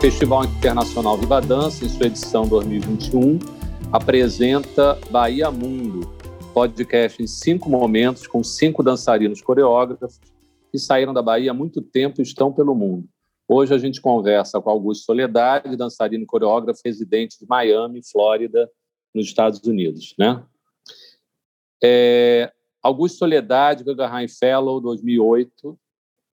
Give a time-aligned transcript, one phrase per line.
[0.00, 3.40] Festival Internacional Viva Dança, em sua edição 2021,
[3.92, 6.08] apresenta Bahia Mundo,
[6.54, 10.20] podcast em cinco momentos com cinco dançarinos coreógrafos
[10.70, 13.08] que saíram da Bahia há muito tempo e estão pelo mundo.
[13.48, 18.70] Hoje a gente conversa com Augusto Soledade, dançarino e coreógrafo residente de Miami, Flórida,
[19.12, 20.14] nos Estados Unidos.
[20.16, 20.40] Né?
[21.82, 25.76] É, Augusto Soledade, Guggenheim Fellow, 2008,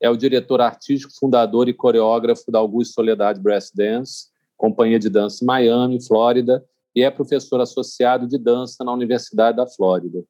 [0.02, 4.27] é o diretor artístico, fundador e coreógrafo da Augusto Soledade Brass Dance,
[4.58, 6.63] companhia de dança em Miami, Flórida,
[6.95, 10.23] e é professor associado de dança na Universidade da Flórida.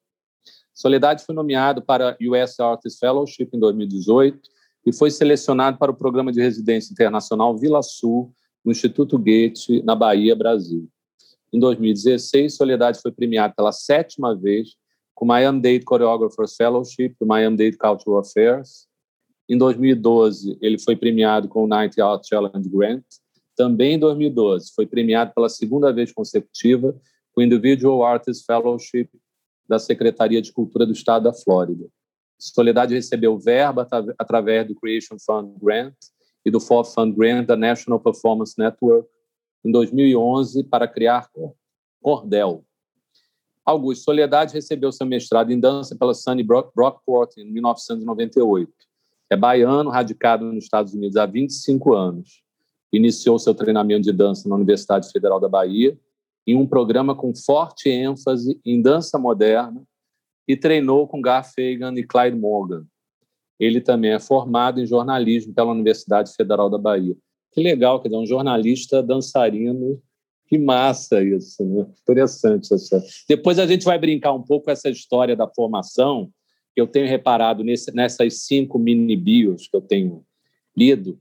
[0.74, 4.38] Soledade foi nomeado para US Artist Fellowship em 2018
[4.84, 8.32] e foi selecionado para o programa de residência internacional Vila Sul,
[8.64, 10.88] no Instituto Goethe, na Bahia, Brasil.
[11.52, 14.70] Em 2016, Soledade foi premiado pela sétima vez
[15.14, 18.85] com o Miami-Dade Choreographers Fellowship do Miami-Dade Cultural Affairs.
[19.48, 23.04] Em 2012, ele foi premiado com o Night Out Challenge Grant.
[23.54, 26.92] Também em 2012, foi premiado pela segunda vez consecutiva
[27.32, 29.08] com o Individual Artist Fellowship
[29.68, 31.86] da Secretaria de Cultura do Estado da Flórida.
[32.38, 35.94] Soledade recebeu verba através do Creation Fund Grant
[36.44, 39.08] e do Fourth Fund Grant da National Performance Network
[39.64, 41.28] em 2011 para criar
[42.00, 42.64] Cordel,
[43.66, 48.72] Augusto Soledade recebeu seu mestrado em dança pela Sunny Brockport em 1998.
[49.30, 52.42] É baiano, radicado nos Estados Unidos há 25 anos.
[52.92, 55.98] Iniciou seu treinamento de dança na Universidade Federal da Bahia
[56.46, 59.82] em um programa com forte ênfase em dança moderna
[60.46, 62.86] e treinou com Gar Fagan e Clyde Morgan.
[63.58, 67.16] Ele também é formado em jornalismo pela Universidade Federal da Bahia.
[67.50, 70.00] Que legal, quer dizer, um jornalista dançarino
[70.46, 71.86] que massa isso, né?
[72.02, 73.02] Interessante essa.
[73.28, 76.30] Depois a gente vai brincar um pouco com essa história da formação,
[76.76, 80.22] que eu tenho reparado nesse, nessas cinco mini bios que eu tenho
[80.76, 81.18] lido,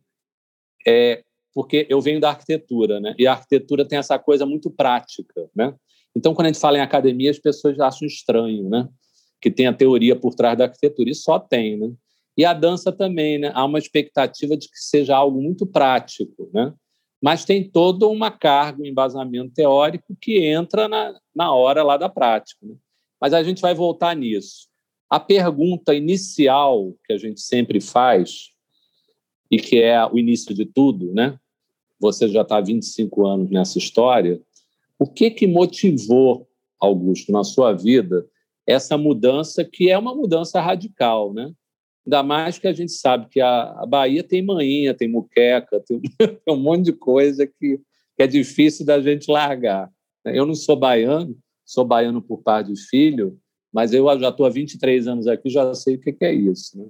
[0.86, 3.16] é porque eu venho da arquitetura, né?
[3.18, 5.74] E a arquitetura tem essa coisa muito prática, né?
[6.14, 8.90] Então, quando a gente fala em academia, as pessoas acham estranho, né?
[9.40, 11.94] Que tem a teoria por trás da arquitetura, e só tem, né?
[12.38, 13.52] E a dança também, né?
[13.54, 16.74] Há uma expectativa de que seja algo muito prático, né?
[17.24, 22.10] mas tem toda uma carga, um embasamento teórico que entra na, na hora lá da
[22.10, 22.60] prática.
[22.62, 22.76] Né?
[23.20, 24.68] Mas a gente vai voltar nisso.
[25.10, 28.56] A pergunta inicial que a gente sempre faz,
[29.50, 31.38] e que é o início de tudo, né?
[32.00, 34.42] Você já está há 25 anos nessa história.
[35.00, 36.48] O que, que motivou,
[36.80, 38.28] Augusto, na sua vida,
[38.68, 41.52] essa mudança, que é uma mudança radical, né?
[42.06, 46.02] Ainda mais que a gente sabe que a, Bahia tem manhinha, tem muqueca, tem,
[46.48, 47.78] um monte de coisa que,
[48.16, 49.90] que é difícil da gente largar.
[50.26, 53.40] Eu não sou baiano, sou baiano por parte de filho,
[53.76, 56.78] mas eu já estou há 23 anos aqui, já sei o que, é isso.
[56.78, 56.86] Né?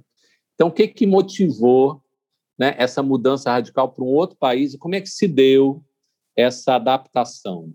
[0.53, 2.00] Então, o que, que motivou
[2.57, 5.84] né, essa mudança radical para um outro país e como é que se deu
[6.35, 7.74] essa adaptação?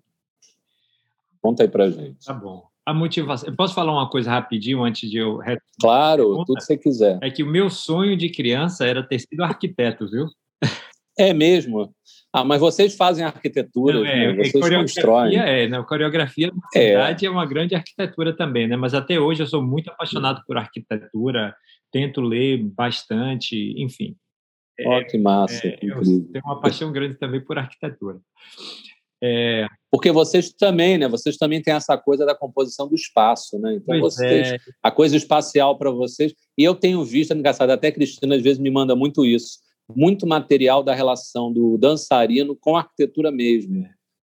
[1.43, 2.25] Conta aí para gente.
[2.25, 3.49] Tá bom a motivação.
[3.49, 5.39] Eu posso falar uma coisa rapidinho antes de eu.
[5.81, 7.19] Claro, tudo que você quiser.
[7.23, 10.27] É que o meu sonho de criança era ter sido arquiteto, viu?
[11.21, 11.95] É mesmo?
[12.33, 14.45] Ah, mas vocês fazem arquitetura, Não, é, né?
[14.45, 15.37] vocês constroem.
[15.37, 15.83] É, né?
[15.83, 17.17] coreografia na é.
[17.25, 18.77] é uma grande arquitetura também, né?
[18.77, 21.55] Mas até hoje eu sou muito apaixonado por arquitetura,
[21.93, 24.17] tento ler bastante, enfim.
[24.87, 28.19] Ó, oh, que massa, é, Eu tenho uma paixão grande também por arquitetura.
[29.23, 29.67] É...
[29.91, 31.07] Porque vocês também, né?
[31.07, 33.75] Vocês também têm essa coisa da composição do espaço, né?
[33.75, 34.57] Então, pois vocês, é.
[34.83, 36.33] a coisa espacial para vocês.
[36.57, 39.59] E eu tenho visto, é engraçado, até a Cristina às vezes me manda muito isso,
[39.97, 43.87] muito material da relação do dançarino com a arquitetura mesmo.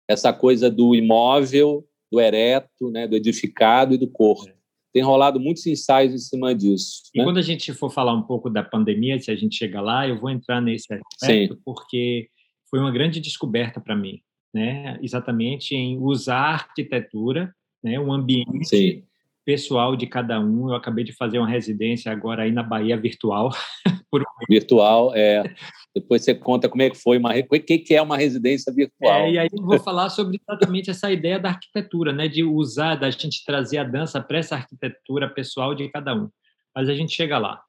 [0.08, 3.08] Essa coisa do imóvel, do ereto, né?
[3.08, 4.50] do edificado e do corpo.
[4.50, 4.56] É.
[4.94, 7.04] Tem rolado muitos ensaios em cima disso.
[7.14, 7.26] E né?
[7.26, 10.20] quando a gente for falar um pouco da pandemia, se a gente chegar lá, eu
[10.20, 11.62] vou entrar nesse aspecto, Sim.
[11.64, 12.30] porque
[12.70, 14.22] foi uma grande descoberta para mim
[14.54, 17.54] né, exatamente em usar a arquitetura,
[17.84, 19.04] né, um ambiente Sim.
[19.48, 20.68] Pessoal de cada um.
[20.68, 23.50] Eu acabei de fazer uma residência agora aí na Bahia virtual.
[24.50, 25.56] virtual, é.
[25.96, 29.22] Depois você conta como é que foi uma, o que que é uma residência virtual.
[29.22, 32.96] É, e aí eu vou falar sobre exatamente essa ideia da arquitetura, né, de usar,
[32.96, 36.30] da gente trazer a dança para essa arquitetura pessoal de cada um.
[36.76, 37.62] Mas a gente chega lá.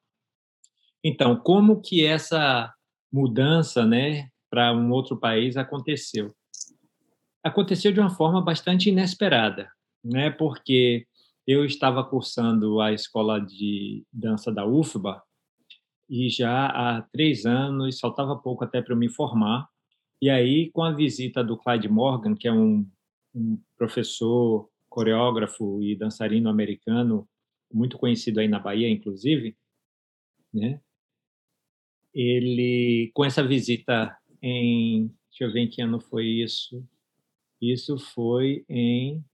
[1.04, 2.74] Então, como que essa
[3.12, 6.34] mudança, né, para um outro país aconteceu?
[7.40, 9.70] aconteceu de uma forma bastante inesperada,
[10.04, 10.28] né?
[10.28, 11.06] Porque
[11.48, 15.22] eu estava cursando a escola de dança da UFBA
[16.08, 19.66] e já há três anos, faltava pouco até para eu me formar.
[20.20, 22.86] E aí, com a visita do Clyde Morgan, que é um,
[23.34, 27.28] um professor, coreógrafo e dançarino americano
[27.72, 29.56] muito conhecido aí na Bahia, inclusive,
[30.52, 30.80] né?
[32.14, 36.84] Ele, com essa visita em Deixa eu ver em que ano foi isso.
[37.62, 39.24] Isso foi em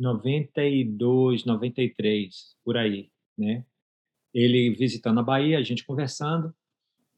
[0.00, 3.64] 92, 93, por aí, né?
[4.32, 6.54] Ele visitando a Bahia, a gente conversando,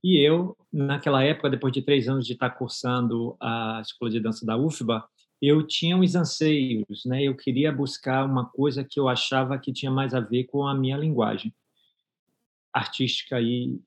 [0.03, 4.45] e eu, naquela época, depois de três anos de estar cursando a Escola de Dança
[4.45, 5.07] da UFBA,
[5.41, 7.23] eu tinha uns anseios, né?
[7.23, 10.75] Eu queria buscar uma coisa que eu achava que tinha mais a ver com a
[10.75, 11.55] minha linguagem
[12.73, 13.81] artística e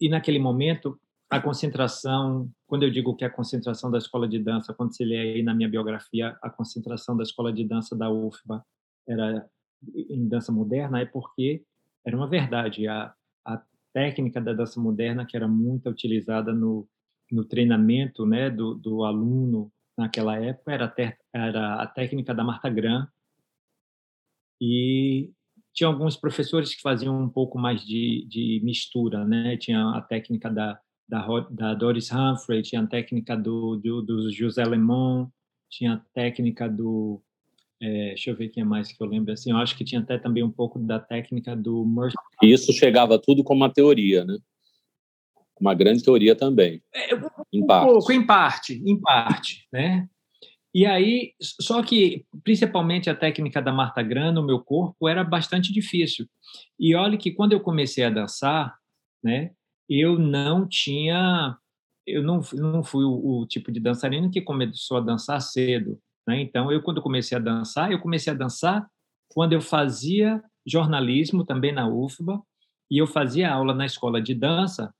[0.00, 0.98] e naquele momento
[1.30, 5.04] a concentração, quando eu digo que é a concentração da escola de dança, quando você
[5.04, 8.64] lê aí na minha biografia, a concentração da escola de dança da UFBA
[9.08, 9.48] era
[9.94, 11.62] em dança moderna, é porque
[12.04, 12.88] era uma verdade.
[12.88, 13.62] A, a
[13.92, 16.88] técnica da dança moderna, que era muito utilizada no,
[17.30, 22.68] no treinamento né, do, do aluno naquela época, era, ter, era a técnica da Marta
[22.68, 23.06] Graham.
[24.60, 25.30] E
[25.72, 29.56] tinha alguns professores que faziam um pouco mais de, de mistura, né?
[29.56, 30.78] Tinha a técnica da,
[31.10, 35.26] da, da Doris Humphrey, tinha a técnica do, do, do José Lemon,
[35.68, 37.20] tinha a técnica do...
[37.82, 39.32] É, deixa eu ver quem é mais que eu lembro.
[39.32, 42.20] Assim, eu acho que tinha até também um pouco da técnica do Mercer.
[42.42, 44.36] Isso chegava tudo como uma teoria, né?
[45.58, 46.82] Uma grande teoria também.
[46.94, 47.20] É, um
[47.52, 47.90] em parte.
[47.90, 50.08] pouco, em parte, em parte, né?
[50.72, 55.72] E aí, só que principalmente a técnica da Marta Gran no meu corpo era bastante
[55.72, 56.26] difícil.
[56.78, 58.76] E olha que quando eu comecei a dançar,
[59.22, 59.50] né,
[59.90, 61.58] eu não tinha,
[62.06, 66.00] eu não, não fui o, o tipo de dançarino que começou a dançar cedo.
[66.28, 66.40] Né?
[66.40, 68.88] Então, eu quando comecei a dançar, eu comecei a dançar
[69.28, 72.40] quando eu fazia jornalismo também na UFBA
[72.88, 74.94] e eu fazia aula na escola de dança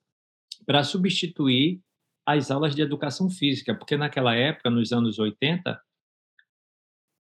[0.67, 1.81] para substituir
[2.27, 5.81] as aulas de educação física, porque naquela época, nos anos 80,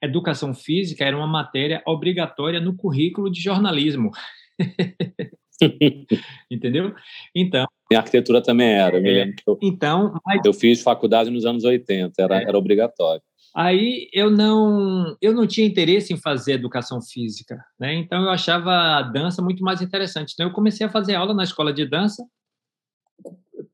[0.01, 4.11] educação física era uma matéria obrigatória no currículo de jornalismo.
[6.49, 6.93] Entendeu?
[7.35, 7.65] Então.
[7.91, 8.97] E a arquitetura também era.
[8.97, 13.21] Eu é, eu, então, mas, eu fiz faculdade nos anos 80, era, é, era obrigatório.
[13.53, 17.93] Aí eu não, eu não tinha interesse em fazer educação física, né?
[17.95, 20.31] Então eu achava a dança muito mais interessante.
[20.33, 22.25] Então eu comecei a fazer aula na escola de dança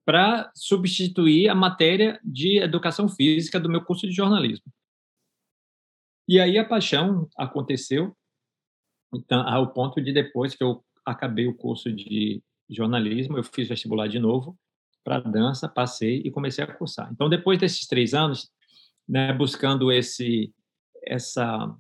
[0.04, 4.66] para substituir a matéria de educação física do meu curso de jornalismo.
[6.28, 8.16] E aí a paixão aconteceu
[9.14, 14.08] então, ao ponto de depois que eu acabei o curso de jornalismo, eu fiz vestibular
[14.08, 14.58] de novo
[15.04, 17.10] para dança, passei e comecei a cursar.
[17.12, 18.50] Então, depois desses três anos,
[19.08, 20.54] né, buscando esse
[21.04, 21.74] essa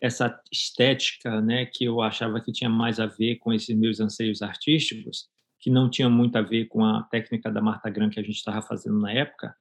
[0.00, 4.42] essa estética, né, que eu achava que tinha mais a ver com esses meus anseios
[4.42, 5.28] artísticos,
[5.58, 8.36] que não tinha muito a ver com a técnica da Marta Gran que a gente
[8.36, 9.56] estava fazendo na época,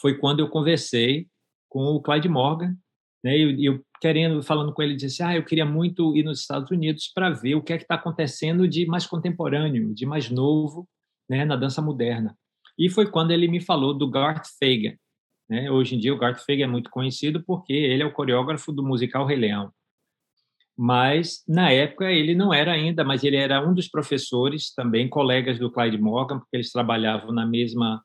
[0.00, 1.28] foi quando eu conversei
[1.68, 2.76] com o Clyde Morgan,
[3.22, 6.40] né, e eu, eu, querendo, falando com ele, disse, ah, eu queria muito ir nos
[6.40, 10.30] Estados Unidos para ver o que é que está acontecendo de mais contemporâneo, de mais
[10.30, 10.88] novo,
[11.28, 12.36] né, na dança moderna.
[12.78, 14.96] E foi quando ele me falou do Garth Fagan.
[15.48, 15.70] Né?
[15.70, 18.82] Hoje em dia o Garth Fagan é muito conhecido porque ele é o coreógrafo do
[18.82, 19.72] musical Rei Leão
[20.80, 25.58] mas na época ele não era ainda, mas ele era um dos professores, também colegas
[25.58, 28.00] do Clyde Morgan, porque eles trabalhavam na mesma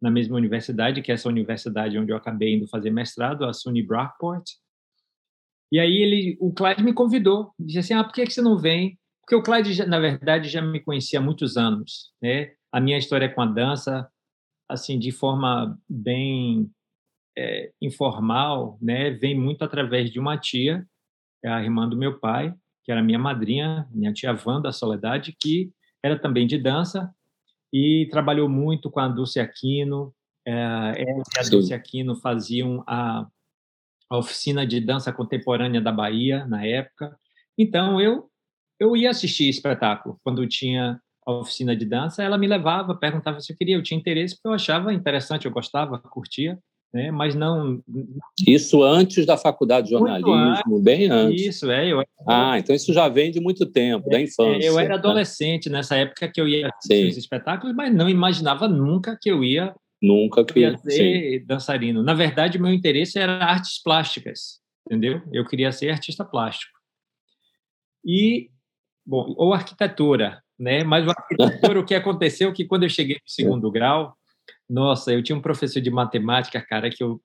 [0.00, 3.82] na mesma universidade, que é essa universidade onde eu acabei indo fazer mestrado, a SUNY
[3.82, 4.44] Brockport.
[5.70, 8.98] E aí ele, o Clyde me convidou, disse assim: "Ah, por que você não vem?"
[9.20, 12.52] Porque o Clyde, na verdade, já me conhecia há muitos anos, né?
[12.72, 14.08] A minha história com a dança,
[14.68, 16.70] assim, de forma bem
[17.36, 20.84] é, informal, né, vem muito através de uma tia
[21.44, 22.52] a irmã do meu pai,
[22.84, 25.70] que era minha madrinha, minha tia Wanda Soledade, que
[26.02, 27.12] era também de dança
[27.72, 30.12] e trabalhou muito com a Dulce Aquino.
[30.46, 33.26] É, ela e a Dulce Aquino faziam a,
[34.10, 37.16] a oficina de dança contemporânea da Bahia, na época.
[37.56, 38.30] Então, eu,
[38.78, 42.22] eu ia assistir espetáculo quando tinha a oficina de dança.
[42.22, 45.52] Ela me levava, perguntava se eu queria, eu tinha interesse, porque eu achava interessante, eu
[45.52, 46.58] gostava, curtia
[46.92, 47.10] né?
[47.10, 47.80] mas não.
[48.46, 51.42] Isso antes da faculdade de jornalismo, antes, bem antes.
[51.42, 51.92] Isso, é.
[51.92, 52.02] Eu...
[52.26, 54.66] Ah, então isso já vem de muito tempo, é, da infância.
[54.66, 59.18] Eu era adolescente nessa época que eu ia assistir os espetáculos, mas não imaginava nunca
[59.20, 59.74] que eu ia.
[60.00, 61.46] Nunca que ia ser sim.
[61.46, 62.02] dançarino.
[62.02, 65.20] Na verdade, meu interesse era artes plásticas, entendeu?
[65.32, 66.78] Eu queria ser artista plástico.
[68.04, 68.48] E,
[69.04, 70.84] bom, ou arquitetura, né?
[70.84, 74.16] Mas o arquitetura, o que aconteceu é que quando eu cheguei no segundo grau,
[74.68, 77.20] nossa, eu tinha um professor de matemática, cara, que eu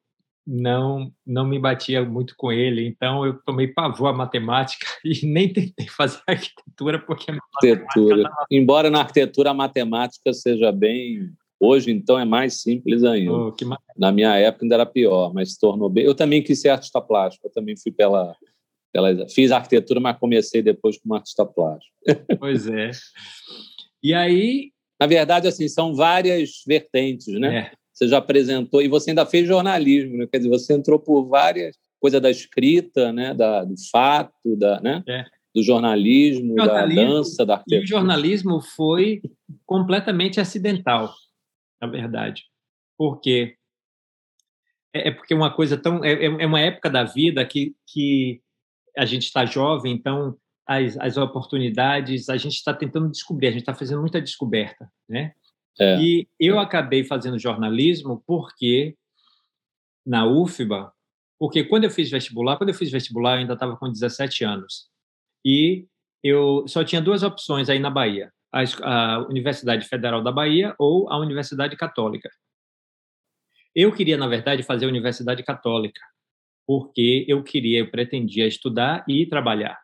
[0.45, 5.51] não não me batia muito com ele, então eu tomei pavor à matemática e nem
[5.51, 8.23] tentei fazer arquitetura porque a arquitetura.
[8.23, 8.45] Tava...
[8.51, 11.31] Embora na arquitetura a matemática seja bem
[11.65, 13.31] Hoje, então, é mais simples ainda.
[13.31, 13.55] Oh,
[13.97, 16.03] Na minha época ainda era pior, mas se tornou bem.
[16.03, 18.35] Eu também quis ser artista plástico, eu também fui pela,
[18.91, 19.29] pela.
[19.29, 21.95] Fiz arquitetura, mas comecei depois como artista plástico.
[22.37, 22.91] Pois é.
[24.03, 27.55] E aí, Na verdade, assim, são várias vertentes, né?
[27.55, 27.71] É.
[27.93, 30.27] Você já apresentou e você ainda fez jornalismo, né?
[30.29, 33.33] quer dizer, você entrou por várias coisas da escrita, né?
[33.33, 35.01] Da, do fato, da, né?
[35.07, 35.23] É.
[35.55, 37.81] Do jornalismo, jornalismo, da dança, da arquitetura.
[37.81, 39.21] E o jornalismo foi
[39.65, 41.13] completamente acidental,
[41.83, 42.45] na verdade,
[42.97, 43.57] porque
[44.93, 48.41] é, é porque uma coisa tão é, é uma época da vida que que
[48.97, 53.61] a gente está jovem, então as, as oportunidades, a gente está tentando descobrir, a gente
[53.61, 55.33] está fazendo muita descoberta, né?
[55.79, 55.99] É.
[55.99, 58.95] E eu acabei fazendo jornalismo porque
[60.05, 60.93] na UFBA,
[61.39, 64.87] porque quando eu fiz vestibular, quando eu fiz vestibular eu ainda estava com 17 anos.
[65.43, 65.85] E
[66.23, 68.61] eu só tinha duas opções aí na Bahia: a,
[69.15, 72.29] a Universidade Federal da Bahia ou a Universidade Católica.
[73.75, 76.01] Eu queria, na verdade, fazer a Universidade Católica,
[76.67, 79.83] porque eu queria, eu pretendia estudar e trabalhar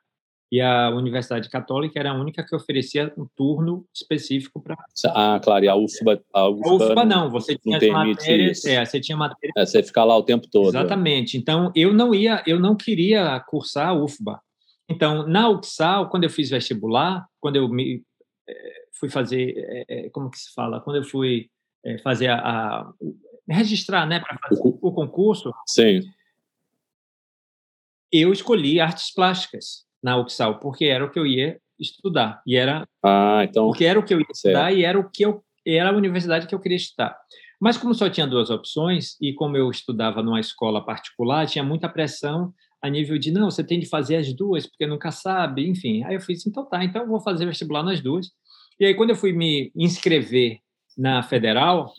[0.52, 4.76] e a Universidade Católica era a única que oferecia um turno específico para.
[5.08, 6.24] Ah, claro, e a UFBA.
[6.34, 8.66] A UFBA, a UFBA não, você tinha as matérias.
[8.66, 9.54] É, você tinha matérias.
[9.56, 10.70] É, você fica lá o tempo todo.
[10.70, 11.38] Exatamente.
[11.38, 14.40] Então, eu não ia, eu não queria cursar a UFBA.
[14.90, 18.02] Então, na UXAL, quando eu fiz vestibular, quando eu me
[18.94, 19.54] fui fazer,
[19.88, 20.82] é, como que se fala?
[20.82, 21.50] Quando eu fui
[22.04, 22.94] fazer a, a
[23.50, 25.54] registrar, né, para fazer o, o concurso.
[25.68, 26.02] Sim.
[28.12, 32.42] Eu escolhi artes plásticas na UXAL, porque era o que eu ia estudar.
[32.46, 34.78] E era ah, então, porque era o que eu ia estudar certo.
[34.78, 37.18] e era o que eu era a universidade que eu queria estudar.
[37.60, 41.90] Mas como só tinha duas opções e como eu estudava numa escola particular, tinha muita
[41.90, 46.04] pressão a nível de não, você tem de fazer as duas porque nunca sabe, enfim.
[46.06, 48.32] Aí eu fiz então tá, então eu vou fazer vestibular nas duas.
[48.80, 50.60] E aí quando eu fui me inscrever
[50.98, 51.94] na federal,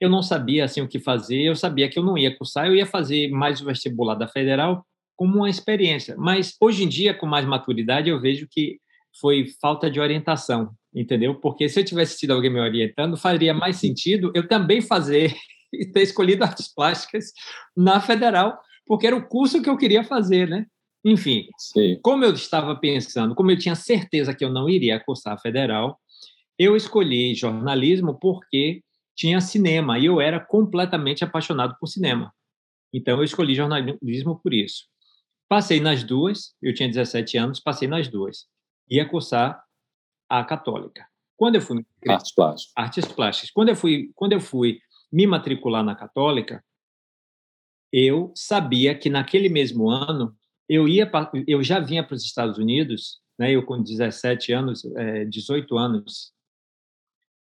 [0.00, 2.74] eu não sabia assim o que fazer, eu sabia que eu não ia cursar, eu
[2.74, 6.16] ia fazer mais o vestibular da federal como uma experiência.
[6.16, 8.80] Mas hoje em dia, com mais maturidade, eu vejo que
[9.20, 11.34] foi falta de orientação, entendeu?
[11.34, 15.34] Porque se eu tivesse tido alguém me orientando, faria mais sentido eu também fazer
[15.74, 17.26] e ter escolhido artes plásticas
[17.76, 20.64] na federal, porque era o curso que eu queria fazer, né?
[21.04, 21.98] Enfim, Sim.
[22.02, 25.98] como eu estava pensando, como eu tinha certeza que eu não iria cursar a federal,
[26.58, 28.82] eu escolhi jornalismo porque
[29.16, 32.32] tinha cinema e eu era completamente apaixonado por cinema.
[32.92, 34.84] Então eu escolhi jornalismo por isso.
[35.48, 38.46] Passei nas duas, eu tinha 17 anos, passei nas duas.
[38.88, 39.62] Ia cursar
[40.28, 41.06] a católica.
[41.36, 42.72] Quando eu fui artes plásticas.
[42.76, 43.50] Artes plásticas.
[43.50, 44.78] Quando eu fui, quando eu fui
[45.10, 46.62] me matricular na católica,
[47.92, 50.36] eu sabia que naquele mesmo ano
[50.70, 51.10] eu ia
[51.48, 53.50] eu já vinha para os Estados Unidos, né?
[53.50, 56.32] Eu com 17 anos, é, 18 anos,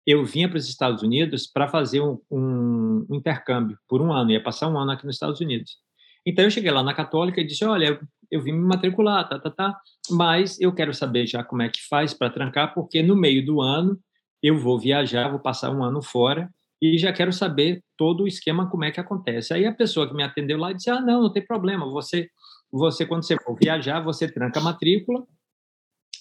[0.06, 4.42] eu vinha para os Estados Unidos para fazer um, um, intercâmbio por um ano, ia
[4.42, 5.76] passar um ano aqui nos Estados Unidos.
[6.25, 9.50] Então eu cheguei lá na Católica e disse: Olha, eu vim me matricular, tá, tá,
[9.50, 9.78] tá,
[10.11, 13.61] mas eu quero saber já como é que faz para trancar, porque no meio do
[13.61, 14.00] ano
[14.42, 16.49] eu vou viajar, vou passar um ano fora
[16.80, 19.52] e já quero saber todo o esquema como é que acontece.
[19.52, 22.30] Aí a pessoa que me atendeu lá disse: Ah, não, não tem problema, você,
[22.70, 25.26] você quando você for viajar, você tranca a matrícula,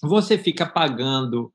[0.02, 1.52] você fica pagando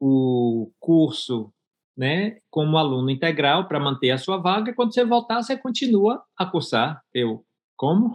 [0.00, 1.52] o curso
[1.96, 4.74] né, como aluno integral para manter a sua vaga.
[4.74, 7.00] Quando você voltar, você continua a cursar.
[7.14, 7.44] Eu,
[7.76, 8.14] como?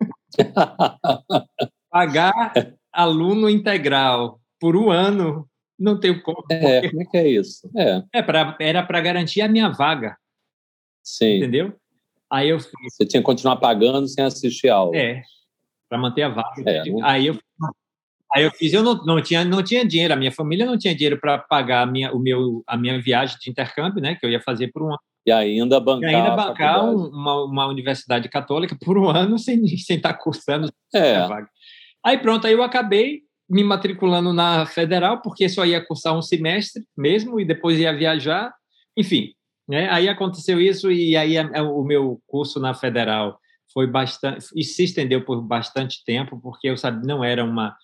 [1.90, 2.52] Pagar
[2.92, 5.48] aluno integral por um ano,
[5.78, 6.44] não tenho como.
[6.50, 7.68] É, como é que é isso?
[7.76, 10.16] É, é pra, era para garantir a minha vaga.
[11.02, 11.38] Sim.
[11.38, 11.74] Entendeu?
[12.32, 14.96] Aí eu Você tinha que continuar pagando sem assistir aula.
[14.96, 15.22] É,
[15.88, 16.62] para manter a vaga.
[16.66, 17.38] É, Aí eu
[18.34, 20.94] Aí eu fiz, eu não, não, tinha, não tinha dinheiro, a minha família não tinha
[20.94, 24.30] dinheiro para pagar a minha, o meu, a minha viagem de intercâmbio, né, que eu
[24.30, 24.98] ia fazer por um ano.
[25.26, 29.98] E ainda bancar, e ainda bancar uma, uma universidade católica por um ano sem, sem
[29.98, 31.16] estar tá cursando é.
[31.16, 31.48] a vaga.
[32.02, 33.20] Aí pronto, aí eu acabei
[33.50, 38.50] me matriculando na federal, porque só ia cursar um semestre mesmo, e depois ia viajar,
[38.96, 39.34] enfim.
[39.68, 39.88] Né?
[39.90, 43.38] Aí aconteceu isso, e aí a, o meu curso na federal
[43.72, 47.76] foi bastante, e se estendeu por bastante tempo, porque eu sabia, não era uma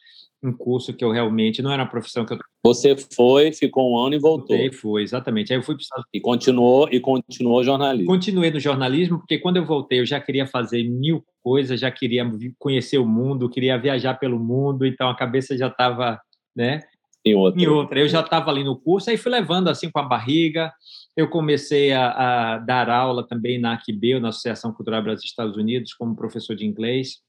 [0.42, 3.98] um curso que eu realmente não era uma profissão que eu você foi ficou um
[3.98, 4.56] ano e voltou.
[4.56, 5.52] Voltei, foi exatamente.
[5.52, 5.76] Aí eu fui
[6.12, 8.06] e continuou e continuou jornalismo.
[8.06, 12.30] Continuei no jornalismo porque quando eu voltei eu já queria fazer mil coisas já queria
[12.58, 16.20] conhecer o mundo queria viajar pelo mundo então a cabeça já estava
[16.54, 16.80] né
[17.24, 17.62] em outra.
[17.62, 18.00] em outra.
[18.00, 20.72] Eu já estava ali no curso aí fui levando assim com a barriga
[21.18, 25.92] eu comecei a, a dar aula também na AQB, na Associação Cultural Brasil Estados Unidos
[25.92, 27.22] como professor de inglês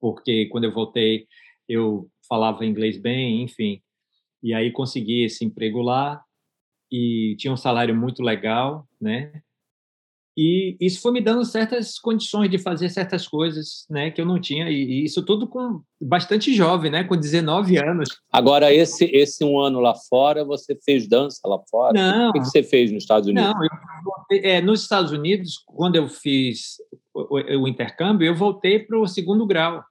[0.00, 1.26] porque quando eu voltei
[1.68, 3.82] eu falava inglês bem, enfim.
[4.42, 6.22] E aí consegui esse emprego lá
[6.90, 9.42] e tinha um salário muito legal, né?
[10.36, 14.38] E isso foi me dando certas condições de fazer certas coisas, né, que eu não
[14.38, 18.20] tinha, e, isso tudo com bastante jovem, né, com 19 anos.
[18.30, 21.94] Agora, esse, esse um ano lá fora, você fez dança lá fora?
[21.94, 22.28] Não.
[22.28, 23.50] O que você fez nos Estados Unidos?
[23.50, 23.70] Não, eu,
[24.42, 26.76] é, nos Estados Unidos, quando eu fiz
[27.14, 29.82] o, o intercâmbio, eu voltei para o segundo grau,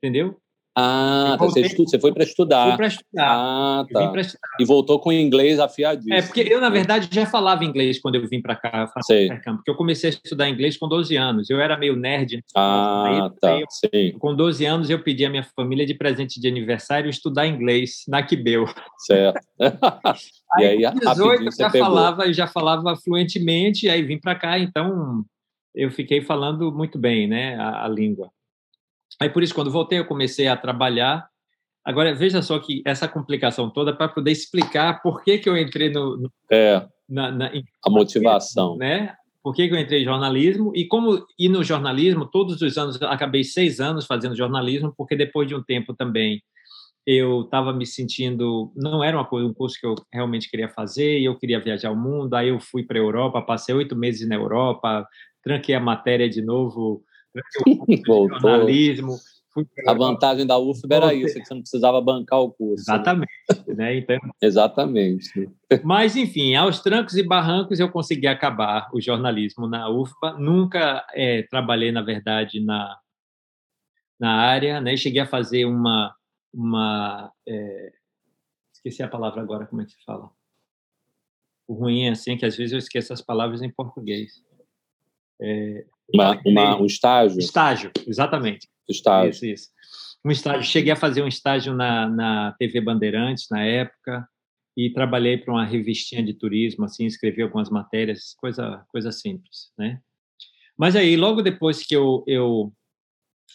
[0.00, 0.40] entendeu?
[0.80, 2.68] Ah, tá, você, estuda, você foi para estudar.
[2.68, 3.26] Fui para estudar.
[3.28, 4.20] Ah, tá.
[4.20, 4.56] Estudar.
[4.60, 6.14] E voltou com inglês afiadíssimo.
[6.14, 9.28] É, porque eu, na verdade, já falava inglês quando eu vim para cá, Sei.
[9.28, 11.50] porque eu comecei a estudar inglês com 12 anos.
[11.50, 12.44] Eu era meio nerd.
[12.54, 13.58] Ah, tá.
[13.58, 14.12] Eu, Sim.
[14.20, 18.22] Com 12 anos, eu pedi à minha família de presente de aniversário estudar inglês na
[18.22, 18.64] Quibeu.
[18.98, 19.40] Certo.
[20.60, 24.56] e aí, com 18, eu já falava, eu já falava fluentemente, aí vim para cá,
[24.60, 25.24] então
[25.74, 28.30] eu fiquei falando muito bem, né, a, a língua.
[29.20, 31.28] Aí, por isso, quando voltei, eu comecei a trabalhar.
[31.84, 35.90] Agora, veja só que essa complicação toda para poder explicar por que, que eu entrei
[35.90, 36.16] no.
[36.16, 36.86] no é.
[37.08, 37.50] Na, na,
[37.84, 38.76] a motivação.
[38.76, 39.14] Né?
[39.42, 40.72] Por que, que eu entrei em jornalismo?
[40.74, 45.48] E como ir no jornalismo, todos os anos, acabei seis anos fazendo jornalismo, porque depois
[45.48, 46.42] de um tempo também
[47.06, 48.70] eu estava me sentindo.
[48.76, 51.90] Não era uma coisa, um curso que eu realmente queria fazer, e eu queria viajar
[51.90, 52.34] o mundo.
[52.34, 55.08] Aí eu fui para a Europa, passei oito meses na Europa,
[55.42, 57.02] tranquei a matéria de novo
[58.06, 59.16] jornalismo.
[59.86, 62.82] A vantagem da UFB era isso, que você não precisava bancar o curso.
[62.82, 63.32] Exatamente.
[63.66, 63.74] Né?
[63.74, 63.96] né?
[63.96, 64.18] Então...
[64.40, 65.50] Exatamente.
[65.84, 70.38] Mas, enfim, aos trancos e barrancos eu consegui acabar o jornalismo na UFBA.
[70.38, 72.96] Nunca é, trabalhei, na verdade, na,
[74.18, 74.80] na área.
[74.80, 74.96] Né?
[74.96, 76.14] Cheguei a fazer uma...
[76.52, 77.92] uma é...
[78.72, 80.30] Esqueci a palavra agora, como é que se fala?
[81.66, 84.42] O ruim é assim que às vezes eu esqueço as palavras em português.
[85.40, 87.38] É, uma, uma, um estágio?
[87.38, 88.68] Estágio, exatamente.
[88.88, 89.30] Estágio.
[89.30, 89.68] Isso, isso.
[90.24, 90.62] Um estágio.
[90.64, 94.26] Cheguei a fazer um estágio na, na TV Bandeirantes, na época,
[94.76, 100.00] e trabalhei para uma revistinha de turismo, assim, escrevi algumas matérias, coisa, coisa simples, né?
[100.76, 102.72] Mas aí, logo depois que eu, eu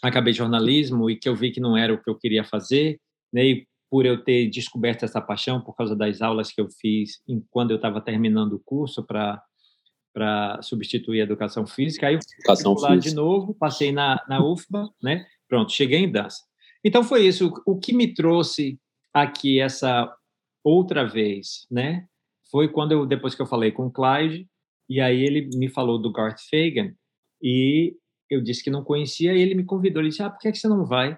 [0.01, 2.99] acabei jornalismo e que eu vi que não era o que eu queria fazer,
[3.31, 7.21] né, e por eu ter descoberto essa paixão por causa das aulas que eu fiz
[7.27, 9.41] em, quando eu estava terminando o curso para
[10.13, 12.07] para substituir a educação física.
[12.07, 15.25] Aí eu educação fui lá de novo, passei na, na UFBA, né?
[15.49, 16.43] Pronto, cheguei em dança.
[16.83, 17.51] Então foi isso.
[17.65, 18.79] O que me trouxe
[19.13, 20.13] aqui essa
[20.63, 22.05] outra vez, né?
[22.51, 24.47] Foi quando eu depois que eu falei com o Clyde
[24.89, 26.93] e aí ele me falou do Garth Fagan
[27.41, 27.95] e
[28.29, 30.01] eu disse que não conhecia e ele me convidou.
[30.01, 31.17] Ele disse: "Ah, por que, que você não vai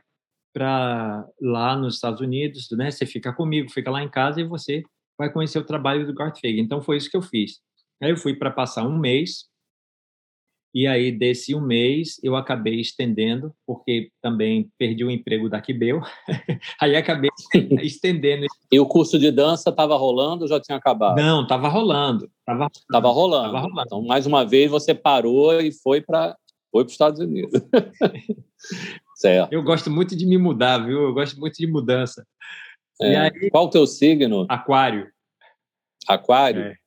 [0.54, 2.90] para lá nos Estados Unidos, né?
[2.92, 4.84] Você fica comigo, fica lá em casa e você
[5.18, 6.62] vai conhecer o trabalho do Garth Fagan".
[6.62, 7.60] Então foi isso que eu fiz.
[8.06, 9.46] Aí eu fui para passar um mês,
[10.76, 16.02] e aí desse um mês eu acabei estendendo, porque também perdi o emprego da Quibeu,
[16.80, 17.32] aí acabei
[17.82, 18.46] estendendo.
[18.72, 21.16] E o curso de dança estava rolando ou já tinha acabado?
[21.16, 22.30] Não, estava rolando.
[22.40, 23.54] Estava tava rolando.
[23.54, 23.88] Tava rolando.
[23.88, 26.38] Então, mais uma vez, você parou e foi para
[26.72, 27.54] foi os Estados Unidos.
[29.16, 29.52] certo.
[29.52, 31.04] Eu gosto muito de me mudar, viu?
[31.04, 32.24] Eu gosto muito de mudança.
[33.02, 33.16] É.
[33.16, 34.46] Aí, Qual o teu signo?
[34.48, 35.10] Aquário.
[36.08, 36.64] Aquário?
[36.64, 36.78] É.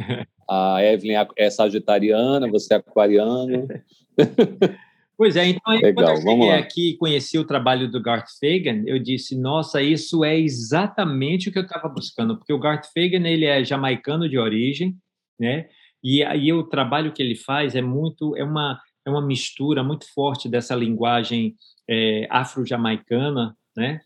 [0.00, 0.26] é.
[0.48, 3.68] A Evelyn é sagitariana, você é aquariano.
[5.18, 8.28] Pois é, então aí, Legal, quando eu cheguei aqui e conheci o trabalho do Garth
[8.38, 12.84] Fagan, eu disse, nossa, isso é exatamente o que eu estava buscando, porque o Garth
[12.94, 14.94] Fagan, ele é jamaicano de origem,
[15.36, 15.66] né?
[16.04, 20.06] E aí o trabalho que ele faz é muito, é uma, é uma mistura muito
[20.14, 21.56] forte dessa linguagem
[21.90, 24.00] é, afro-jamaicana, né?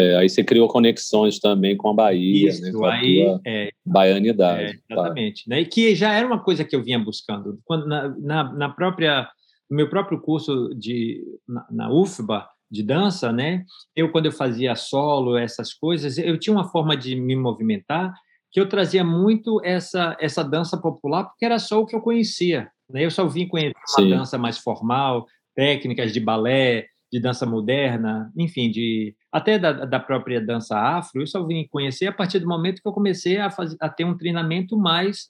[0.00, 4.62] É, aí você criou conexões também com a Bahia, Isso, né, com aí, é, baianidade.
[4.62, 5.44] É, exatamente.
[5.44, 5.54] Tá.
[5.54, 5.60] Né?
[5.60, 7.58] E que já era uma coisa que eu vinha buscando.
[7.64, 9.28] Quando, na, na, na própria,
[9.70, 14.74] no meu próprio curso de, na, na, UFBA, de dança, né, eu, quando eu fazia
[14.74, 18.14] solo, essas coisas, eu tinha uma forma de me movimentar
[18.52, 22.68] que eu trazia muito essa, essa dança popular, porque era só o que eu conhecia.
[22.90, 23.04] Né?
[23.04, 24.10] Eu só vim conhecer uma Sim.
[24.10, 30.40] dança mais formal, técnicas de balé, de dança moderna, enfim, de até da, da, própria
[30.40, 33.76] dança afro, eu só vim conhecer a partir do momento que eu comecei a, fazer,
[33.80, 35.28] a ter um treinamento mais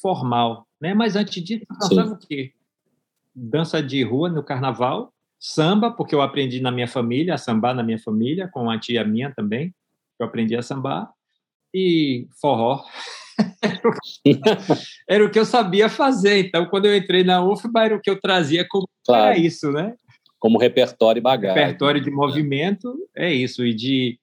[0.00, 0.92] formal, né?
[0.94, 2.52] Mas antes disso, eu o quê?
[3.34, 7.82] Dança de rua no carnaval, samba, porque eu aprendi na minha família, a sambar na
[7.82, 9.74] minha família, com a tia minha também,
[10.18, 11.10] eu aprendi a sambar,
[11.74, 12.84] e forró.
[15.08, 16.46] era o que eu sabia fazer.
[16.46, 19.32] Então, quando eu entrei na UFBA, era o que eu trazia como claro.
[19.32, 19.94] era isso, né?
[20.42, 21.56] Como repertório e bagagem.
[21.56, 24.18] Repertório de movimento é isso, e de.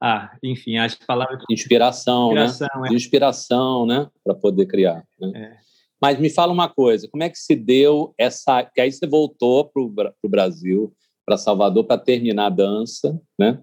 [0.00, 1.42] Ah, enfim, as palavras.
[1.50, 2.86] Inspiração, inspiração né?
[2.86, 2.90] É.
[2.90, 4.08] De inspiração, né?
[4.22, 5.02] Para poder criar.
[5.20, 5.32] Né?
[5.34, 5.56] É.
[6.00, 8.62] Mas me fala uma coisa, como é que se deu essa.
[8.62, 10.94] Que aí você voltou para o Brasil,
[11.26, 13.60] para Salvador, para terminar a dança, né?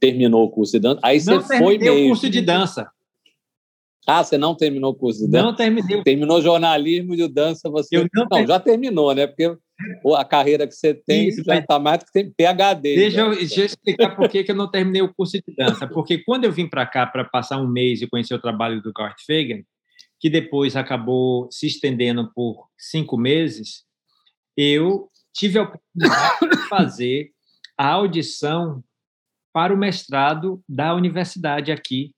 [0.00, 0.98] Terminou o curso de dança.
[1.00, 2.06] Aí Não você foi mesmo.
[2.06, 2.90] o curso de dança.
[4.06, 5.44] Ah, você não terminou o curso de dança?
[5.44, 6.02] Não terminei.
[6.02, 7.96] Terminou jornalismo de dança, você...
[7.96, 9.26] Eu não, não já terminou, né?
[9.26, 9.56] Porque
[10.16, 12.96] a carreira que você tem Isso, já está mais do que tem PHD.
[12.96, 15.86] Deixa eu, deixa eu explicar por que eu não terminei o curso de dança.
[15.86, 18.92] Porque quando eu vim para cá para passar um mês e conhecer o trabalho do
[18.92, 19.62] Garth Fagan,
[20.18, 23.84] que depois acabou se estendendo por cinco meses,
[24.56, 27.30] eu tive a oportunidade de fazer
[27.78, 28.82] a audição
[29.52, 32.12] para o mestrado da universidade aqui,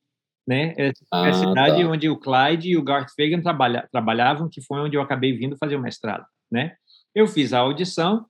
[0.47, 0.75] né?
[0.77, 1.89] Essa ah, universidade tá.
[1.89, 5.57] onde o Clyde e o Garth Fagan trabalha, trabalhavam, que foi onde eu acabei vindo
[5.57, 6.75] fazer o mestrado, né?
[7.15, 8.27] Eu fiz a audição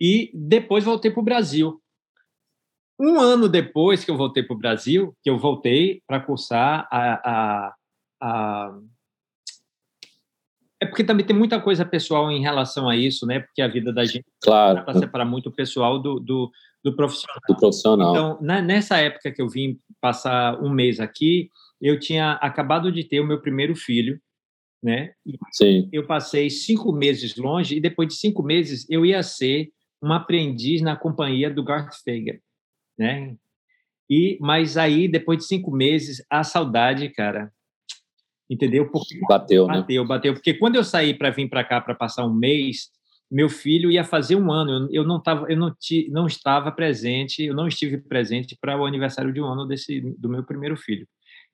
[0.00, 1.80] e depois voltei para o Brasil.
[2.98, 7.30] Um ano depois que eu voltei para o Brasil, que eu voltei para cursar a,
[7.30, 7.74] a,
[8.22, 8.78] a
[10.82, 13.40] é porque também tem muita coisa pessoal em relação a isso, né?
[13.40, 14.82] Porque a vida da gente claro.
[14.82, 16.50] para separar muito o pessoal do, do,
[16.84, 17.40] do, profissional.
[17.48, 18.10] Do profissional.
[18.10, 23.04] Então, na, nessa época que eu vim passar um mês aqui, eu tinha acabado de
[23.04, 24.20] ter o meu primeiro filho,
[24.82, 25.12] né?
[25.52, 25.88] Sim.
[25.92, 29.70] Eu passei cinco meses longe e depois de cinco meses eu ia ser
[30.02, 32.38] um aprendiz na companhia do Garth Fagan,
[32.98, 33.36] né?
[34.08, 37.52] E mas aí depois de cinco meses a saudade, cara,
[38.48, 38.90] entendeu?
[38.90, 39.80] Porque bateu, né?
[39.80, 40.34] Bateu, bateu.
[40.34, 42.90] Porque quando eu saí para vir para cá para passar um mês,
[43.30, 44.86] meu filho ia fazer um ano.
[44.86, 48.76] Eu, eu não tava, eu não, ti, não estava presente, eu não estive presente para
[48.76, 51.06] o aniversário de um ano desse do meu primeiro filho.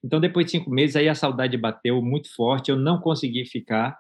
[0.02, 3.98] Então, depois de cinco meses, aí a saudade bateu muito forte, eu não consegui ficar,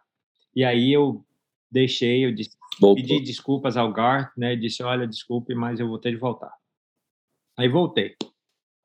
[0.54, 1.24] e aí eu
[1.70, 2.56] deixei, eu disse,
[2.94, 6.52] pedi desculpas ao Garth, né, disse, olha, desculpe, mas eu vou ter de voltar.
[7.58, 8.14] Aí voltei.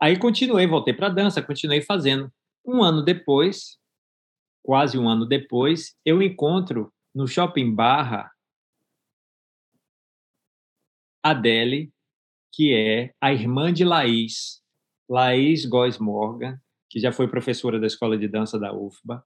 [0.02, 2.32] Aí continuei, voltei para dança, continuei fazendo.
[2.66, 3.78] Um ano depois,
[4.64, 8.32] quase um ano depois, eu encontro no Shopping Barra
[11.24, 11.92] Adele,
[12.52, 14.62] que é a irmã de Laís,
[15.10, 19.24] Laís Góes Morgan, que já foi professora da Escola de Dança da UFBA,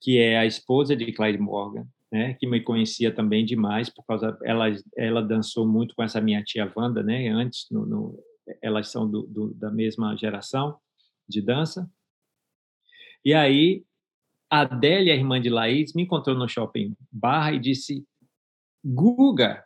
[0.00, 4.38] que é a esposa de Clyde Morgan, né, que me conhecia também demais, por causa
[4.44, 8.24] ela ela dançou muito com essa minha tia Wanda, né, antes, no, no
[8.62, 10.78] elas são do, do, da mesma geração
[11.28, 11.90] de dança.
[13.24, 13.82] E aí,
[14.50, 18.06] a Adélia, irmã de Laís, me encontrou no shopping Barra e disse:
[18.84, 19.64] Guga,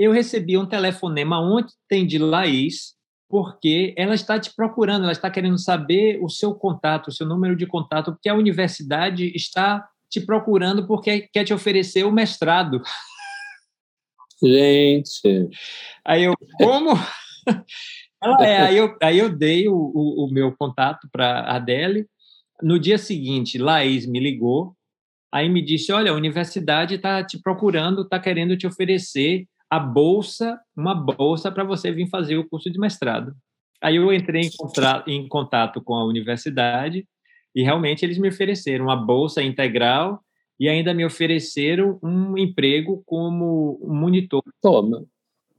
[0.00, 2.94] eu recebi um telefonema ontem de Laís
[3.28, 7.54] porque ela está te procurando, ela está querendo saber o seu contato, o seu número
[7.54, 12.82] de contato, porque a universidade está te procurando porque quer te oferecer o mestrado.
[14.42, 15.48] Gente.
[16.04, 16.90] Aí eu, como?
[18.22, 22.06] Ela é, aí eu, aí eu dei o, o, o meu contato para a Adele.
[22.62, 24.76] No dia seguinte, Laís me ligou,
[25.32, 30.60] aí me disse: Olha, a universidade está te procurando, está querendo te oferecer a bolsa,
[30.76, 33.32] uma bolsa para você vir fazer o curso de mestrado.
[33.80, 37.06] Aí eu entrei em, contra, em contato com a universidade
[37.54, 40.20] e realmente eles me ofereceram uma bolsa integral
[40.58, 44.42] e ainda me ofereceram um emprego como monitor.
[44.60, 45.04] Toma.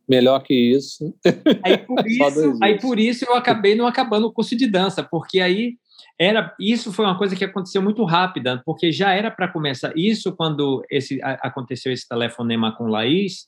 [0.07, 1.15] Melhor que isso.
[1.63, 5.39] Aí por isso, aí por isso eu acabei não acabando o curso de dança, porque
[5.39, 5.77] aí
[6.19, 10.35] era isso foi uma coisa que aconteceu muito rápida, porque já era para começar isso
[10.35, 13.47] quando esse aconteceu esse telefonema com Laís,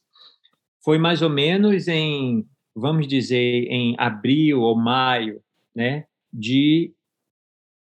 [0.84, 5.42] foi mais ou menos em, vamos dizer, em abril ou maio,
[5.76, 6.94] né, de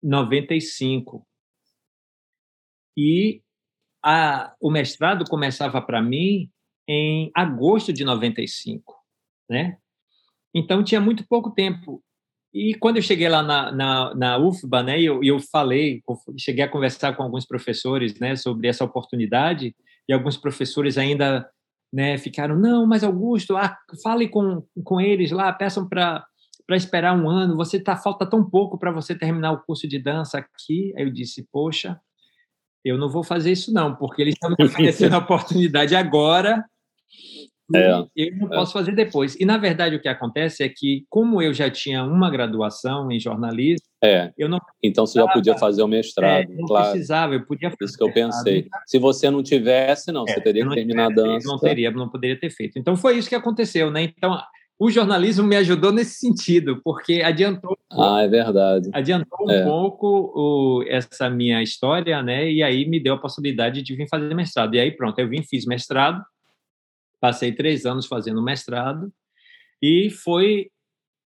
[0.04, 1.26] 95.
[2.96, 3.42] E
[4.04, 6.50] a, o mestrado começava para mim
[6.88, 8.96] em agosto de 95,
[9.50, 9.78] né?
[10.54, 12.04] Então tinha muito pouco tempo.
[12.54, 16.04] E quando eu cheguei lá na, na, na UFBA, né, eu, eu falei,
[16.38, 19.74] cheguei a conversar com alguns professores, né, sobre essa oportunidade,
[20.10, 21.50] e alguns professores ainda
[21.92, 26.26] né, ficaram, não, mas Augusto, ah, fale com, com eles lá, peçam para
[26.68, 30.00] para esperar um ano, você tá falta tão pouco para você terminar o curso de
[30.00, 30.94] dança aqui.
[30.96, 32.00] Aí eu disse, poxa,
[32.86, 36.64] eu não vou fazer isso não, porque eles estão me oferecendo a oportunidade agora
[37.76, 38.56] é, eu não é.
[38.56, 39.36] posso fazer depois.
[39.40, 43.20] E, na verdade, o que acontece é que, como eu já tinha uma graduação em
[43.20, 44.32] jornalismo, é.
[44.38, 46.90] eu não Então você já podia fazer o mestrado, é, não claro.
[46.90, 48.68] precisava, eu podia fazer Isso que eu pensei.
[48.86, 51.48] Se você não tivesse, não, é, você teria que terminar a dança.
[51.48, 52.80] Não teria, não poderia ter feito.
[52.80, 54.04] Então foi isso que aconteceu, né?
[54.04, 54.38] Então
[54.80, 57.78] o jornalismo me ajudou nesse sentido, porque adiantou.
[57.92, 58.90] Ah, é verdade.
[58.92, 59.64] Adiantou um é.
[59.64, 62.52] pouco o, essa minha história, né?
[62.52, 64.74] E aí me deu a possibilidade de vir fazer mestrado.
[64.74, 66.24] E aí pronto, eu vim, fiz mestrado
[67.22, 69.14] Passei três anos fazendo mestrado
[69.82, 70.70] e foi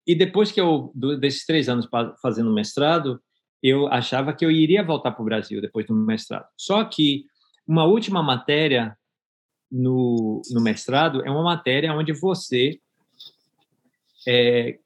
[0.07, 1.89] e depois que eu desses três anos
[2.21, 3.19] fazendo mestrado
[3.63, 6.47] eu achava que eu iria voltar para o Brasil depois do mestrado.
[6.55, 7.25] Só que
[7.67, 8.95] uma última matéria
[9.73, 12.79] no, no mestrado é uma matéria onde você
[14.29, 14.79] é,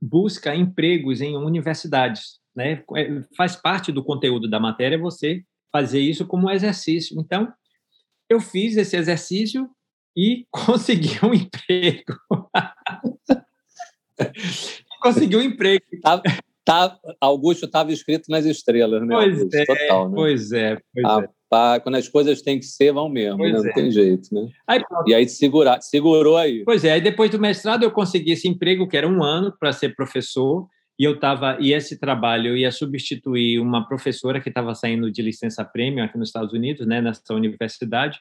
[0.00, 2.38] busca empregos em universidades.
[2.54, 2.84] né?
[2.96, 7.20] É, faz parte do conteúdo da matéria você fazer isso como exercício.
[7.20, 7.52] Então,
[8.28, 9.68] eu fiz esse exercício
[10.16, 12.18] e consegui um emprego.
[15.02, 15.84] consegui um emprego.
[16.02, 16.22] Tá,
[16.64, 19.14] tá, Augusto estava escrito nas estrelas, né?
[19.14, 19.54] Pois Augusto?
[19.54, 20.14] é, Total, né?
[20.14, 20.78] pois é.
[20.94, 21.28] Pois ah, é.
[21.50, 23.52] pá, quando as coisas têm que ser, vão mesmo, né?
[23.52, 23.72] Não é.
[23.72, 24.48] tem jeito, né?
[24.66, 26.64] Aí, E aí segurar, segurou aí.
[26.64, 29.72] Pois é, aí depois do mestrado eu consegui esse emprego que era um ano para
[29.72, 34.76] ser professor e eu tava e esse trabalho eu ia substituir uma professora que estava
[34.76, 38.20] saindo de licença prêmio aqui nos Estados Unidos, né, nessa universidade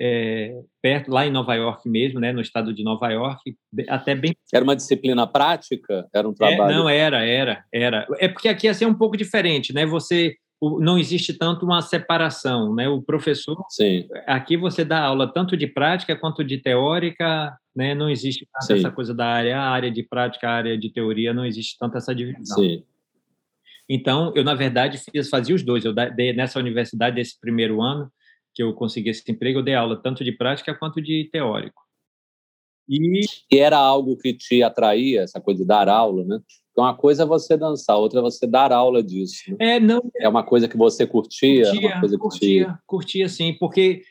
[0.00, 3.54] é, perto lá em Nova York mesmo, né, no estado de Nova York,
[3.88, 6.06] até bem Era uma disciplina prática?
[6.14, 6.76] Era um é, trabalho?
[6.76, 8.06] não era, era, era.
[8.18, 9.86] É porque aqui ia ser um pouco diferente, né?
[9.86, 12.88] Você o- não existe tanto uma separação, né?
[12.88, 17.94] O professor Sim, aqui você dá aula tanto de prática quanto de teórica, né?
[17.94, 18.74] Não existe tanto Sim.
[18.74, 21.96] essa coisa da área, a área de prática, a área de teoria, não existe tanto
[21.96, 22.58] essa divisão.
[22.58, 22.84] sim.
[23.88, 25.84] Então, eu na verdade fiz, fazia os dois.
[25.84, 28.10] Eu dei nessa universidade esse primeiro ano
[28.54, 31.82] que eu consegui esse emprego, eu dei aula tanto de prática quanto de teórico.
[32.88, 36.40] E E era algo que te atraía, essa coisa de dar aula, né?
[36.72, 39.50] Então, uma coisa é você dançar, outra é você dar aula disso.
[39.50, 39.76] né?
[39.76, 42.28] é não É uma coisa que você curtia, é curtia, uma coisa que te...
[42.28, 44.02] curtia, curtia sim, porque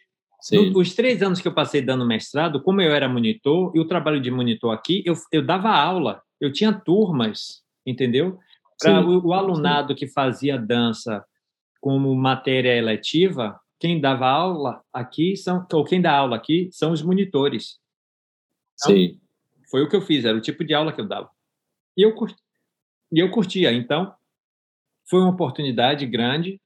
[0.42, 3.80] Sim, No- os três anos que eu passei dando mestrado, como eu era monitor, e
[3.80, 8.40] o trabalho de monitor aqui, eu, eu dava aula, eu tinha turmas, entendeu?
[8.80, 11.24] Para sim, o, o alunado que fazia dança
[11.80, 17.02] como matéria eletiva, quem dava aula aqui são, ou quem dá aula aqui são os
[17.02, 17.80] monitores.
[18.78, 19.20] sim.
[19.70, 21.30] Foi o que eu fiz, era o tipo de aula que eu dava.
[21.98, 22.36] E eu, cur-
[23.12, 24.14] e eu curtia, então
[25.10, 26.60] foi uma oportunidade grande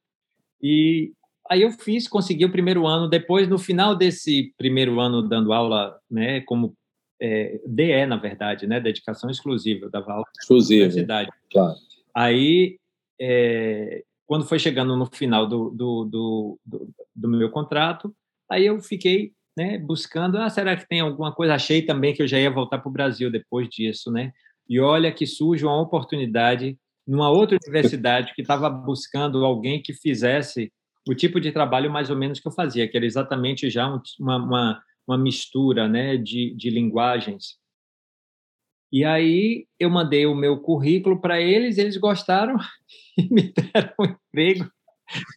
[0.61, 1.13] e
[1.49, 3.07] aí eu fiz, consegui o primeiro ano.
[3.07, 6.75] Depois, no final desse primeiro ano dando aula, né, como
[7.21, 11.31] é, DE, na verdade, né, dedicação exclusiva, eu dava aula na Exclusivo, universidade.
[11.51, 11.75] claro.
[12.13, 12.77] Aí,
[13.21, 18.13] é, quando foi chegando no final do, do, do, do, do meu contrato,
[18.49, 21.53] aí eu fiquei né, buscando, ah, será que tem alguma coisa?
[21.55, 24.31] Achei também que eu já ia voltar para o Brasil depois disso, né?
[24.67, 30.71] E olha que surge uma oportunidade numa outra universidade que estava buscando alguém que fizesse
[31.07, 34.01] o tipo de trabalho mais ou menos que eu fazia, que era exatamente já um-
[34.19, 37.57] uma, uma, uma mistura né, de, de linguagens.
[38.91, 42.55] E aí eu mandei o meu currículo para eles, eles gostaram
[43.17, 44.69] e me deram um emprego.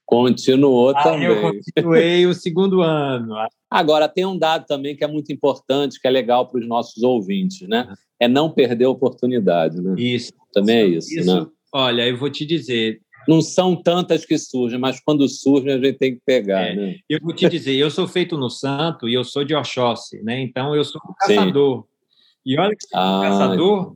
[0.06, 1.60] Continuou Aí eu também.
[1.76, 3.34] continuei o segundo ano.
[3.70, 7.02] Agora, tem um dado também que é muito importante, que é legal para os nossos
[7.02, 7.92] ouvintes, né?
[8.18, 9.94] É não perder a oportunidade, né?
[9.98, 10.32] Isso.
[10.52, 11.46] Também é isso, né?
[11.72, 15.98] Olha, eu vou te dizer, Não são tantas que surgem, mas quando surgem a gente
[15.98, 16.74] tem que pegar, É.
[16.74, 16.96] né?
[17.10, 20.40] eu vou te dizer, eu sou feito no santo e eu sou de Oxóssi, né?
[20.40, 21.52] Então eu sou um Sim.
[22.48, 23.94] E olha que Ah, caçador,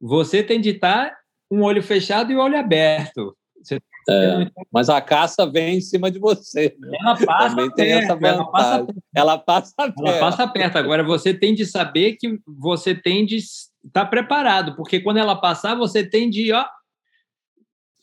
[0.00, 1.14] você tem de estar
[1.50, 3.36] um olho fechado e o olho aberto.
[3.62, 3.78] Você
[4.08, 4.50] é.
[4.72, 6.74] Mas a caça vem em cima de você.
[6.80, 6.98] né?
[7.00, 8.86] ela passa Também tem essa perto, ela passa.
[9.14, 10.20] Ela passa Ela perto.
[10.20, 10.76] passa perto.
[10.78, 15.76] Agora, você tem de saber que você tem de estar preparado, porque quando ela passar,
[15.76, 16.64] você tem de ó,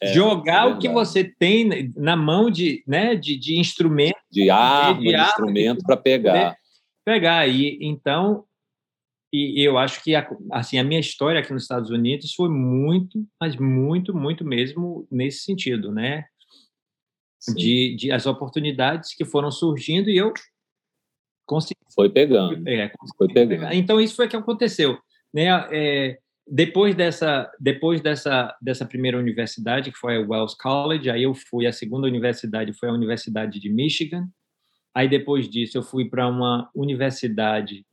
[0.02, 4.49] É, jogar é o que você tem na mão de, né, de, de instrumento, De
[4.49, 6.56] arma, de de, arma, instrumento para pegar.
[7.04, 7.45] pegar.
[7.49, 8.45] E, então,
[9.32, 13.26] e eu acho que a, assim, a minha história aqui nos Estados Unidos foi muito,
[13.39, 16.26] mas muito, muito mesmo nesse sentido, né?
[17.56, 20.34] De, de as oportunidades que foram surgindo e eu
[21.46, 22.68] consegui Foi pegando.
[22.68, 23.74] é, Foi pegando.
[23.74, 24.98] Então isso foi o que aconteceu,
[25.34, 25.48] né?
[25.72, 26.20] É,
[26.52, 31.68] depois dessa, depois dessa, dessa primeira universidade que foi a Wells College, aí eu fui
[31.68, 34.28] a segunda universidade foi a Universidade de Michigan.
[34.94, 37.86] Aí depois disso eu fui para uma universidade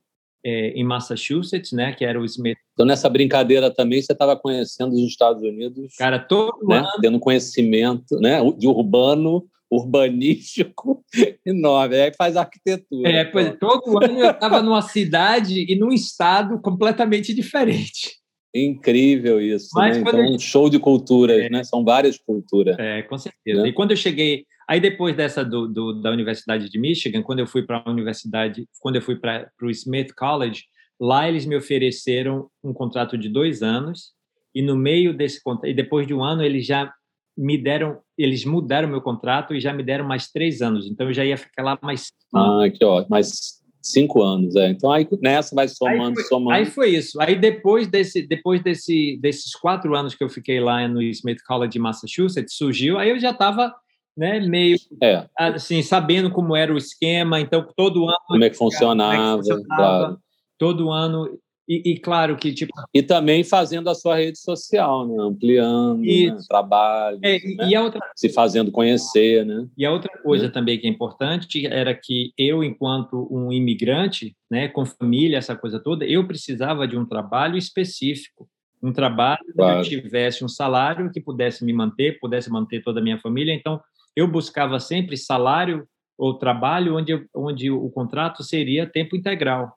[0.49, 1.93] é, em Massachusetts, né?
[1.93, 2.57] Que era o Smith.
[2.73, 6.79] Então, nessa brincadeira também, você estava conhecendo os Estados Unidos, Cara, todo né?
[6.79, 8.39] ano tendo conhecimento né?
[8.57, 11.05] de urbano, urbanístico
[11.45, 11.97] enorme.
[11.97, 13.09] Aí faz arquitetura.
[13.11, 18.17] É, pois, é, todo ano eu estava numa cidade e num estado completamente diferente.
[18.55, 19.69] Incrível isso.
[19.75, 20.03] Mas né?
[20.07, 21.51] Então, eu- um show de culturas, É.
[21.51, 21.65] né?
[21.65, 22.77] São várias culturas.
[22.79, 23.63] É, com certeza.
[23.63, 23.69] Né?
[23.69, 27.47] E quando eu cheguei, aí depois dessa do, do- da Universidade de Michigan, quando eu
[27.47, 30.65] fui para a universidade, quando eu fui para o Smith College,
[31.01, 34.13] lá eles me ofereceram um contrato de dois anos
[34.55, 36.93] e no meio desse contrato, e depois de um ano eles já
[37.37, 40.87] me deram, eles mudaram meu contrato e já me deram mais três anos.
[40.87, 43.11] Então eu já ia ficar lá mais Ah, que ótimo.
[43.11, 44.71] Mais cinco anos, é.
[44.71, 46.51] Então, aí nessa vai somando, foi- somando.
[46.57, 47.21] Aí foi isso.
[47.21, 51.73] Aí depois desse, depois desse, desses quatro anos que eu fiquei lá no Smith College
[51.73, 52.99] de Massachusetts, surgiu.
[52.99, 53.75] Aí eu já estava,
[54.17, 57.41] né, meio É, assim sabendo como era o esquema.
[57.41, 59.67] Então todo ano, como é que funcionava, funcionava.
[59.67, 60.19] claro.
[60.59, 65.17] todo ano E, e, claro que tipo e também fazendo a sua rede social, né?
[65.19, 66.37] ampliando né?
[66.49, 67.69] trabalho, é, né?
[67.69, 69.67] e a outra se fazendo conhecer, né?
[69.77, 70.49] E a outra coisa é.
[70.49, 75.81] também que é importante era que eu, enquanto um imigrante, né, com família, essa coisa
[75.81, 78.49] toda, eu precisava de um trabalho específico,
[78.81, 79.83] um trabalho claro.
[79.83, 83.53] que eu tivesse um salário que pudesse me manter, pudesse manter toda a minha família.
[83.53, 83.81] Então
[84.17, 85.87] eu buscava sempre salário
[86.19, 89.77] ou trabalho onde, onde o contrato seria tempo integral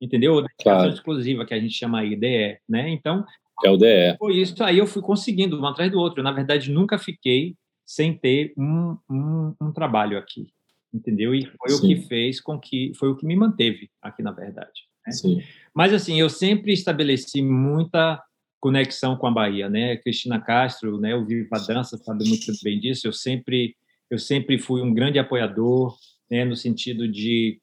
[0.00, 0.34] entendeu?
[0.34, 0.90] Ou claro.
[0.90, 2.88] exclusiva, que a gente chama aí DE, né?
[2.88, 3.24] Então,
[3.64, 4.16] é o DE.
[4.18, 6.20] Foi isso aí, eu fui conseguindo um atrás do outro.
[6.20, 10.48] Eu, na verdade, nunca fiquei sem ter um, um, um trabalho aqui,
[10.92, 11.34] entendeu?
[11.34, 11.76] E foi Sim.
[11.76, 14.86] o que fez com que, foi o que me manteve aqui, na verdade.
[15.06, 15.12] Né?
[15.12, 15.42] Sim.
[15.74, 18.22] Mas, assim, eu sempre estabeleci muita
[18.60, 19.96] conexão com a Bahia, né?
[19.96, 21.14] Cristina Castro, né?
[21.14, 23.06] O Viva Dança sabe muito bem disso.
[23.06, 23.76] Eu sempre,
[24.10, 25.96] eu sempre fui um grande apoiador,
[26.30, 26.44] né?
[26.44, 27.60] No sentido de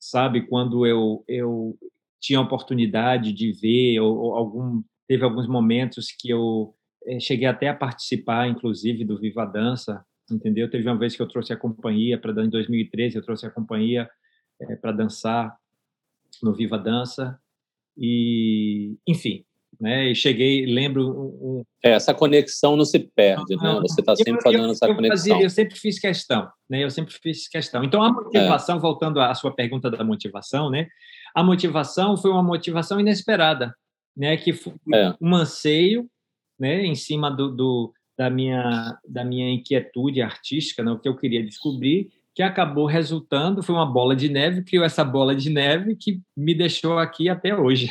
[0.00, 0.46] sabe?
[0.46, 1.78] Quando eu, eu
[2.18, 6.74] tinha a oportunidade de ver, ou, ou algum, teve alguns momentos que eu
[7.06, 10.70] é, cheguei até a participar, inclusive, do Viva Dança, entendeu?
[10.70, 14.08] Teve uma vez que eu trouxe a companhia, para em 2013, eu trouxe a companhia
[14.60, 15.54] é, para dançar
[16.42, 17.38] no Viva Dança,
[17.96, 19.44] e, enfim,
[19.80, 20.10] né?
[20.10, 23.80] E cheguei, lembro um, é, essa conexão não se perde, não, né?
[23.80, 25.32] Você está sempre fazendo eu, essa eu conexão.
[25.32, 26.84] Fazia, eu sempre fiz questão, né?
[26.84, 27.82] Eu sempre fiz questão.
[27.82, 28.80] Então a motivação, é.
[28.80, 30.86] voltando à sua pergunta da motivação, né?
[31.34, 33.74] A motivação foi uma motivação inesperada,
[34.14, 34.36] né?
[34.36, 35.14] Que foi é.
[35.20, 36.06] um anseio,
[36.58, 36.84] né?
[36.84, 40.92] Em cima do, do, da minha da minha inquietude artística, né?
[40.92, 45.04] O que eu queria descobrir que acabou resultando, foi uma bola de neve, criou essa
[45.04, 47.90] bola de neve que me deixou aqui até hoje.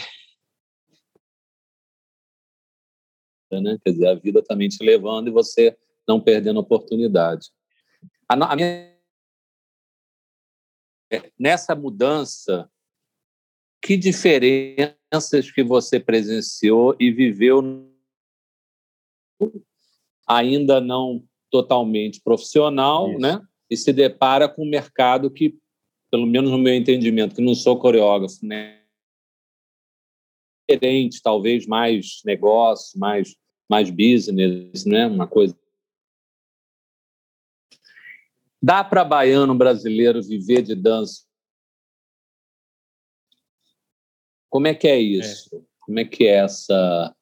[3.51, 3.77] Né?
[3.83, 7.49] Quer dizer, a vida também te levando e você não perdendo a oportunidade.
[8.27, 8.89] A, a minha...
[11.39, 12.69] Nessa mudança,
[13.81, 17.89] que diferenças que você presenciou e viveu
[20.27, 23.19] ainda não totalmente profissional, Isso.
[23.19, 23.41] né?
[23.69, 25.57] E se depara com um mercado que,
[26.12, 28.79] pelo menos no meu entendimento, que não sou coreógrafo, né?
[30.69, 33.36] Diferente, talvez mais negócio, mais,
[33.67, 35.08] mais business, né?
[35.08, 35.58] uma coisa.
[38.62, 41.23] Dá para baiano brasileiro viver de dança?
[44.49, 45.55] Como é que é isso?
[45.55, 45.62] É.
[45.82, 47.15] Como é que é essa.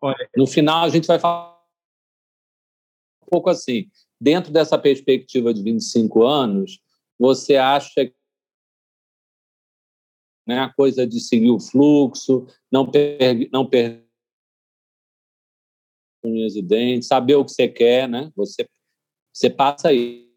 [0.00, 1.58] Olha, no final, a gente vai falar
[3.22, 3.88] um pouco assim.
[4.20, 6.80] Dentro dessa perspectiva de 25 anos,
[7.18, 8.10] você acha
[10.50, 10.60] né?
[10.60, 14.04] a coisa de seguir o fluxo, não, per, não perder
[16.24, 18.30] unhas e dentes, saber o que você quer, né?
[18.36, 18.66] Você,
[19.32, 20.28] você passa aí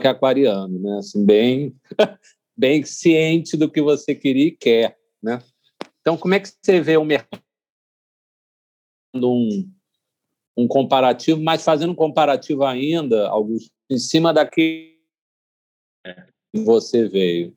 [0.00, 0.98] que é aquariano, né?
[0.98, 1.76] Assim, bem,
[2.56, 5.42] bem ciente do que você queria e quer, né?
[6.00, 7.42] Então, como é que você vê o mercado
[9.14, 9.70] um,
[10.56, 14.94] um comparativo, mas fazendo um comparativo ainda, Augusto, em cima daquilo
[16.52, 17.56] que você veio?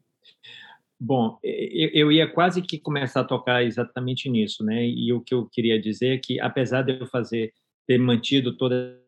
[0.99, 4.83] Bom, eu ia quase que começar a tocar exatamente nisso, né?
[4.83, 7.53] E o que eu queria dizer é que, apesar de eu fazer,
[7.85, 8.99] ter mantido toda.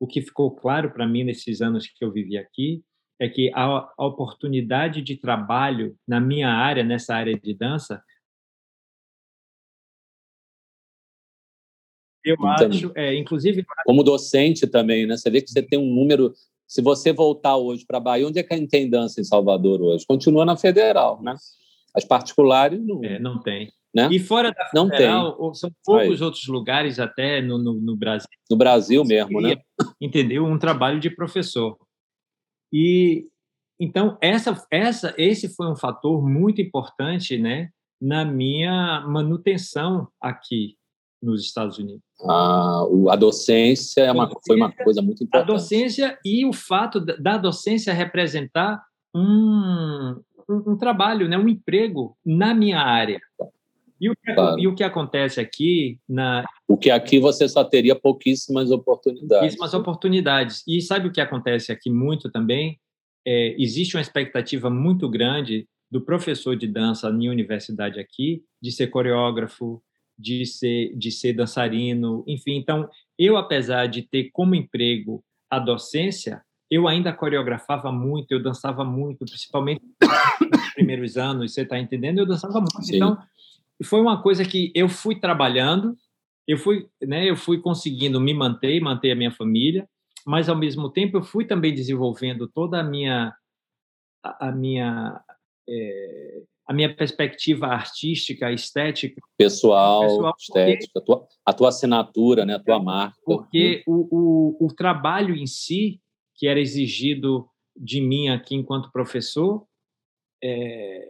[0.00, 2.82] O que ficou claro para mim nesses anos que eu vivi aqui
[3.20, 8.02] é que a, oportunidade de trabalho na minha área, nessa área de dança,
[12.24, 13.64] eu acho, é, inclusive.
[13.84, 15.16] Como docente também, né?
[15.16, 16.34] Você vê que você tem um número
[16.66, 20.06] se você voltar hoje para a Bahia, onde é que tem dança em Salvador hoje?
[20.06, 21.34] Continua na Federal, né?
[21.94, 23.04] As particulares não.
[23.04, 23.72] É, não tem.
[23.94, 24.08] Né?
[24.10, 25.54] E fora da não Federal, tem.
[25.54, 26.24] são poucos Aí.
[26.24, 28.28] outros lugares até no, no, no, Brasil.
[28.50, 29.56] No Brasil mesmo, né?
[30.00, 30.44] Entendeu?
[30.44, 31.78] Um trabalho de professor.
[32.72, 33.28] E
[33.78, 40.76] então essa, essa, esse foi um fator muito importante, né, na minha manutenção aqui
[41.24, 42.02] nos Estados Unidos.
[42.28, 45.50] Ah, a docência é uma, foi uma coisa muito importante.
[45.50, 48.82] A docência e o fato da docência representar
[49.14, 53.20] um, um, um trabalho, né, um emprego na minha área.
[54.00, 54.58] E o, que, claro.
[54.58, 59.28] e o que acontece aqui na o que aqui você só teria pouquíssimas oportunidades.
[59.28, 60.64] Pouquíssimas oportunidades.
[60.66, 62.78] E sabe o que acontece aqui muito também?
[63.26, 68.88] É, existe uma expectativa muito grande do professor de dança em universidade aqui de ser
[68.88, 69.82] coreógrafo,
[70.18, 72.56] de ser, de ser dançarino, enfim.
[72.56, 72.88] Então,
[73.18, 79.24] eu, apesar de ter como emprego a docência, eu ainda coreografava muito, eu dançava muito,
[79.24, 79.82] principalmente
[80.40, 82.18] nos primeiros anos, você está entendendo?
[82.18, 82.82] Eu dançava muito.
[82.82, 82.96] Sim.
[82.96, 83.18] Então,
[83.82, 85.96] foi uma coisa que eu fui trabalhando,
[86.46, 89.88] eu fui, né, eu fui conseguindo me manter, manter a minha família,
[90.26, 93.34] mas ao mesmo tempo eu fui também desenvolvendo toda a minha
[94.22, 95.20] a, minha
[95.68, 99.20] é, a minha perspectiva artística, estética.
[99.36, 103.18] Pessoal, pessoal estética, porque, a, tua, a tua assinatura, né, a tua marca.
[103.24, 106.00] Porque o, o, o trabalho em si,
[106.34, 109.66] que era exigido de mim aqui enquanto professor,
[110.42, 111.06] é,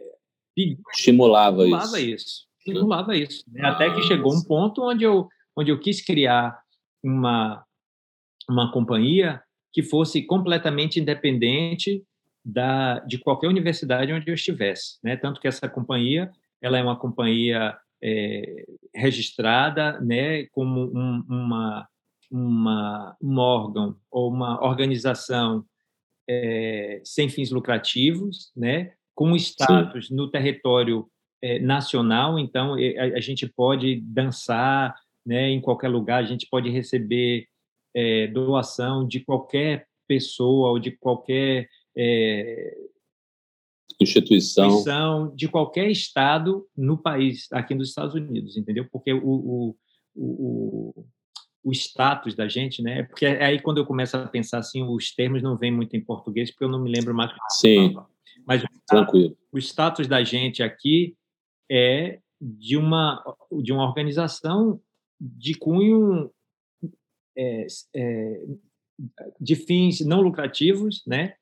[0.91, 2.15] estimulava, estimulava isso.
[2.15, 2.45] isso.
[2.59, 3.43] Estimulava isso.
[3.47, 3.67] Né?
[3.67, 6.59] Até que chegou um ponto onde eu, onde eu quis criar
[7.03, 7.63] uma,
[8.49, 9.41] uma companhia
[9.71, 12.03] que fosse completamente independente
[12.45, 14.99] da, de qualquer universidade onde eu estivesse.
[15.03, 15.17] Né?
[15.17, 16.31] Tanto que essa companhia
[16.61, 21.87] ela é uma companhia é, registrada né, como um, uma,
[22.31, 25.65] uma, um órgão ou uma organização
[26.27, 30.15] é, sem fins lucrativos, né, com status Sim.
[30.15, 31.07] no território
[31.41, 32.39] é, nacional.
[32.39, 37.47] Então, a, a, gente pode dançar né, em qualquer lugar, a gente pode receber
[37.95, 41.67] é, doação de qualquer pessoa ou de qualquer
[41.97, 42.77] é,
[44.01, 44.67] instituição.
[44.67, 48.87] instituição de qualquer estado no país, aqui nos Estados Unidos, entendeu?
[48.91, 49.75] Porque o, o,
[50.15, 51.05] o,
[51.63, 53.03] o status da gente, né?
[53.03, 56.51] Porque aí quando eu começo a pensar assim, os termos não vêm muito em português,
[56.51, 57.31] porque eu não me lembro mais.
[57.49, 57.95] Sim.
[58.45, 59.37] Mas o Tranquilo.
[59.51, 61.15] o status da gente aqui
[61.71, 63.23] é de uma
[63.63, 64.79] de uma organização
[65.19, 66.29] de cunho
[67.37, 67.65] é,
[67.95, 68.43] é,
[69.39, 71.35] de fins não lucrativos, né?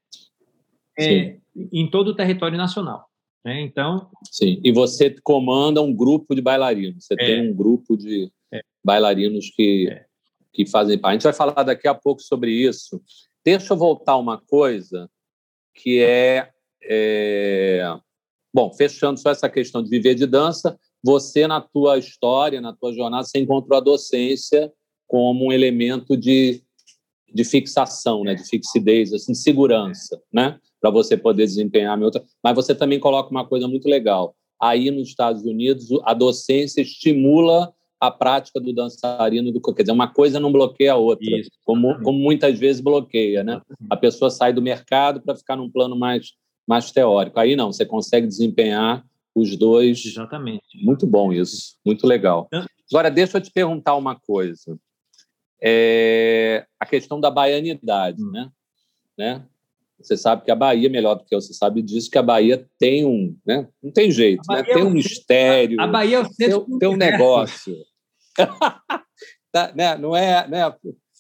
[1.00, 1.38] É,
[1.72, 3.08] em todo o território nacional.
[3.44, 3.62] Né?
[3.62, 4.10] Então.
[4.32, 7.06] Sim, e você comanda um grupo de bailarinos.
[7.06, 8.62] Você é, tem um grupo de é.
[8.84, 10.06] bailarinos que, é.
[10.54, 11.12] que fazem parte.
[11.12, 13.02] A gente vai falar daqui a pouco sobre isso.
[13.46, 15.10] Deixa eu voltar uma coisa
[15.74, 16.50] que é,
[16.84, 17.84] é.
[18.54, 22.94] Bom, fechando só essa questão de viver de dança, você, na tua história, na tua
[22.94, 24.72] jornada, você encontrou a docência
[25.06, 26.64] como um elemento de,
[27.34, 28.36] de fixação, né?
[28.36, 30.58] de fixidez, assim, de segurança, né?
[30.84, 32.22] Para você poder desempenhar minha outra.
[32.44, 34.36] Mas você também coloca uma coisa muito legal.
[34.62, 40.10] Aí nos Estados Unidos, a docência estimula a prática do dançarino do quer dizer, uma
[40.10, 43.62] coisa não bloqueia a outra, Isso, como, como muitas vezes bloqueia, né?
[43.90, 46.34] A pessoa sai do mercado para ficar num plano mais
[46.68, 47.40] mais teórico.
[47.40, 50.06] Aí não, você consegue desempenhar os dois.
[50.06, 50.66] Exatamente.
[50.84, 52.50] Muito bom isso, muito legal.
[52.92, 54.78] Agora deixa eu te perguntar uma coisa.
[55.62, 58.32] É a questão da baianidade, hum.
[58.32, 58.50] né?
[59.18, 59.46] né?
[60.04, 62.68] Você sabe que a Bahia, melhor do que eu, você sabe disso, que a Bahia
[62.78, 63.36] tem um.
[63.46, 63.68] Né?
[63.82, 64.64] Não tem jeito, né?
[64.64, 65.80] tem é um mistério.
[65.80, 67.76] A Bahia é o centro tem, tem um negócio.
[69.52, 69.98] tá, né?
[69.98, 70.48] Não é.
[70.48, 70.74] Né?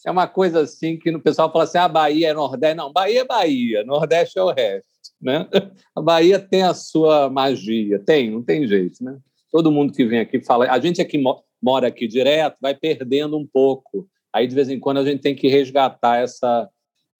[0.06, 2.76] É uma coisa assim que o pessoal fala assim: a ah, Bahia é Nordeste.
[2.76, 4.92] Não, Bahia é Bahia, Nordeste é o resto.
[5.22, 5.48] Né?
[5.96, 9.04] A Bahia tem a sua magia, tem, não tem jeito.
[9.04, 9.18] Né?
[9.52, 10.70] Todo mundo que vem aqui fala.
[10.70, 11.22] A gente aqui
[11.62, 14.08] mora aqui direto vai perdendo um pouco.
[14.34, 16.68] Aí, de vez em quando, a gente tem que resgatar essa,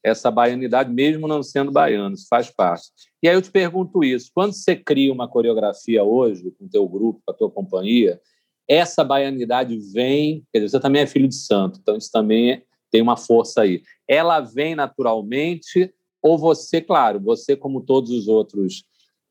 [0.04, 2.90] essa baianidade, mesmo não sendo baiano, isso faz parte.
[3.22, 6.88] E aí eu te pergunto isso: quando você cria uma coreografia hoje, com o teu
[6.88, 8.20] grupo, com a tua companhia,
[8.68, 13.02] essa baianidade vem, quer dizer, você também é filho de santo, então isso também tem
[13.02, 13.82] uma força aí.
[14.08, 18.86] Ela vem naturalmente, ou você, claro, você, como todos os outros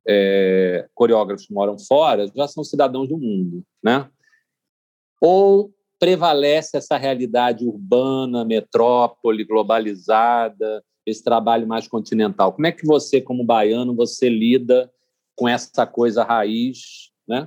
[0.07, 4.09] é, coreógrafos que moram fora, já são cidadãos do mundo, né?
[5.21, 5.73] Ou
[6.03, 12.53] prevalece essa realidade urbana, metrópole, globalizada, esse trabalho mais continental.
[12.53, 14.91] Como é que você, como baiano, você lida
[15.37, 17.47] com essa coisa raiz, né?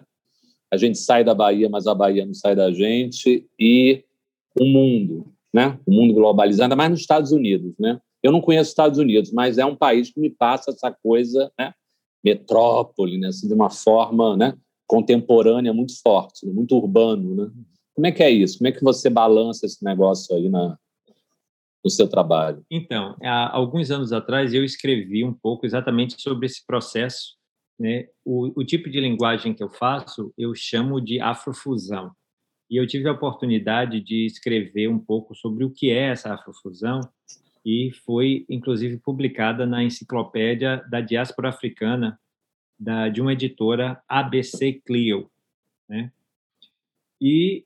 [0.72, 4.06] A gente sai da Bahia, mas a Bahia não sai da gente e
[4.58, 5.78] o mundo, né?
[5.86, 8.00] O mundo globalizado, ainda mais nos Estados Unidos, né?
[8.24, 11.52] Eu não conheço os Estados Unidos, mas é um país que me passa essa coisa,
[11.60, 11.74] né?
[12.24, 13.28] Metrópole, né?
[13.28, 14.58] Assim, de uma forma, né?
[14.88, 17.52] Contemporânea muito forte, muito urbano, né?
[17.96, 18.58] Como é que é isso?
[18.58, 20.78] Como é que você balança esse negócio aí na,
[21.84, 22.64] no seu trabalho?
[22.70, 27.36] Então, há alguns anos atrás eu escrevi um pouco exatamente sobre esse processo.
[27.80, 28.08] Né?
[28.24, 32.12] O, o tipo de linguagem que eu faço eu chamo de afrofusão.
[32.70, 37.00] E eu tive a oportunidade de escrever um pouco sobre o que é essa afrofusão
[37.66, 42.20] e foi, inclusive, publicada na enciclopédia da diáspora africana
[42.78, 45.32] da, de uma editora ABC Clio.
[45.90, 46.12] Né?
[47.20, 47.65] E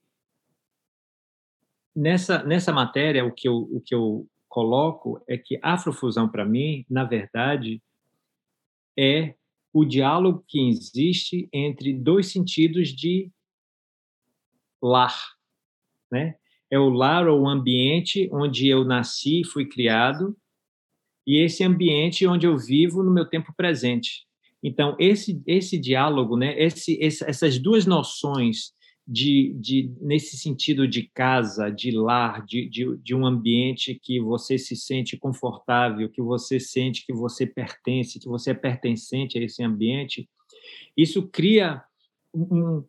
[1.96, 6.86] nessa, nessa matéria, o que, eu, o que eu coloco é que afrofusão, para mim,
[6.90, 7.82] na verdade,
[8.98, 9.36] é
[9.72, 13.32] o diálogo que existe entre dois sentidos de
[14.82, 15.16] lar,
[16.12, 16.36] né?
[16.72, 20.38] É o lar ou o ambiente onde eu nasci, fui criado,
[21.26, 24.28] e esse ambiente onde eu vivo no meu tempo presente.
[24.64, 28.74] Então, esse esse diálogo, né, esse, esse essas duas noções
[29.12, 34.56] de, de, nesse sentido de casa, de lar, de, de, de, um ambiente que você
[34.56, 39.64] se sente confortável, que você sente que você pertence, que você é pertencente a esse
[39.64, 40.30] ambiente,
[40.96, 41.84] isso cria
[42.32, 42.84] um,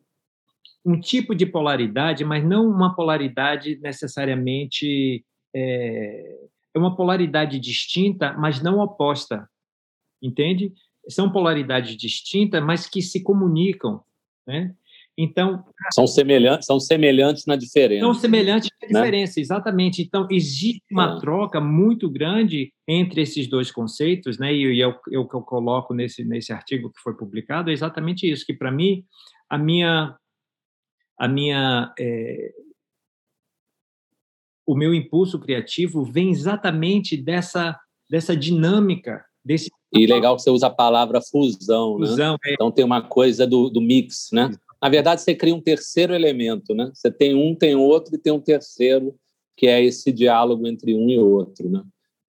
[0.85, 5.25] um tipo de polaridade, mas não uma polaridade necessariamente.
[5.55, 6.39] É,
[6.73, 9.49] é uma polaridade distinta, mas não oposta,
[10.21, 10.71] entende?
[11.09, 14.03] São polaridades distintas, mas que se comunicam,
[14.45, 14.75] né?
[15.21, 15.63] Então
[15.93, 18.05] são semelhantes, são semelhantes na diferença.
[18.05, 19.05] São semelhantes na né?
[19.05, 19.41] diferença, né?
[19.41, 20.01] exatamente.
[20.01, 21.19] Então existe uma é.
[21.19, 24.53] troca muito grande entre esses dois conceitos, né?
[24.53, 27.73] E, e é o que eu, eu coloco nesse nesse artigo que foi publicado é
[27.73, 28.45] exatamente isso.
[28.45, 29.03] Que para mim
[29.47, 30.15] a minha
[31.19, 32.51] a minha é,
[34.65, 40.67] o meu impulso criativo vem exatamente dessa dessa dinâmica desse e legal que você usa
[40.67, 42.07] a palavra fusão, né?
[42.07, 42.51] fusão né?
[42.51, 42.53] É.
[42.53, 44.49] Então tem uma coisa do, do mix, né?
[44.81, 46.91] Na verdade, você cria um terceiro elemento, né?
[46.93, 49.13] Você tem um, tem outro e tem um terceiro,
[49.55, 51.83] que é esse diálogo entre um e outro, né?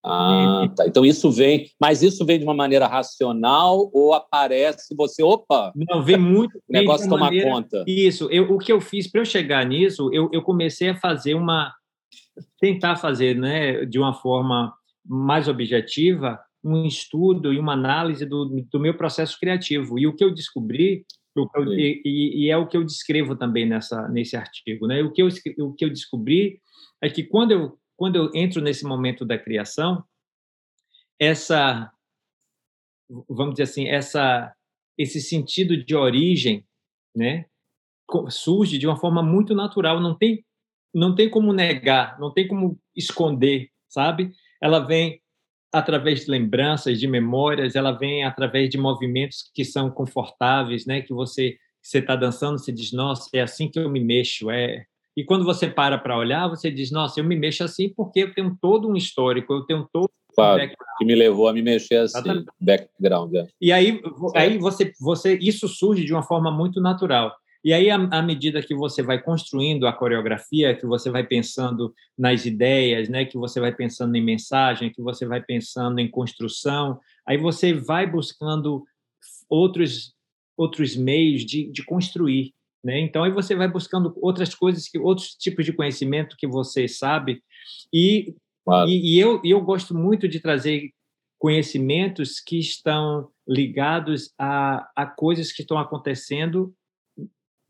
[0.05, 0.87] Ah, tá.
[0.87, 5.73] Então isso vem, mas isso vem de uma maneira racional ou aparece você, opa?
[5.77, 6.59] Não, vem muito.
[6.69, 7.85] o negócio tomar maneira, conta.
[7.87, 8.29] Isso.
[8.31, 11.73] Eu, o que eu fiz para eu chegar nisso, eu, eu comecei a fazer uma,
[12.61, 14.75] tentar fazer, né, de uma forma
[15.07, 19.99] mais objetiva, um estudo e uma análise do, do meu processo criativo.
[19.99, 21.05] E o que eu descobri
[21.68, 24.87] e, e, e, é o que eu descrevo também nessa, nesse artigo.
[24.87, 25.03] Né?
[25.03, 25.28] O, que eu,
[25.61, 26.61] o que eu descobri
[27.01, 30.05] é que quando eu, quando eu entro nesse momento da criação,
[31.18, 31.91] essa,
[33.28, 34.55] vamos dizer assim, essa,
[34.99, 36.66] esse sentido de origem
[37.14, 37.47] né,
[38.28, 40.45] surge de uma forma muito natural, não tem,
[40.95, 44.33] não tem como negar, não tem como esconder, sabe?
[44.61, 45.22] Ela vem
[45.73, 51.01] através de lembranças, de memórias, ela vem através de movimentos que são confortáveis, né?
[51.01, 54.85] Que você você está dançando, você diz, nossa, é assim que eu me mexo, é.
[55.16, 58.33] E quando você para para olhar, você diz, nossa, eu me mexo assim porque eu
[58.33, 62.18] tenho todo um histórico, eu tenho todo claro, que me levou a me mexer assim,
[62.18, 62.47] Exatamente.
[62.61, 63.35] background.
[63.35, 63.49] É.
[63.61, 64.01] E aí,
[64.35, 67.35] aí você, você, isso surge de uma forma muito natural.
[67.65, 72.45] E aí, à medida que você vai construindo a coreografia, que você vai pensando nas
[72.45, 77.39] ideias, né, que você vai pensando em mensagem, que você vai pensando em construção, aí
[77.39, 78.85] você vai buscando
[79.49, 80.13] outros
[80.57, 82.53] outros meios de, de construir,
[82.85, 83.01] né?
[83.01, 87.43] Então aí você vai buscando outras coisas que outros tipos de conhecimento que você sabe
[87.93, 88.35] e
[88.65, 88.89] claro.
[88.89, 90.91] e, e eu eu gosto muito de trazer
[91.39, 96.73] conhecimentos que estão ligados a, a coisas que estão acontecendo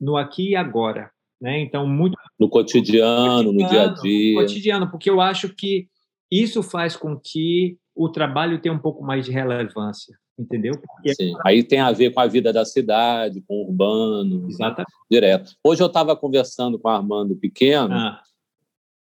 [0.02, 1.10] no aqui e agora.
[1.40, 1.60] Né?
[1.60, 2.16] Então, muito.
[2.38, 4.34] No cotidiano, no dia a dia.
[4.34, 5.86] No cotidiano, porque eu acho que
[6.30, 10.72] isso faz com que o trabalho tenha um pouco mais de relevância, entendeu?
[10.72, 11.14] Porque...
[11.14, 11.34] Sim.
[11.44, 14.48] Aí tem a ver com a vida da cidade, com o urbano.
[14.48, 14.92] Exatamente.
[15.10, 15.52] Direto.
[15.64, 17.94] Hoje eu estava conversando com o Armando Pequeno.
[17.94, 18.20] Ah.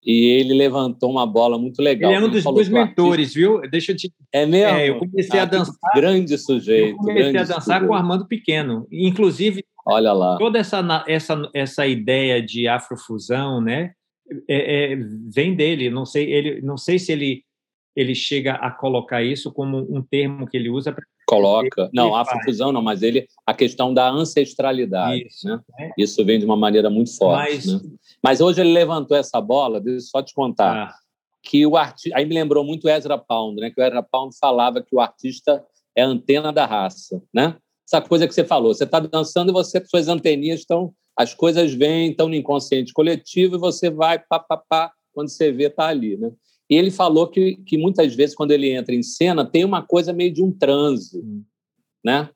[0.02, 2.10] E ele levantou uma bola muito legal.
[2.10, 3.38] Ele é um dos meus mentores, artista...
[3.38, 3.60] viu?
[3.70, 4.10] Deixa eu te.
[4.32, 4.78] É mesmo?
[4.78, 5.76] É, eu comecei ah, a dançar.
[5.94, 6.92] Grande sujeito.
[6.92, 7.86] Eu comecei a dançar sujeito.
[7.86, 8.86] com o Armando Pequeno.
[8.90, 10.36] Inclusive, Olha lá.
[10.38, 13.92] Toda essa, essa, essa ideia de afrofusão, né,
[14.48, 14.96] é, é,
[15.32, 15.90] vem dele.
[15.90, 17.44] Não sei, ele, não sei se ele,
[17.96, 21.88] ele chega a colocar isso como um termo que ele usa para coloca.
[21.94, 25.60] Não, afrofusão não, mas ele a questão da ancestralidade, isso, né?
[25.78, 25.92] né?
[25.96, 27.80] Isso vem de uma maneira muito forte, mas, né?
[28.22, 30.88] mas hoje ele levantou essa bola, deixa eu só te contar.
[30.88, 30.94] Ah.
[31.42, 33.70] Que o artista, aí me lembrou muito Ezra Pound, né?
[33.70, 35.64] Que o Ezra Pound falava que o artista
[35.96, 37.56] é a antena da raça, né?
[37.90, 38.72] Essa coisa que você falou.
[38.72, 43.56] Você está dançando e você, suas anteninhas estão, as coisas vêm, estão no inconsciente coletivo
[43.56, 46.16] e você vai, pá, pá, pá, quando você vê, está ali.
[46.16, 46.30] Né?
[46.70, 50.12] E ele falou que, que muitas vezes, quando ele entra em cena, tem uma coisa
[50.12, 51.42] meio de um transe, hum.
[52.04, 52.30] né?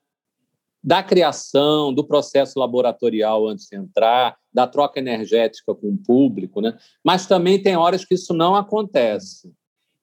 [0.83, 6.77] da criação, do processo laboratorial antes de entrar, da troca energética com o público, né?
[7.03, 9.51] mas também tem horas que isso não acontece.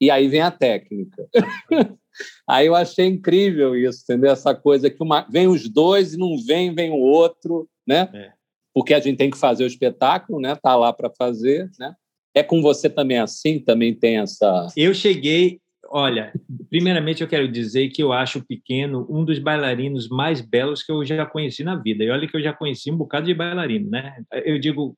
[0.03, 1.25] E aí vem a técnica.
[2.45, 4.31] Aí eu achei incrível isso, entendeu?
[4.31, 5.25] Essa coisa que uma...
[5.31, 8.09] vem os dois e não vem, vem o outro, né?
[8.13, 8.33] É.
[8.73, 10.55] Porque a gente tem que fazer o espetáculo, né?
[10.55, 11.95] Tá lá para fazer, né?
[12.35, 13.59] É com você também assim?
[13.59, 14.67] Também tem essa.
[14.75, 15.61] Eu cheguei.
[15.89, 16.33] Olha,
[16.69, 20.91] primeiramente eu quero dizer que eu acho o Pequeno um dos bailarinos mais belos que
[20.91, 22.03] eu já conheci na vida.
[22.03, 24.21] E olha que eu já conheci um bocado de bailarino, né?
[24.43, 24.97] Eu digo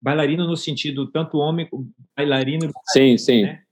[0.00, 2.70] bailarino no sentido tanto homem como bailarino.
[2.92, 3.42] Sim, sim.
[3.42, 3.65] Né?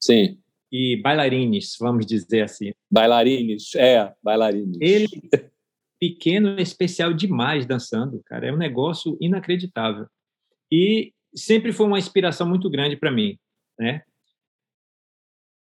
[0.00, 0.38] Sim
[0.70, 2.72] e bailarines, vamos dizer assim.
[2.90, 4.76] Bailarines, é, bailarines.
[4.80, 5.06] Ele,
[5.98, 8.48] pequeno, é especial demais dançando, cara.
[8.48, 10.06] É um negócio inacreditável.
[10.70, 13.38] E sempre foi uma inspiração muito grande para mim,
[13.78, 14.02] né?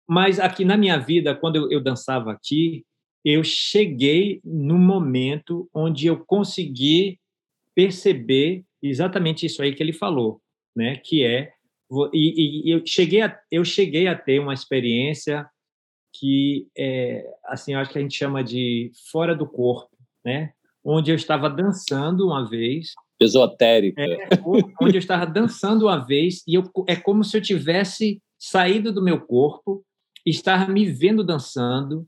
[0.09, 2.86] Mas aqui na minha vida, quando eu, eu dançava aqui,
[3.26, 7.20] eu cheguei no momento onde eu consegui
[7.76, 10.41] perceber exatamente isso aí que ele falou,
[10.74, 10.95] né?
[10.95, 11.51] Que é
[12.13, 15.49] e, e, eu cheguei a, eu cheguei a ter uma experiência
[16.13, 20.51] que é assim, eu acho que a gente chama de fora do corpo, né?
[20.83, 24.29] Onde eu estava dançando uma vez esotérica, é,
[24.81, 29.03] onde eu estava dançando uma vez e eu, é como se eu tivesse saído do
[29.03, 29.83] meu corpo,
[30.25, 32.07] estava me vendo dançando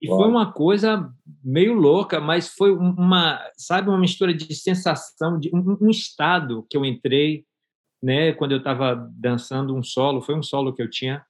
[0.00, 0.20] e Uau.
[0.20, 1.12] foi uma coisa
[1.44, 6.76] meio louca, mas foi uma, sabe, uma mistura de sensação, de um, um estado que
[6.76, 7.44] eu entrei,
[8.02, 11.24] né, quando eu estava dançando um solo, foi um solo que eu tinha,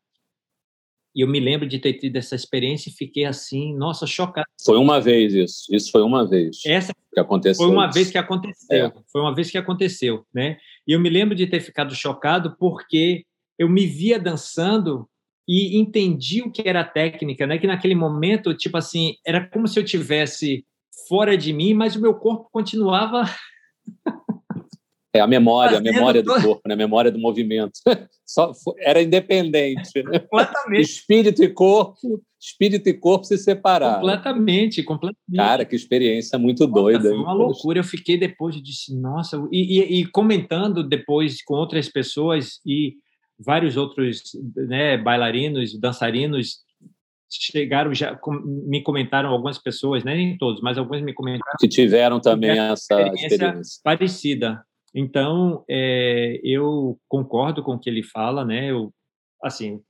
[1.14, 4.47] e eu me lembro de ter tido essa experiência e fiquei assim, nossa, chocado.
[4.64, 6.61] Foi uma vez isso, isso foi uma vez.
[6.64, 7.66] Essa que aconteceu.
[7.66, 8.93] Foi uma vez que aconteceu, é.
[9.11, 10.57] foi uma vez que aconteceu, né?
[10.87, 13.25] E eu me lembro de ter ficado chocado porque
[13.59, 15.09] eu me via dançando
[15.49, 17.59] e entendi o que era a técnica, né?
[17.59, 20.64] Que naquele momento, tipo assim, era como se eu tivesse
[21.09, 23.25] fora de mim, mas o meu corpo continuava
[25.13, 26.75] É a memória, a memória do corpo, né?
[26.75, 27.73] a memória do movimento.
[28.25, 30.21] Só era independente, né?
[30.21, 30.83] Completamente.
[30.83, 33.97] Espírito e corpo, espírito e corpo se separaram.
[33.97, 35.37] Completamente, completamente.
[35.37, 37.09] Cara, que experiência muito nossa, doida.
[37.09, 37.81] Foi uma loucura.
[37.81, 42.95] Eu fiquei depois e disse, nossa, e, e, e comentando depois com outras pessoas e
[43.37, 44.23] vários outros
[44.55, 46.59] né, bailarinos, dançarinos
[47.33, 48.19] chegaram já
[48.67, 52.95] me comentaram algumas pessoas, né, nem todos, mas alguns me comentaram que tiveram também essa
[52.95, 53.81] experiência, experiência.
[53.85, 54.65] parecida.
[54.95, 58.70] Então, é, eu concordo com o que ele fala, né?
[58.70, 58.93] Eu
[59.43, 59.80] assim,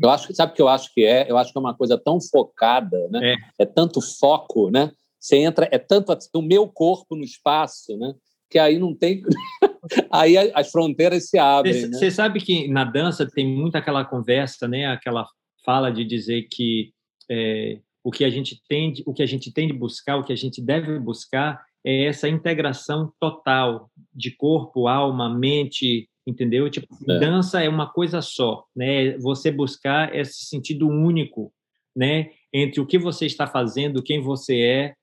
[0.00, 1.28] eu acho que sabe o que eu acho que é?
[1.28, 3.32] Eu acho que é uma coisa tão focada, né?
[3.32, 4.92] É, é tanto foco, né?
[5.18, 8.14] Você entra, é tanto assim, o meu corpo no espaço, né?
[8.48, 9.22] Que aí não tem
[10.10, 11.92] aí as fronteiras se abrem.
[11.92, 12.10] Você né?
[12.10, 14.86] sabe que na dança tem muito aquela conversa, né?
[14.86, 15.26] Aquela
[15.64, 16.92] fala de dizer que
[17.30, 20.32] é, o que a gente tem, o que a gente tem de buscar, o que
[20.32, 26.70] a gente deve buscar é essa integração total de corpo, alma, mente, entendeu?
[26.70, 27.18] Tipo, é.
[27.18, 29.16] dança é uma coisa só, né?
[29.18, 31.52] Você buscar esse sentido único,
[31.94, 32.30] né?
[32.52, 34.94] Entre o que você está fazendo, quem você é,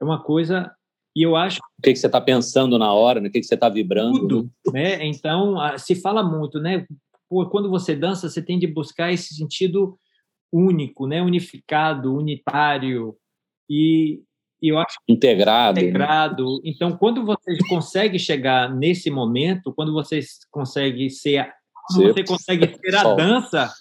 [0.00, 0.70] é uma coisa
[1.18, 1.58] e eu acho.
[1.78, 3.28] O que, que você está pensando na hora, né?
[3.28, 4.20] o que, que você está vibrando.
[4.20, 5.04] Tudo, né?
[5.04, 6.86] Então, se fala muito, né?
[7.50, 9.98] quando você dança, você tem de buscar esse sentido
[10.52, 11.20] único, né?
[11.20, 13.16] Unificado, unitário.
[13.68, 14.22] E,
[14.60, 15.78] e eu acho integrado.
[15.78, 16.44] Integrado.
[16.44, 16.60] Né?
[16.64, 21.52] Então, quando você consegue chegar nesse momento, quando você consegue ser,
[21.86, 23.72] quando você consegue ser a dança,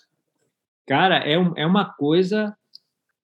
[0.85, 2.55] cara, é, um, é uma coisa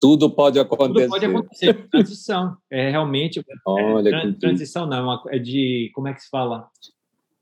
[0.03, 1.05] tudo pode acontecer.
[1.05, 1.73] Tudo pode acontecer.
[1.87, 2.57] Transição.
[2.69, 3.41] É realmente.
[3.65, 5.91] Olha, é, transição não, é, é de.
[5.95, 6.67] Como é que se fala?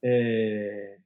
[0.04, 0.98] É,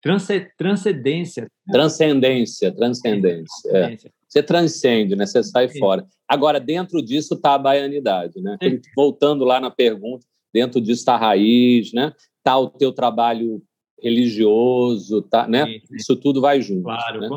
[0.00, 1.50] transcendência.
[1.70, 3.70] Transcendência, transcendência.
[3.70, 3.96] É.
[4.28, 5.26] Você transcende, né?
[5.26, 5.78] Você sai Sim.
[5.78, 6.06] fora.
[6.28, 8.56] Agora, dentro disso está a baianidade, né?
[8.94, 12.12] Voltando lá na pergunta, dentro disso está a raiz, né?
[12.38, 13.62] Está o teu trabalho
[14.02, 15.66] religioso, tá, né?
[15.66, 15.96] Sim, sim.
[15.96, 16.84] Isso tudo vai junto.
[16.84, 17.28] Claro, né?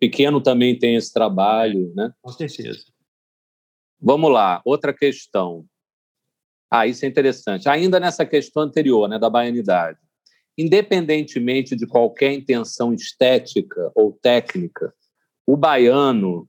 [0.00, 2.12] Pequeno também tem esse trabalho, né?
[2.22, 2.84] Com certeza.
[4.00, 5.64] Vamos lá, outra questão.
[6.70, 7.68] Ah, isso é interessante.
[7.68, 9.98] Ainda nessa questão anterior, né, da baianidade.
[10.58, 14.92] Independentemente de qualquer intenção estética ou técnica,
[15.46, 16.48] o baiano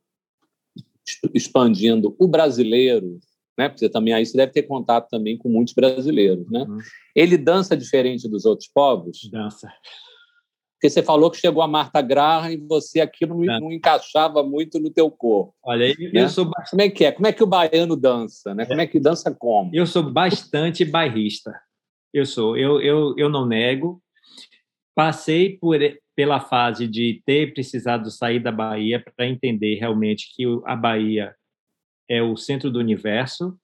[1.34, 3.20] expandindo o brasileiro,
[3.58, 3.70] né?
[3.70, 6.66] Porque também aí você deve ter contato também com muitos brasileiros, né?
[6.68, 6.78] Uhum.
[7.16, 9.30] Ele dança diferente dos outros povos?
[9.32, 9.68] Dança.
[10.74, 14.80] Porque você falou que chegou a Marta Graham e você aquilo não, não encaixava muito
[14.80, 15.56] no teu corpo.
[15.64, 15.96] Olha, né?
[16.14, 16.70] eu sou bastante...
[16.70, 17.12] Como é que é?
[17.12, 18.54] Como é que o baiano dança?
[18.54, 18.64] Né?
[18.64, 19.72] Como é que dança como?
[19.74, 21.52] Eu sou bastante bairrista.
[22.14, 22.58] Eu sou.
[22.58, 24.02] Eu, eu, eu não nego.
[24.96, 25.80] Passei por,
[26.16, 31.36] pela fase de ter precisado sair da Bahia para entender realmente que a Bahia
[32.10, 33.58] é o centro do universo.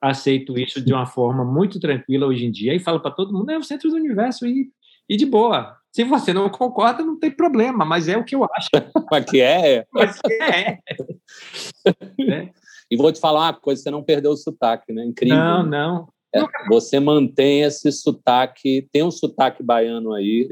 [0.00, 3.50] Aceito isso de uma forma muito tranquila hoje em dia e falo para todo mundo:
[3.50, 4.70] é o centro do universo e,
[5.08, 8.44] e de boa se você não concorda, não tem problema, mas é o que eu
[8.44, 8.68] acho.
[9.10, 9.84] mas que é?
[9.92, 10.78] Mas que é.
[12.30, 12.50] é.
[12.90, 15.04] E vou te falar uma coisa, você não perdeu o sotaque, né?
[15.04, 15.36] Incrível.
[15.36, 16.08] Não, não.
[16.32, 20.46] É, você mantém esse sotaque, tem um sotaque baiano aí,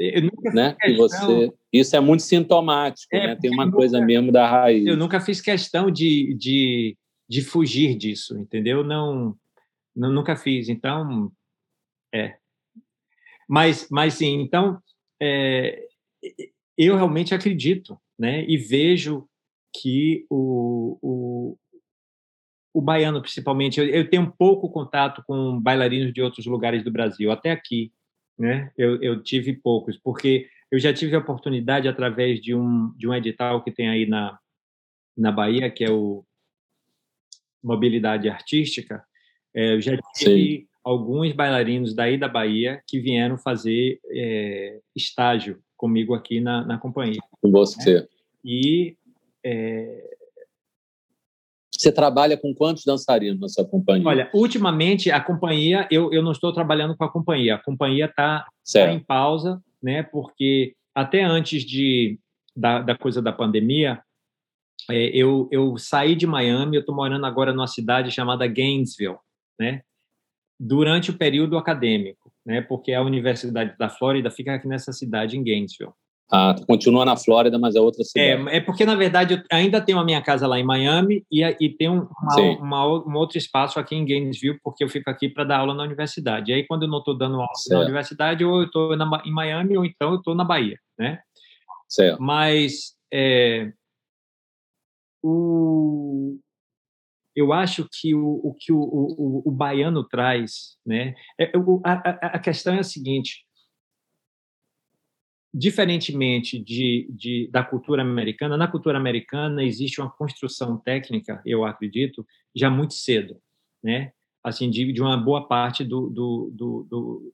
[0.52, 0.74] né?
[0.80, 3.36] Que você, isso é muito sintomático, é, né?
[3.36, 4.84] Tem uma coisa mesmo da raiz.
[4.84, 6.96] Eu nunca fiz questão de, de,
[7.28, 8.82] de fugir disso, entendeu?
[8.82, 9.36] Não,
[9.94, 10.68] não, nunca fiz.
[10.68, 11.30] Então,
[12.12, 12.34] é.
[13.48, 14.40] Mas, mas sim.
[14.40, 14.80] Então,
[15.22, 15.86] é,
[16.76, 18.44] eu realmente acredito, né?
[18.48, 19.28] E vejo
[19.80, 21.58] que o, o,
[22.72, 27.30] o baiano, principalmente, eu, eu, tenho pouco contato com bailarinos de outros lugares do Brasil,
[27.30, 27.92] até aqui,
[28.38, 28.70] né?
[28.76, 33.14] Eu, eu tive poucos, porque eu já tive a oportunidade através de um de um
[33.14, 34.38] edital que tem aí na
[35.16, 36.24] na Bahia, que é o
[37.62, 39.02] mobilidade artística.
[39.54, 40.66] É, eu já tive Sim.
[40.84, 47.20] alguns bailarinos daí da Bahia que vieram fazer é, estágio comigo aqui na, na companhia.
[47.40, 48.00] Com você.
[48.00, 48.06] Né?
[48.44, 48.96] E
[49.44, 50.17] é...
[51.78, 54.08] você trabalha com quantos dançarinos na sua companhia?
[54.08, 57.54] Olha, ultimamente a companhia, eu, eu não estou trabalhando com a companhia.
[57.54, 60.02] A companhia está tá em pausa, né?
[60.02, 62.18] Porque até antes de
[62.54, 64.02] da, da coisa da pandemia,
[64.90, 69.18] é, eu, eu saí de Miami, eu estou morando agora numa cidade chamada Gainesville,
[69.58, 69.82] né?
[70.58, 72.60] Durante o período acadêmico, né?
[72.60, 75.92] Porque a Universidade da Flórida fica aqui nessa cidade em Gainesville.
[76.30, 78.48] Ah, continua na Flórida, mas é outra cidade.
[78.50, 81.42] É, é porque, na verdade, eu ainda tenho a minha casa lá em Miami e,
[81.42, 85.28] e tem um, uma, uma, um outro espaço aqui em Gainesville, porque eu fico aqui
[85.28, 86.52] para dar aula na universidade.
[86.52, 87.78] E aí, quando eu não estou dando aula certo.
[87.78, 91.18] na universidade, ou eu estou em Miami, ou então eu estou na Bahia, né?
[91.88, 92.22] Certo.
[92.22, 93.72] Mas é,
[95.22, 96.38] o,
[97.34, 101.14] eu acho que o, o que o, o, o, baiano traz, né?
[101.40, 101.50] É,
[101.84, 101.92] a,
[102.34, 103.44] a, questão é a seguinte:
[105.52, 112.26] diferentemente de, de, da cultura americana, na cultura americana existe uma construção técnica, eu acredito,
[112.54, 113.40] já muito cedo,
[113.82, 114.12] né?
[114.44, 117.32] Assim, de, de uma boa parte do, do, do,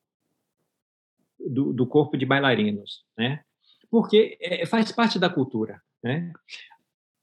[1.39, 3.43] do, do corpo de bailarinos, né?
[3.91, 6.33] Porque é, faz parte da cultura, né?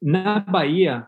[0.01, 1.07] Na Bahia,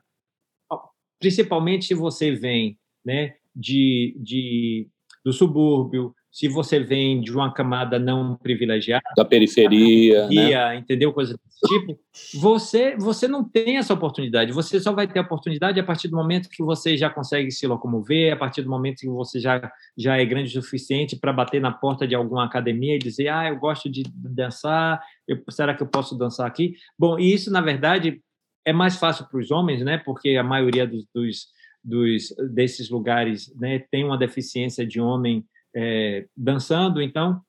[1.19, 4.89] principalmente se você vem né, de, de,
[5.23, 10.77] do subúrbio, se você vem de uma camada não privilegiada, da periferia, né?
[10.77, 11.13] entendeu?
[11.13, 11.99] Coisa desse tipo,
[12.33, 14.51] você, você não tem essa oportunidade.
[14.51, 17.67] Você só vai ter a oportunidade a partir do momento que você já consegue se
[17.67, 21.61] locomover, a partir do momento que você já, já é grande o suficiente para bater
[21.61, 25.83] na porta de alguma academia e dizer: Ah, eu gosto de dançar, eu, será que
[25.83, 26.73] eu posso dançar aqui?
[26.97, 28.19] Bom, e isso, na verdade,
[28.65, 29.99] é mais fácil para os homens, né?
[29.99, 31.45] Porque a maioria dos, dos,
[31.83, 35.45] dos desses lugares né, tem uma deficiência de homem
[35.75, 37.41] é, dançando, então,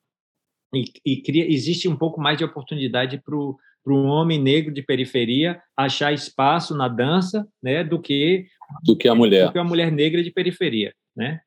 [0.73, 3.35] e, e cria, existe um pouco mais de oportunidade para
[3.93, 8.47] um homem negro de periferia achar espaço na dança, né, do que
[8.83, 11.39] do que a mulher, do que a mulher negra de periferia, né?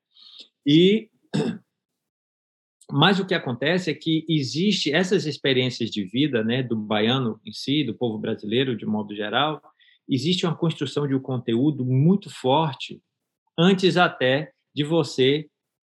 [0.65, 1.11] E
[2.91, 7.53] mas o que acontece é que existe essas experiências de vida, né, do baiano em
[7.53, 9.61] si, do povo brasileiro de modo geral,
[10.09, 13.03] existe uma construção de um conteúdo muito forte
[13.59, 15.49] antes até de você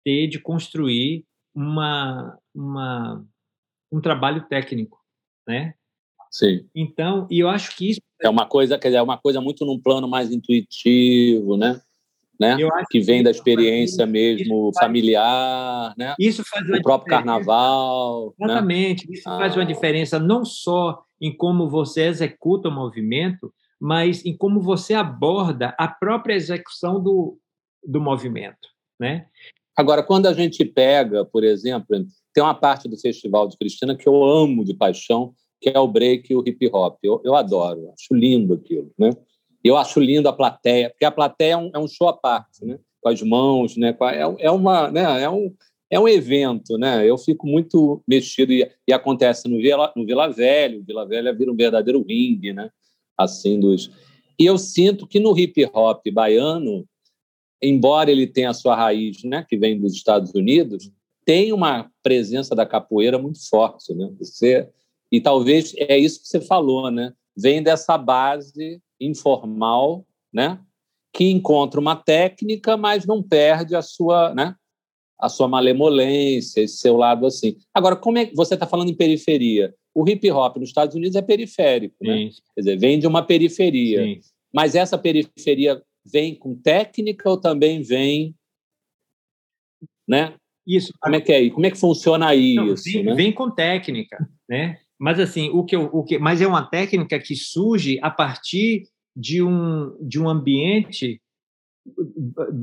[0.03, 3.25] ter de construir uma, uma
[3.91, 4.99] um trabalho técnico,
[5.47, 5.73] né?
[6.31, 6.67] Sim.
[6.73, 9.65] Então, e eu acho que isso é uma coisa, quer dizer, é uma coisa muito
[9.65, 11.79] num plano mais intuitivo, né?
[12.39, 12.57] Né?
[12.89, 16.15] que vem que da experiência mesmo faz, familiar, né?
[16.19, 18.33] Isso faz o próprio carnaval.
[18.39, 18.47] Né?
[18.47, 19.07] Exatamente.
[19.07, 19.13] Né?
[19.13, 19.37] Isso ah.
[19.37, 24.93] faz uma diferença não só em como você executa o movimento, mas em como você
[24.93, 27.37] aborda a própria execução do,
[27.85, 28.67] do movimento,
[28.99, 29.27] né?
[29.75, 34.07] Agora, quando a gente pega, por exemplo, tem uma parte do Festival de Cristina que
[34.07, 36.97] eu amo de paixão, que é o break e o hip hop.
[37.01, 39.11] Eu, eu adoro, acho lindo aquilo, né?
[39.63, 42.65] Eu acho lindo a plateia, porque a plateia é um, é um show à parte,
[42.65, 42.77] né?
[43.01, 43.95] Com as mãos, né?
[44.01, 45.23] É, é uma, né?
[45.23, 45.55] É um,
[45.89, 47.09] é um evento, né?
[47.09, 50.79] Eu fico muito mexido e, e acontece no Vila, no Vila Velha.
[50.79, 52.69] O Vila Velha vira um verdadeiro ringue, né?
[53.17, 53.89] Assim dos.
[54.37, 56.85] E eu sinto que no hip hop baiano
[57.61, 60.91] embora ele tenha a sua raiz, né, que vem dos Estados Unidos,
[61.25, 64.11] tem uma presença da capoeira muito forte, né?
[64.19, 64.69] Você
[65.11, 67.13] e talvez é isso que você falou, né?
[67.37, 70.59] Vem dessa base informal, né?
[71.13, 74.55] Que encontra uma técnica, mas não perde a sua, né?
[75.19, 77.55] A sua malemolência, esse seu lado assim.
[77.73, 79.73] Agora, como é que você está falando em periferia?
[79.93, 82.17] O hip hop nos Estados Unidos é periférico, né?
[82.17, 82.31] Sim.
[82.55, 84.03] Quer dizer, vem de uma periferia.
[84.03, 84.19] Sim.
[84.51, 88.35] Mas essa periferia vem com técnica ou também vem,
[90.07, 90.35] né?
[90.65, 90.93] Isso.
[90.99, 91.49] Como é que é?
[91.49, 92.61] Como é que funciona isso?
[92.65, 93.13] Não, vem, né?
[93.15, 94.79] vem, com técnica, né?
[94.97, 98.87] Mas assim, o que, eu, o que, mas é uma técnica que surge a partir
[99.15, 101.21] de um de um ambiente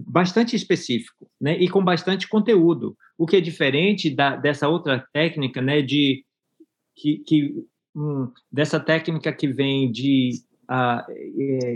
[0.06, 1.56] bastante específico, né?
[1.58, 5.82] E com bastante conteúdo, o que é diferente da, dessa outra técnica, né?
[5.82, 6.24] De
[6.96, 7.54] que, que
[7.94, 10.42] hum, dessa técnica que vem de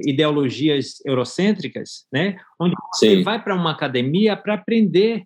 [0.05, 2.37] ideologias eurocêntricas, né?
[2.61, 3.23] onde você Sim.
[3.23, 5.25] vai para uma academia para aprender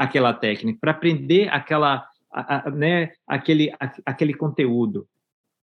[0.00, 5.06] aquela técnica, para aprender aquela, a, a, né, aquele, a, aquele conteúdo.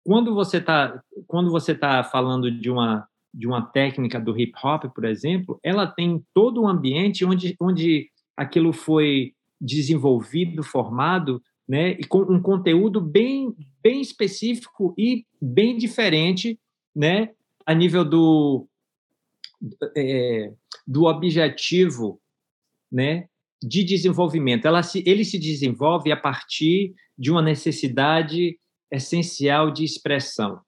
[0.05, 4.85] Quando você está quando você tá falando de uma de uma técnica do hip hop,
[4.93, 12.05] por exemplo, ela tem todo um ambiente onde onde aquilo foi desenvolvido, formado, né, e
[12.05, 16.59] com um conteúdo bem bem específico e bem diferente,
[16.95, 17.31] né,
[17.67, 18.67] a nível do,
[19.95, 20.53] é,
[20.87, 22.19] do objetivo,
[22.91, 23.27] né?
[23.61, 24.67] de desenvolvimento.
[24.67, 28.57] Ela se, ele se desenvolve a partir de uma necessidade
[28.91, 30.61] essencial de expressão,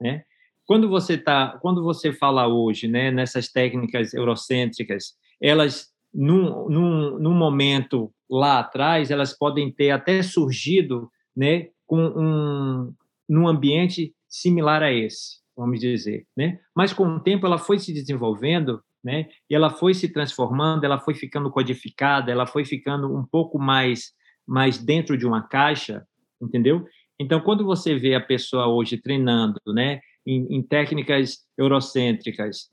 [0.00, 0.24] né?
[0.64, 7.34] Quando você tá, quando você fala hoje, né, nessas técnicas eurocêntricas, elas num, num, num
[7.34, 12.94] momento lá atrás, elas podem ter até surgido, né, com um
[13.28, 16.58] num ambiente similar a esse, vamos dizer, né?
[16.74, 19.28] Mas com o tempo ela foi se desenvolvendo né?
[19.48, 24.12] E ela foi se transformando, ela foi ficando codificada, ela foi ficando um pouco mais
[24.46, 26.06] mais dentro de uma caixa,
[26.40, 26.84] entendeu?
[27.20, 32.70] Então, quando você vê a pessoa hoje treinando, né, em, em técnicas eurocêntricas,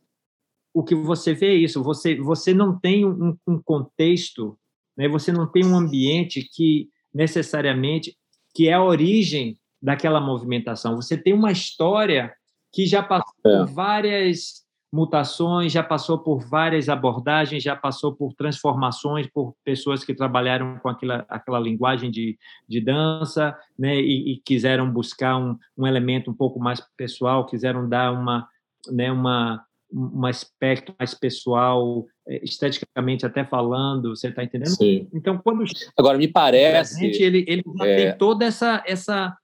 [0.73, 1.83] o que você vê é isso.
[1.83, 4.57] Você você não tem um, um contexto,
[4.97, 5.07] né?
[5.09, 8.15] Você não tem um ambiente que necessariamente
[8.53, 10.95] que é a origem daquela movimentação.
[10.95, 12.33] Você tem uma história
[12.75, 13.57] que já passou é.
[13.57, 20.13] por várias mutações, já passou por várias abordagens, já passou por transformações, por pessoas que
[20.13, 25.87] trabalharam com aquela, aquela linguagem de, de dança, né, e, e quiseram buscar um, um
[25.87, 28.47] elemento um pouco mais pessoal, quiseram dar uma,
[28.91, 34.75] né, uma, um aspecto mais pessoal, é, esteticamente até falando, você está entendendo?
[34.75, 35.07] Sim.
[35.13, 35.63] Então, quando
[35.97, 37.95] agora me parece, presente, ele ele já é...
[37.95, 39.37] tem toda essa essa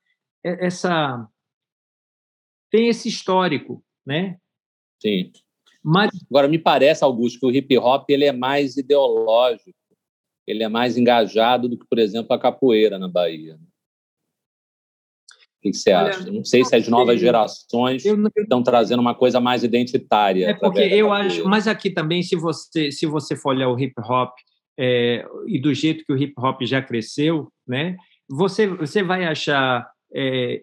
[0.44, 1.28] essa
[2.72, 4.38] tem esse histórico, né?
[5.02, 5.32] Sim.
[5.84, 6.10] Mas...
[6.30, 9.78] Agora, me parece, Augusto, que o hip hop ele é mais ideológico,
[10.48, 13.60] ele é mais engajado do que, por exemplo, a capoeira na Bahia.
[15.58, 16.32] O que você Olha, acha?
[16.32, 20.50] Não sei se as novas gerações eu, eu, estão trazendo uma coisa mais identitária.
[20.50, 23.94] É porque eu acho, mas aqui também, se você se você for olhar o hip
[24.00, 24.34] hop
[24.80, 27.96] é, e do jeito que o hip hop já cresceu, né?
[28.28, 30.62] Você você vai achar é,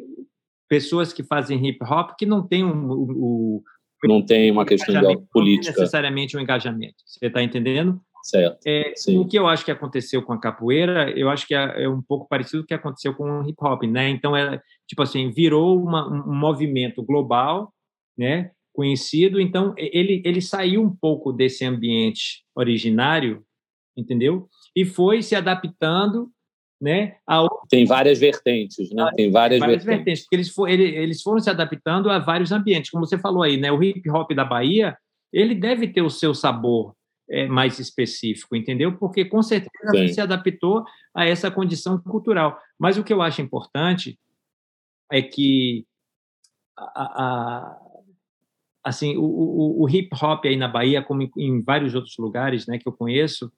[0.69, 3.63] pessoas que fazem hip hop que não tem o, o,
[4.05, 5.73] não tem uma questão de política.
[5.73, 6.97] Não necessariamente um engajamento.
[7.05, 8.01] Você está entendendo?
[8.23, 8.59] Certo.
[8.67, 11.89] É, o que eu acho que aconteceu com a capoeira, eu acho que é, é
[11.89, 14.09] um pouco parecido com o que aconteceu com o hip hop, né?
[14.11, 17.73] Então, é, tipo assim, virou uma, um movimento global,
[18.17, 18.51] né?
[18.73, 19.41] Conhecido.
[19.41, 23.43] Então, ele, ele saiu um pouco desse ambiente originário,
[23.97, 24.49] entendeu?
[24.77, 26.31] E foi se adaptando
[26.81, 27.17] né?
[27.69, 29.11] Tem várias vertentes, né?
[29.17, 29.85] Tem várias, várias vertentes.
[29.85, 30.23] vertentes.
[30.23, 33.73] porque eles, for, eles foram se adaptando a vários ambientes, como você falou aí, né?
[33.73, 34.97] O hip hop da Bahia,
[35.33, 36.95] ele deve ter o seu sabor
[37.29, 38.97] é, mais específico, entendeu?
[38.97, 40.09] Porque com certeza Sim.
[40.09, 42.59] se adaptou a essa condição cultural.
[42.79, 44.19] Mas o que eu acho importante
[45.11, 45.85] é que
[46.77, 47.79] a, a,
[48.85, 52.67] assim o, o, o hip hop aí na Bahia, como em, em vários outros lugares,
[52.67, 53.53] né, que eu conheço,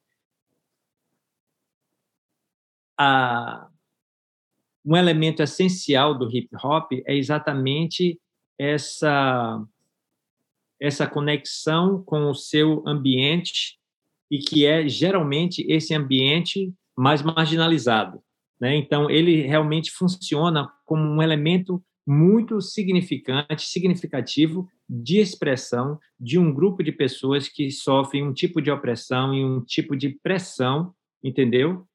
[3.01, 3.67] a,
[4.85, 8.21] um elemento essencial do hip hop é exatamente
[8.59, 9.65] essa
[10.79, 13.79] essa conexão com o seu ambiente
[14.31, 18.23] e que é geralmente esse ambiente mais marginalizado,
[18.59, 18.77] né?
[18.77, 26.83] Então ele realmente funciona como um elemento muito significante, significativo de expressão de um grupo
[26.83, 31.87] de pessoas que sofrem um tipo de opressão e um tipo de pressão, entendeu?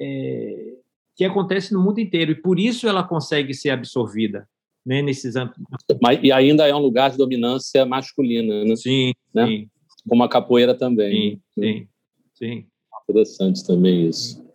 [0.00, 0.74] É,
[1.16, 4.48] que acontece no mundo inteiro, e por isso ela consegue ser absorvida
[4.86, 5.62] né, nesses âmbitos.
[6.00, 8.76] Mas, e ainda é um lugar de dominância masculina, né?
[8.76, 9.46] Sim, né?
[9.46, 9.70] sim.
[10.08, 11.12] Como a capoeira também.
[11.12, 11.66] Sim, né?
[11.66, 11.88] sim,
[12.34, 12.66] sim.
[13.02, 14.46] Interessante também isso.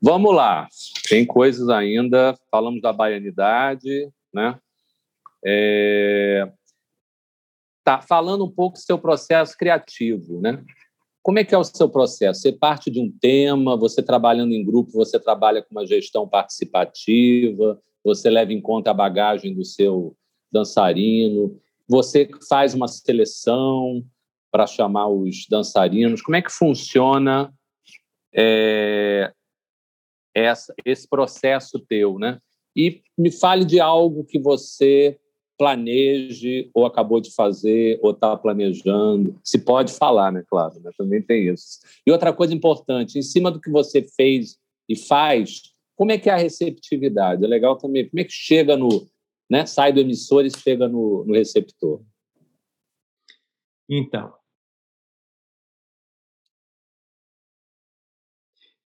[0.00, 0.68] Vamos lá,
[1.08, 4.56] tem coisas ainda, falamos da baianidade, né?
[5.44, 6.48] É...
[7.82, 10.62] Tá falando um pouco do seu processo criativo, né?
[11.22, 12.40] Como é que é o seu processo?
[12.40, 17.80] Você parte de um tema, você trabalhando em grupo, você trabalha com uma gestão participativa,
[18.04, 20.16] você leva em conta a bagagem do seu
[20.50, 24.04] dançarino, você faz uma seleção
[24.50, 26.22] para chamar os dançarinos.
[26.22, 27.52] Como é que funciona
[28.34, 29.32] é,
[30.34, 32.38] essa, esse processo teu, né?
[32.76, 35.18] E me fale de algo que você
[35.58, 39.38] planeje, ou acabou de fazer, ou está planejando.
[39.42, 40.44] Se pode falar, né?
[40.48, 40.90] Claro, né?
[40.96, 41.80] também tem isso.
[42.06, 44.56] E outra coisa importante, em cima do que você fez
[44.88, 47.44] e faz, como é que é a receptividade?
[47.44, 48.08] É legal também.
[48.08, 49.08] Como é que chega no.
[49.50, 49.66] Né?
[49.66, 52.02] Sai do emissor e chega no, no receptor?
[53.90, 54.32] Então,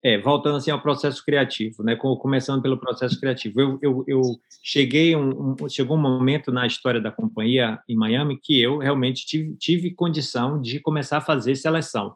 [0.02, 1.94] É, voltando assim ao processo criativo, né?
[1.96, 4.22] Começando pelo processo criativo, eu, eu, eu
[4.64, 9.26] cheguei um, um, chegou um momento na história da companhia em Miami que eu realmente
[9.26, 12.16] tive, tive condição de começar a fazer seleção,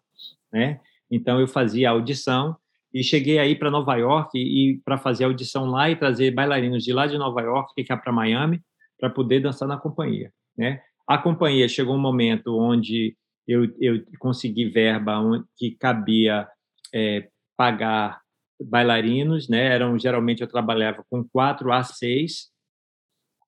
[0.52, 0.80] né?
[1.12, 2.56] Então eu fazia audição
[2.94, 6.86] e cheguei aí para Nova York e, e para fazer audição lá e trazer bailarinos
[6.86, 8.62] de lá de Nova York cá para Miami
[8.98, 10.80] para poder dançar na companhia, né?
[11.06, 15.22] A companhia chegou um momento onde eu, eu consegui verba
[15.58, 16.48] que cabia
[16.94, 17.28] é,
[17.64, 18.22] pagar
[18.61, 19.74] bailarinos, né?
[19.74, 22.49] Eram geralmente eu trabalhava com quatro a seis,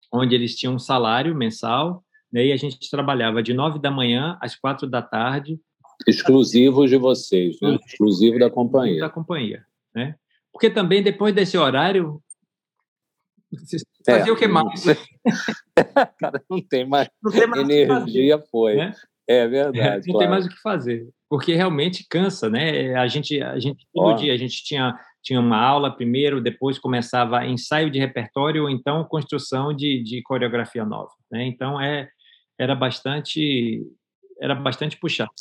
[0.10, 2.02] onde eles tinham um salário mensal,
[2.32, 2.46] né?
[2.46, 5.60] E a gente trabalhava de nove da manhã às quatro da tarde.
[6.08, 7.78] Exclusivos de vocês, né?
[7.86, 9.02] Exclusivo da companhia.
[9.02, 10.16] Da companhia, né?
[10.54, 12.22] Porque também depois desse horário
[14.06, 14.82] fazer é, o que mais?
[16.20, 18.76] Cara, não tem mais, não tem mais energia, foi.
[18.78, 18.94] Né?
[19.28, 20.08] É verdade.
[20.08, 20.20] não claro.
[20.20, 22.96] tem mais o que fazer, porque realmente cansa, né?
[22.96, 24.16] A gente, a gente todo oh.
[24.16, 29.04] dia a gente tinha tinha uma aula primeiro, depois começava ensaio de repertório ou então
[29.06, 31.46] construção de, de coreografia nova, né?
[31.46, 32.10] Então é
[32.60, 33.84] era bastante
[34.40, 35.32] era bastante puxado.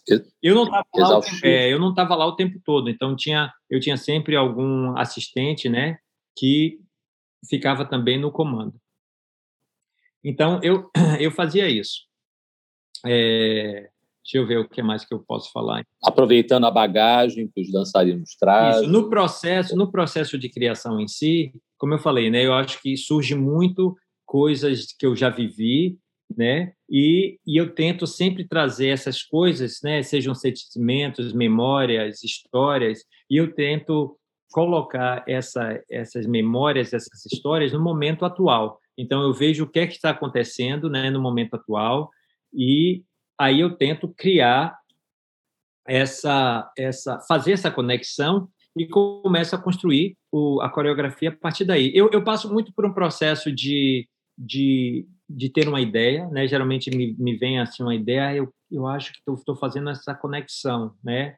[0.43, 3.79] Eu não estava lá, é, eu não estava lá o tempo todo, então tinha eu
[3.79, 5.99] tinha sempre algum assistente, né,
[6.39, 6.81] que
[7.49, 8.75] ficava também no comando.
[10.23, 12.07] Então eu eu fazia isso.
[13.05, 13.91] É,
[14.25, 15.85] deixa eu ver o que mais que eu posso falar.
[16.03, 18.85] Aproveitando a bagagem que os dançarinos trazem.
[18.85, 22.81] Isso, no processo, no processo de criação em si, como eu falei, né, eu acho
[22.81, 23.95] que surge muito
[24.25, 25.99] coisas que eu já vivi,
[26.35, 26.73] né?
[26.89, 30.03] E, e eu tento sempre trazer essas coisas, né?
[30.03, 33.01] Sejam sentimentos, memórias, histórias,
[33.31, 34.19] e eu tento
[34.51, 38.81] colocar essa, essas memórias, essas histórias no momento atual.
[38.97, 42.09] Então eu vejo o que é que está acontecendo, né, no momento atual
[42.53, 43.03] e
[43.39, 44.77] aí eu tento criar
[45.87, 51.93] essa, essa fazer essa conexão e começo a construir o, a coreografia a partir daí.
[51.95, 56.47] Eu, eu passo muito por um processo de, de, de ter uma ideia, né?
[56.49, 60.95] Geralmente me, me vem assim uma ideia, eu, eu acho que estou fazendo essa conexão,
[61.05, 61.37] né?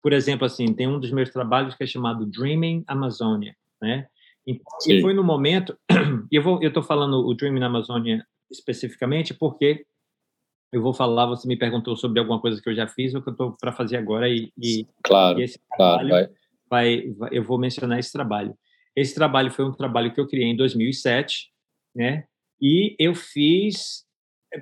[0.00, 4.06] Por exemplo, assim, tem um dos meus trabalhos que é chamado Dreaming Amazônia, né?
[4.46, 5.76] E, e foi no momento,
[6.30, 9.84] eu vou, eu estou falando o Dreaming Amazônia especificamente porque
[10.72, 13.28] eu vou falar, você me perguntou sobre alguma coisa que eu já fiz ou que
[13.28, 16.28] eu estou para fazer agora e, e, claro, e esse trabalho claro,
[16.68, 17.12] vai.
[17.14, 18.56] Vai, eu vou mencionar esse trabalho.
[18.94, 21.50] Esse trabalho foi um trabalho que eu criei em 2007,
[21.94, 22.24] né?
[22.60, 24.04] E eu fiz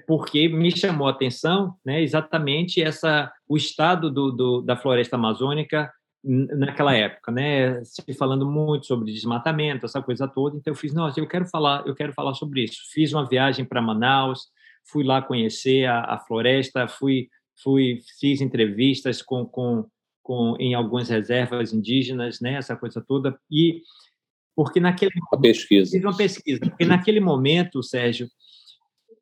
[0.07, 2.03] porque me chamou a atenção, né?
[2.03, 5.91] Exatamente essa o estado do, do da floresta amazônica
[6.25, 7.85] naquela época, né?
[7.85, 10.57] Se falando muito sobre desmatamento, essa coisa toda.
[10.57, 12.79] Então eu fiz, nossa, eu quero falar, eu quero falar sobre isso.
[12.93, 14.49] Fiz uma viagem para Manaus,
[14.85, 17.29] fui lá conhecer a, a floresta, fui,
[17.63, 19.87] fui, fiz entrevistas com, com,
[20.23, 23.83] com, em algumas reservas indígenas, né, essa coisa toda, e
[24.57, 25.91] porque naquele uma pesquisa.
[25.91, 28.29] Fiz uma pesquisa, porque naquele momento, Sérgio,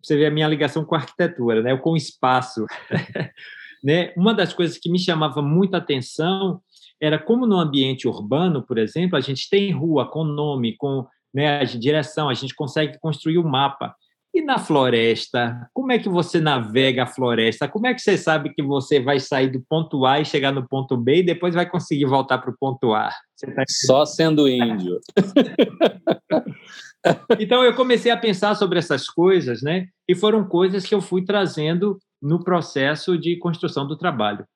[0.02, 2.66] você vê a minha ligação com a arquitetura, né, com o espaço,
[3.82, 6.60] né, uma das coisas que me chamava muita atenção
[7.00, 11.04] era como no ambiente urbano, por exemplo, a gente tem rua com nome, com
[11.34, 13.96] né, a direção, a gente consegue construir o um mapa.
[14.34, 17.68] E na floresta, como é que você navega a floresta?
[17.68, 20.66] Como é que você sabe que você vai sair do ponto A e chegar no
[20.66, 23.10] ponto B e depois vai conseguir voltar para o ponto A?
[23.10, 23.64] Tá...
[23.68, 24.98] Só sendo índio.
[27.38, 29.88] então eu comecei a pensar sobre essas coisas, né?
[30.08, 34.46] E foram coisas que eu fui trazendo no processo de construção do trabalho.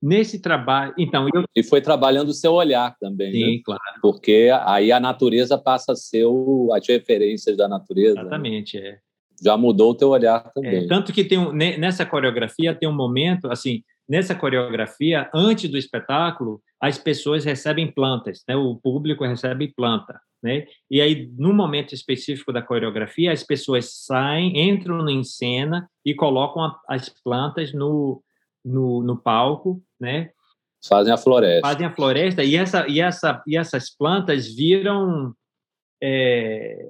[0.00, 1.44] Nesse trabalho, então eu...
[1.54, 3.62] e foi trabalhando o seu olhar também, Sim, né?
[3.62, 4.00] claro.
[4.00, 8.14] Porque aí a natureza passa a ser o, as referências da natureza.
[8.14, 8.20] Né?
[8.22, 8.88] Exatamente, né?
[8.88, 9.07] é
[9.42, 10.84] já mudou o teu olhar é, também.
[10.84, 15.76] É, tanto que tem um, nessa coreografia tem um momento, assim, nessa coreografia, antes do
[15.76, 18.56] espetáculo, as pessoas recebem plantas, né?
[18.56, 20.18] o público recebe planta.
[20.42, 20.66] Né?
[20.88, 26.62] E aí, no momento específico da coreografia, as pessoas saem, entram em cena e colocam
[26.62, 28.22] a, as plantas no,
[28.64, 30.30] no, no palco, né?
[30.88, 31.66] Fazem a floresta.
[31.66, 35.34] Fazem a floresta e, essa, e, essa, e essas plantas viram
[36.00, 36.86] é,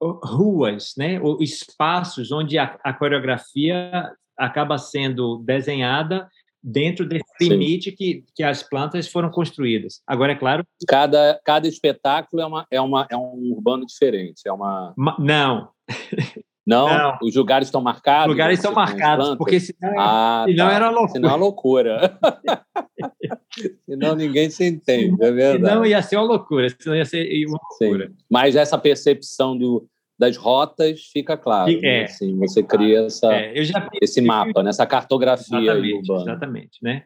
[0.00, 6.28] ruas, né, ou espaços onde a, a, coreografia acaba sendo desenhada
[6.62, 10.00] dentro desse limite que, que as plantas foram construídas.
[10.06, 10.64] Agora, é claro...
[10.86, 14.94] Cada, cada espetáculo é, uma, é, uma, é um urbano diferente, é uma...
[15.18, 15.70] não.
[16.68, 18.26] Não, não, os lugares estão marcados.
[18.26, 20.74] Os lugares estão marcados, porque senão, ah, senão tá.
[20.74, 21.12] era loucura.
[21.12, 22.18] Senão é loucura.
[23.88, 25.64] senão ninguém se entende, é verdade.
[25.64, 28.08] Senão ia ser uma loucura, senão ia ser uma loucura.
[28.08, 28.14] Sim.
[28.28, 29.88] Mas essa percepção do,
[30.18, 31.72] das rotas fica claro.
[31.72, 31.78] Né?
[31.78, 31.80] É.
[31.80, 32.04] Né?
[32.04, 33.54] Assim, você cria essa, é,
[34.02, 34.70] esse mapa, né?
[34.86, 36.20] cartografia exatamente, urbana.
[36.20, 37.04] Exatamente, né?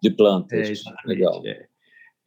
[0.00, 0.84] De plantas.
[0.86, 1.42] É, Legal.
[1.44, 1.66] É.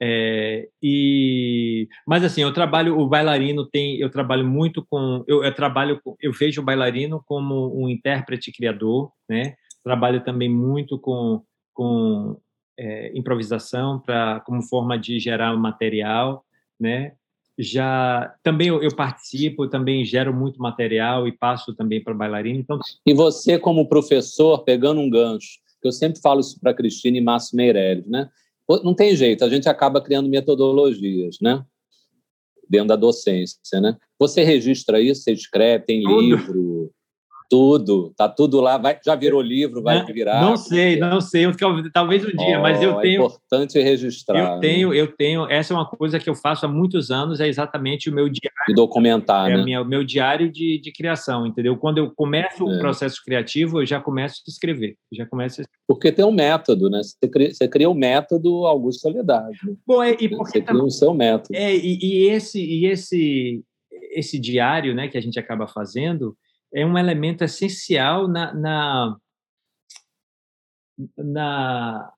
[0.01, 5.55] É, e mas assim eu trabalho o bailarino tem eu trabalho muito com eu, eu,
[5.55, 11.41] trabalho eu vejo o bailarino como um intérprete criador né trabalho também muito com
[11.73, 12.37] com
[12.77, 16.43] é, improvisação para como forma de gerar material
[16.77, 17.13] né
[17.57, 22.77] já também eu, eu, participo também gero muito material e passo também para bailarino então
[23.07, 27.55] e você como professor pegando um gancho eu sempre falo isso para Cristina e Márcio
[27.55, 28.29] Meirelles, né?
[28.67, 31.63] Não tem jeito, a gente acaba criando metodologias, né?
[32.67, 33.95] Dentro da docência, né?
[34.17, 36.19] Você registra isso, você escreve, tem Tudo.
[36.19, 36.91] livro,
[37.49, 40.41] tudo, tá tudo lá, vai, já virou livro, vai não, virar.
[40.41, 41.45] Não sei, não sei,
[41.93, 43.23] talvez um dia, oh, mas eu tenho.
[43.23, 44.55] É importante registrar.
[44.55, 44.97] Eu tenho, né?
[44.97, 45.49] eu tenho.
[45.49, 48.55] Essa é uma coisa que eu faço há muitos anos, é exatamente o meu diário.
[48.67, 49.63] De documentar, é né?
[49.63, 51.77] Minha, o meu diário de, de criação, entendeu?
[51.77, 52.75] Quando eu começo é.
[52.75, 55.61] o processo criativo, eu já começo a escrever, já começo.
[55.61, 55.65] A...
[55.87, 57.01] Porque tem um método, né?
[57.03, 59.57] Você cria, você cria o um método Augusto Soledade.
[59.63, 59.75] Né?
[59.85, 61.55] Bom, é, e porque você cria o seu método.
[61.55, 63.63] É, e, e esse, e esse,
[64.11, 66.35] esse diário, né, que a gente acaba fazendo
[66.75, 69.17] é um elemento essencial na, na,
[71.17, 72.13] na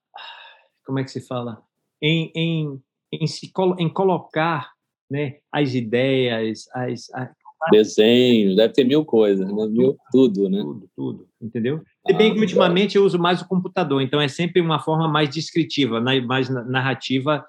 [0.83, 1.61] como é que se fala
[2.01, 2.81] em, em,
[3.11, 4.71] em, se, em colocar
[5.09, 7.29] né, as ideias, as, as
[7.71, 9.67] desenhos, deve ter mil coisas, né?
[9.67, 10.61] mil, tudo, né?
[10.61, 11.83] Tudo, tudo, entendeu?
[12.05, 15.07] Se bem que ah, ultimamente eu uso mais o computador, então é sempre uma forma
[15.07, 17.45] mais descritiva, mais narrativa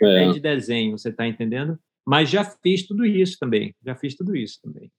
[0.00, 0.30] é.
[0.30, 1.78] de desenho, você está entendendo?
[2.06, 4.90] Mas já fiz tudo isso também, já fiz tudo isso também.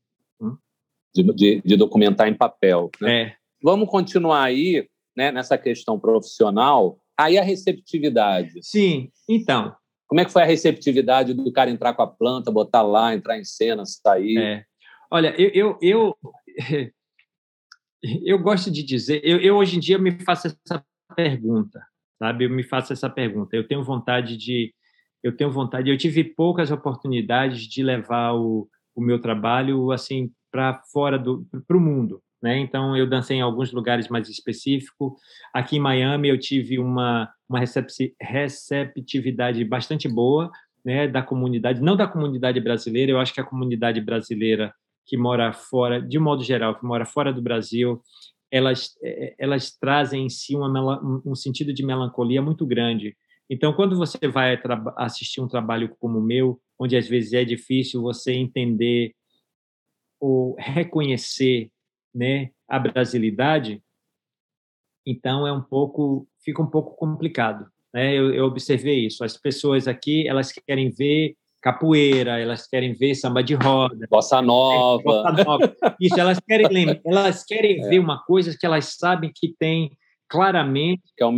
[0.41, 0.57] Hum?
[1.13, 2.89] De, de, de documentar em papel.
[2.99, 3.21] Né?
[3.21, 3.35] É.
[3.61, 6.99] Vamos continuar aí né, nessa questão profissional.
[7.17, 8.59] Aí a receptividade.
[8.61, 9.75] Sim, então.
[10.07, 13.37] Como é que foi a receptividade do cara entrar com a planta, botar lá, entrar
[13.37, 14.37] em cena, sair?
[14.37, 14.65] É.
[15.09, 16.17] Olha, eu, eu, eu,
[18.25, 20.85] eu gosto de dizer, eu, eu hoje em dia me faço essa
[21.15, 21.79] pergunta,
[22.19, 22.45] sabe?
[22.45, 23.55] Eu me faço essa pergunta.
[23.55, 24.73] Eu tenho vontade de,
[25.23, 25.89] eu tenho vontade.
[25.89, 31.75] Eu tive poucas oportunidades de levar o, o meu trabalho assim para fora do para
[31.75, 32.21] o mundo.
[32.39, 32.59] Né?
[32.59, 35.13] Então, eu dancei em alguns lugares mais específicos.
[35.53, 37.59] Aqui em Miami, eu tive uma, uma
[38.21, 40.51] receptividade bastante boa
[40.85, 44.73] né, da comunidade, não da comunidade brasileira, eu acho que a comunidade brasileira
[45.05, 48.01] que mora fora, de modo geral, que mora fora do Brasil,
[48.51, 53.15] elas, é, elas trazem em si uma, um sentido de melancolia muito grande.
[53.49, 54.61] Então, quando você vai
[54.97, 59.13] assistir um trabalho como o meu, onde às vezes é difícil você entender
[60.23, 61.69] ou reconhecer
[62.15, 63.83] né, a brasilidade,
[65.05, 67.67] então é um pouco fica um pouco complicado.
[67.93, 68.13] Né?
[68.13, 69.25] Eu, eu observei isso.
[69.25, 75.03] As pessoas aqui elas querem ver capoeira, elas querem ver samba de roda, bossa nova.
[75.03, 75.75] Bossa nova.
[75.99, 77.89] Isso, elas querem elas querem é.
[77.89, 79.91] ver uma coisa que elas sabem que tem
[80.33, 81.03] claramente.
[81.19, 81.31] É, o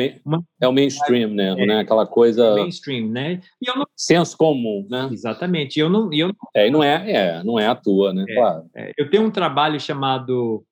[0.62, 1.50] é o mainstream, né?
[1.50, 1.80] É, né?
[1.80, 2.56] Aquela coisa.
[2.56, 3.42] Mainstream, né?
[3.62, 5.10] E eu não, Senso comum, né?
[5.12, 5.78] Exatamente.
[5.78, 8.24] Eu não, eu não, é, e não é, é, não é a tua, né?
[8.30, 8.70] É, claro.
[8.74, 10.66] É, eu tenho um trabalho chamado.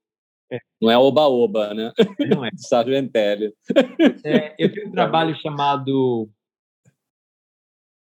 [0.50, 0.58] É.
[0.82, 1.92] Não é oba-oba, né?
[2.30, 2.50] Não é.
[2.56, 3.54] Sérgio Ventelli.
[4.24, 6.30] É, eu tenho um trabalho chamado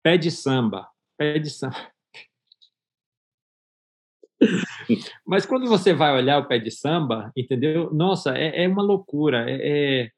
[0.02, 0.86] Pé de Samba.
[1.16, 1.76] Pé de Samba.
[5.26, 7.92] Mas quando você vai olhar o pé de samba, entendeu?
[7.92, 9.44] Nossa, é, é uma loucura.
[9.48, 10.10] É, é...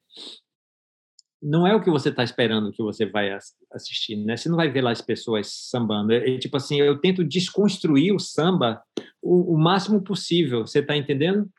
[1.41, 3.37] Não é o que você está esperando que você vai
[3.73, 4.37] assistir, né?
[4.37, 6.13] Você não vai ver lá as pessoas sambando.
[6.13, 8.81] É, é tipo assim, eu tento desconstruir o samba
[9.21, 10.65] o, o máximo possível.
[10.65, 11.49] Você está entendendo?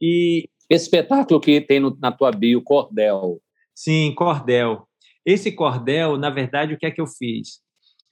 [0.00, 3.40] E esse espetáculo que tem no, na tua bio, Cordel.
[3.74, 4.86] Sim, Cordel.
[5.24, 7.60] Esse cordel, na verdade, o que é que eu fiz?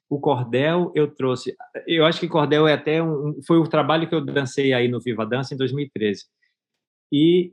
[0.08, 1.54] O cordel eu trouxe.
[1.86, 5.00] Eu acho que cordel é até um, foi o trabalho que eu dancei aí no
[5.00, 6.24] Viva Dança em 2013.
[7.12, 7.52] E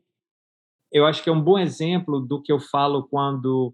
[0.92, 3.74] eu acho que é um bom exemplo do que eu falo quando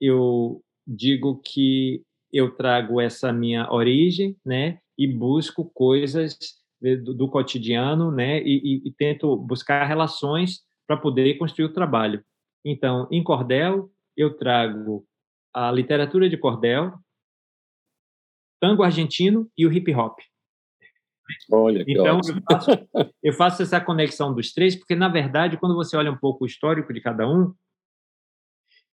[0.00, 6.38] eu digo que eu trago essa minha origem, né, e busco coisas
[6.80, 12.22] do, do cotidiano, né, e, e, e tento buscar relações para poder construir o trabalho.
[12.64, 15.04] Então, em cordel eu trago
[15.54, 16.94] a literatura de cordel,
[18.60, 20.18] tango argentino e o hip hop.
[21.50, 22.70] Olha, que então eu faço,
[23.22, 26.46] eu faço, essa conexão dos três, porque na verdade, quando você olha um pouco o
[26.46, 27.52] histórico de cada um,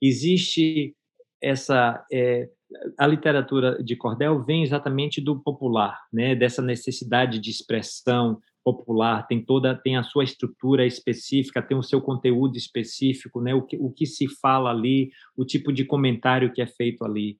[0.01, 0.95] existe
[1.41, 2.49] essa é,
[2.97, 6.35] a literatura de cordel vem exatamente do popular, né?
[6.35, 12.01] Dessa necessidade de expressão popular, tem toda tem a sua estrutura específica, tem o seu
[12.01, 13.53] conteúdo específico, né?
[13.53, 17.37] O que, o que se fala ali, o tipo de comentário que é feito ali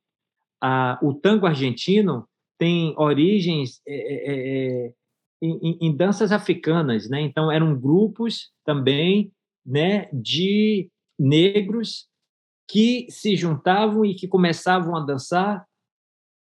[0.61, 2.27] a, o tango argentino
[2.57, 3.95] tem origens é,
[4.85, 4.93] é,
[5.41, 7.21] em, em, danças africanas, né?
[7.21, 9.31] Então eram grupos também,
[9.65, 12.07] né, de negros
[12.69, 15.65] que se juntavam e que começavam a dançar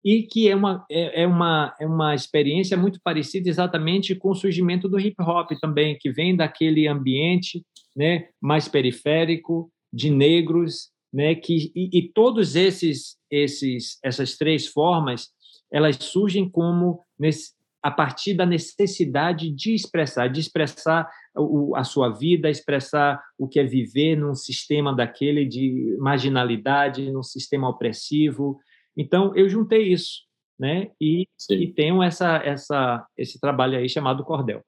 [0.04, 4.34] e que é uma é, é uma é uma experiência muito parecida exatamente com o
[4.34, 7.64] surgimento do hip hop também, que vem daquele ambiente,
[7.96, 15.28] né, mais periférico de negros né, que e, e, todos esses esses essas três formas
[15.70, 17.52] elas surgem como nesse,
[17.82, 21.10] a partir da necessidade de expressar, de expressar
[21.74, 27.68] a sua vida, expressar o que é viver num sistema daquele de marginalidade, num sistema
[27.68, 28.58] opressivo.
[28.96, 30.20] Então, eu juntei isso,
[30.58, 30.90] né?
[31.00, 34.62] E, e tenho essa, essa, esse trabalho aí chamado Cordel.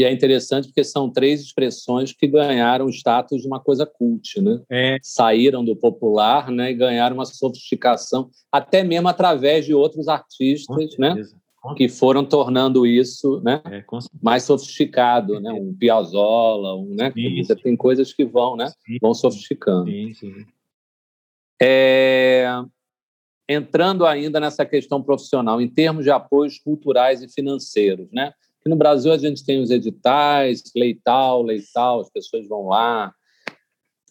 [0.00, 4.40] E é interessante porque são três expressões que ganharam o status de uma coisa cult,
[4.40, 4.62] né?
[4.70, 4.96] É.
[5.02, 11.22] Saíram do popular, né, e ganharam uma sofisticação, até mesmo através de outros artistas, né?
[11.76, 13.84] Que foram tornando isso, né, é,
[14.22, 15.52] mais sofisticado, né?
[15.52, 17.12] Um Piazzolla, um, né?
[17.44, 18.68] Você tem coisas que vão, né?
[18.68, 18.96] Sim.
[19.02, 19.90] Vão sofisticando.
[19.90, 20.32] Sim, sim.
[21.60, 22.46] É...
[23.46, 28.32] Entrando ainda nessa questão profissional, em termos de apoios culturais e financeiros, né?
[28.62, 33.12] Que no Brasil a gente tem os editais, leital, leital, as pessoas vão lá.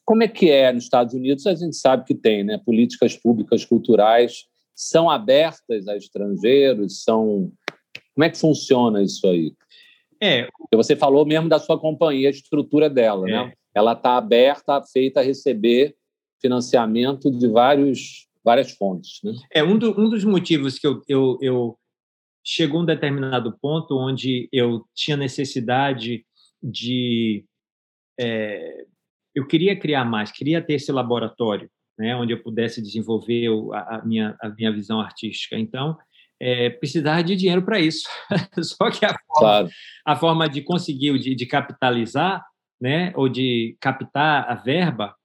[0.05, 1.45] Como é que é nos Estados Unidos?
[1.45, 2.59] A gente sabe que tem, né?
[2.65, 4.45] Políticas públicas culturais
[4.75, 7.51] são abertas a estrangeiros, são
[8.15, 9.53] como é que funciona isso aí?
[10.21, 10.47] É.
[10.73, 13.31] Você falou mesmo da sua companhia, a estrutura dela, né?
[13.31, 13.45] é.
[13.45, 13.53] né?
[13.73, 15.95] Ela está aberta, feita a receber
[16.41, 19.19] financiamento de vários, várias fontes.
[19.23, 19.33] Né?
[19.53, 21.77] É um, do, um dos motivos que eu, eu, eu
[22.45, 26.25] chegou um determinado ponto onde eu tinha necessidade
[26.61, 27.45] de.
[28.19, 28.85] É,
[29.35, 34.05] eu queria criar mais, queria ter esse laboratório, né, onde eu pudesse desenvolver a, a
[34.05, 35.57] minha, a minha visão artística.
[35.57, 35.97] Então,
[36.41, 38.07] é, precisava de dinheiro para isso.
[38.61, 39.69] Só que a forma, claro.
[40.05, 42.43] a forma de conseguir, de, de capitalizar,
[42.81, 45.15] né, ou de captar a verba,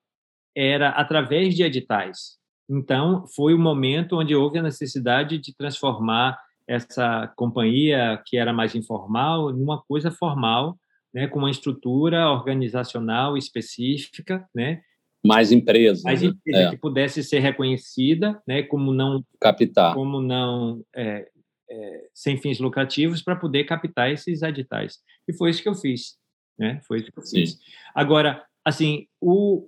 [0.56, 2.38] era através de editais.
[2.68, 8.74] Então, foi o momento onde houve a necessidade de transformar essa companhia que era mais
[8.74, 10.78] informal numa coisa formal,
[11.12, 14.82] né, com uma estrutura organizacional específica, né,
[15.24, 16.28] mais empresa, mais né?
[16.28, 16.70] empresa é.
[16.70, 21.28] que pudesse ser reconhecida, né, como não captar, como não é,
[21.70, 24.98] é, sem fins lucrativos para poder captar esses editais.
[25.26, 26.18] E foi isso que eu fiz,
[26.58, 26.80] né?
[26.86, 27.40] Foi isso que eu Sim.
[27.40, 27.58] fiz.
[27.94, 29.66] Agora, assim, o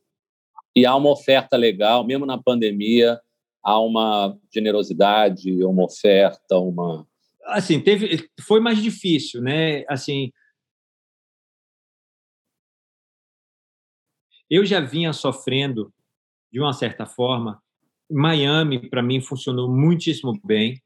[0.77, 3.19] e há uma oferta legal, mesmo na pandemia,
[3.67, 7.05] há uma generosidade, uma oferta, uma
[7.47, 9.85] assim teve foi mais difícil, né?
[9.89, 10.31] Assim
[14.49, 15.93] eu já vinha sofrendo
[16.53, 17.61] de uma certa forma.
[18.09, 20.81] Miami para mim funcionou muitíssimo bem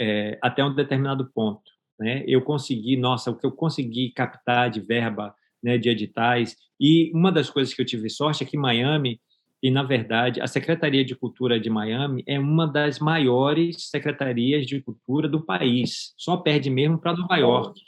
[0.00, 1.70] é, até um determinado ponto,
[2.00, 2.24] né?
[2.26, 7.30] Eu consegui, nossa, o que eu consegui captar de verba, né, de editais e uma
[7.30, 9.20] das coisas que eu tive sorte é que Miami
[9.64, 14.78] e, na verdade, a Secretaria de Cultura de Miami é uma das maiores secretarias de
[14.82, 16.12] cultura do país.
[16.18, 17.80] Só perde mesmo para Nova York.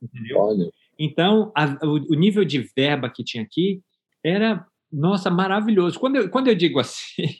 [0.00, 0.38] Entendeu?
[0.38, 0.70] Olha.
[0.96, 3.82] Então, a, o, o, nível de verba que tinha aqui
[4.24, 5.98] era, nossa, maravilhoso.
[5.98, 7.34] Quando eu, quando eu digo assim,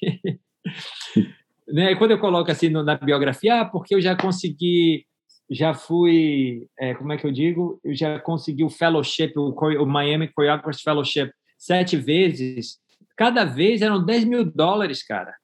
[1.68, 5.06] né, quando eu coloco assim no, na biografia, ah, porque eu já consegui,
[5.48, 7.78] já fui, é, como é que eu digo?
[7.84, 12.84] Eu já consegui o fellowship, o, o Miami Choreographers Fellowship sete vezes
[13.16, 15.34] Cada vez eram 10 mil dólares, cara.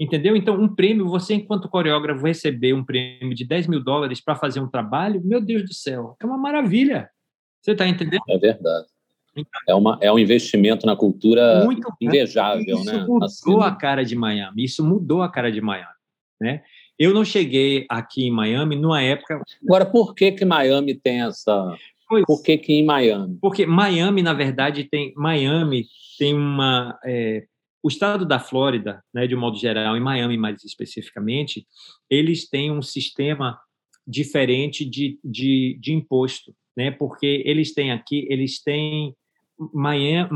[0.00, 0.36] Entendeu?
[0.36, 4.60] Então, um prêmio, você, enquanto coreógrafo, receber um prêmio de 10 mil dólares para fazer
[4.60, 7.10] um trabalho, meu Deus do céu, é uma maravilha.
[7.60, 8.22] Você está entendendo?
[8.28, 8.86] É verdade.
[9.36, 12.92] Então, é, uma, é um investimento na cultura muito invejável, isso né?
[12.92, 13.72] Isso mudou assim.
[13.72, 14.64] a cara de Miami.
[14.64, 15.86] Isso mudou a cara de Miami,
[16.40, 16.62] né?
[16.98, 19.40] Eu não cheguei aqui em Miami numa época.
[19.62, 21.76] Agora, por que que Miami tem essa?
[22.08, 23.36] Pois, por que que em Miami?
[23.40, 25.86] Porque Miami, na verdade, tem Miami
[26.18, 26.98] tem uma.
[27.04, 27.46] É,
[27.82, 31.66] o estado da Flórida, né, de um modo geral, em Miami mais especificamente,
[32.10, 33.58] eles têm um sistema
[34.06, 39.14] diferente de, de, de imposto, né, porque eles têm aqui, eles têm.
[39.74, 40.28] Miami,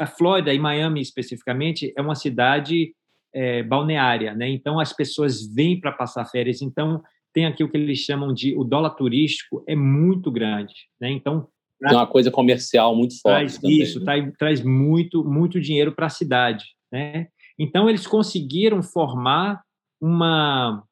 [0.00, 2.94] a Flórida e Miami especificamente é uma cidade
[3.34, 4.48] é, balneária, né?
[4.48, 6.62] Então as pessoas vêm para passar férias.
[6.62, 7.02] Então
[7.32, 11.10] tem aqui o que eles chamam de o dólar turístico é muito grande, né?
[11.10, 11.48] Então
[11.88, 13.38] tem uma coisa comercial muito forte.
[13.38, 14.04] Traz também, isso, né?
[14.04, 16.66] traz, traz muito, muito dinheiro para a cidade.
[16.92, 17.28] Né?
[17.58, 19.62] Então, eles conseguiram formar
[20.00, 20.84] uma.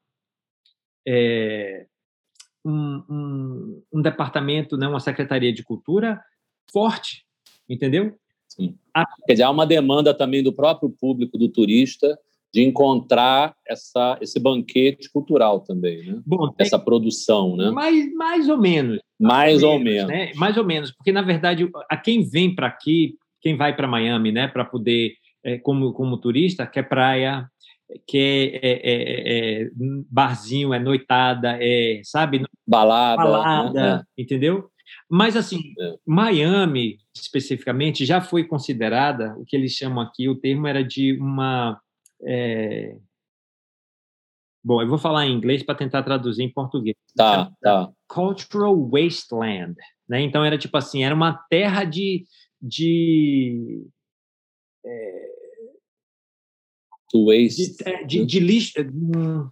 [1.06, 1.86] É,
[2.64, 6.22] um, um, um, departamento, né, uma secretaria de cultura
[6.70, 7.24] forte,
[7.66, 8.14] entendeu?
[8.46, 8.76] Sim.
[8.92, 9.06] A...
[9.26, 12.18] Quer dizer, há uma demanda também do próprio público, do turista,
[12.52, 16.20] de encontrar essa, esse banquete cultural também, né?
[16.26, 16.66] Bom, tem...
[16.66, 17.70] essa produção, né?
[17.70, 18.98] Mais, mais ou menos.
[19.18, 20.08] Mais, ou menos.
[20.08, 20.32] Né?
[20.34, 24.32] Mais ou menos, porque na verdade a quem vem para aqui, quem vai para Miami,
[24.32, 25.14] né, para poder
[25.44, 27.46] é, como como turista, quer praia,
[28.06, 29.70] quer é, é, é,
[30.10, 34.02] barzinho, é noitada, é sabe balada, balada, né?
[34.18, 34.70] entendeu?
[35.08, 35.94] Mas assim, é.
[36.06, 41.80] Miami especificamente já foi considerada o que eles chamam aqui o termo era de uma
[42.24, 42.96] é,
[44.62, 46.94] Bom, eu vou falar em inglês para tentar traduzir em português.
[47.16, 47.90] Tá, tá.
[48.06, 49.74] Cultural wasteland,
[50.06, 50.20] né?
[50.20, 52.26] Então era tipo assim, era uma terra de
[52.60, 53.86] de
[54.84, 55.30] é,
[57.14, 57.76] waste.
[57.76, 59.48] De, de, de lixo, hum,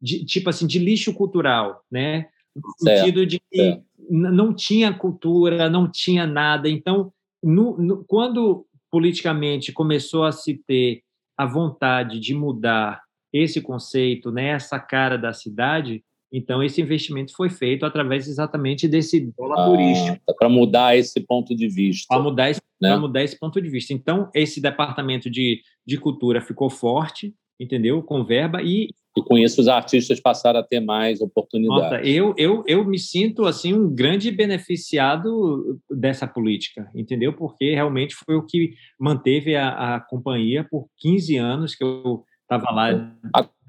[0.00, 2.28] de, tipo assim, de lixo cultural, né?
[2.54, 6.68] No sentido de que não tinha cultura, não tinha nada.
[6.68, 11.02] Então, no, no, quando politicamente começou a se ter
[11.36, 13.02] a vontade de mudar
[13.32, 19.32] esse conceito, né, essa cara da cidade, então esse investimento foi feito através exatamente desse
[19.36, 20.34] dólar ah, turístico.
[20.38, 22.06] Para mudar esse ponto de vista.
[22.08, 22.96] Para mudar, esse, né?
[22.96, 23.92] mudar esse ponto de vista.
[23.92, 28.02] Então, esse departamento de, de cultura ficou forte, entendeu?
[28.02, 31.82] Com verba e e com isso os artistas passaram a ter mais oportunidades.
[31.82, 37.32] Nossa, eu, eu, eu me sinto assim um grande beneficiado dessa política, entendeu?
[37.34, 42.70] Porque realmente foi o que manteve a, a companhia por 15 anos que eu estava
[42.70, 43.14] lá.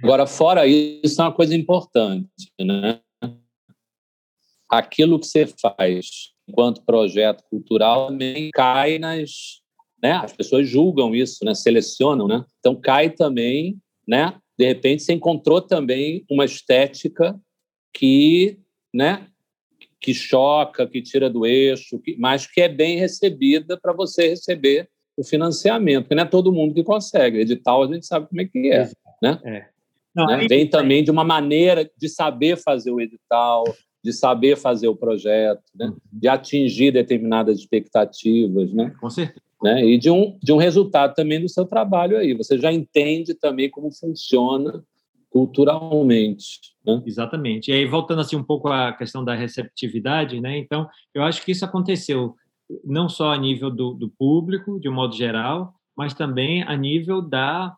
[0.01, 2.27] Agora, fora isso, é uma coisa importante,
[2.59, 2.99] né?
[4.69, 9.61] Aquilo que você faz enquanto projeto cultural também cai nas,
[10.01, 10.13] né?
[10.13, 11.53] As pessoas julgam isso, né?
[11.53, 12.45] Selecionam, né?
[12.59, 14.33] Então cai também, né?
[14.57, 17.39] De repente você encontrou também uma estética
[17.93, 18.59] que,
[18.93, 19.27] né,
[19.99, 24.89] que choca, que tira do eixo, que, mas que é bem recebida para você receber
[25.15, 27.39] o financiamento, porque não é todo mundo que consegue.
[27.39, 28.89] Edital a gente sabe como é que é,
[29.21, 29.39] né?
[29.45, 29.65] É.
[30.15, 30.47] Não, né?
[30.47, 33.63] Vem também de uma maneira de saber fazer o edital,
[34.03, 35.87] de saber fazer o projeto, né?
[35.87, 35.97] Uhum.
[36.11, 38.93] de atingir determinadas expectativas, né?
[38.99, 39.85] Com certeza né?
[39.85, 42.33] E de um, de um resultado também do seu trabalho aí.
[42.33, 44.83] Você já entende também como funciona
[45.29, 46.59] culturalmente.
[46.85, 47.01] Né?
[47.05, 47.71] Exatamente.
[47.71, 50.57] E aí, voltando assim um pouco à questão da receptividade, né?
[50.57, 52.35] Então, eu acho que isso aconteceu
[52.83, 57.21] não só a nível do, do público, de um modo geral, mas também a nível
[57.21, 57.75] da,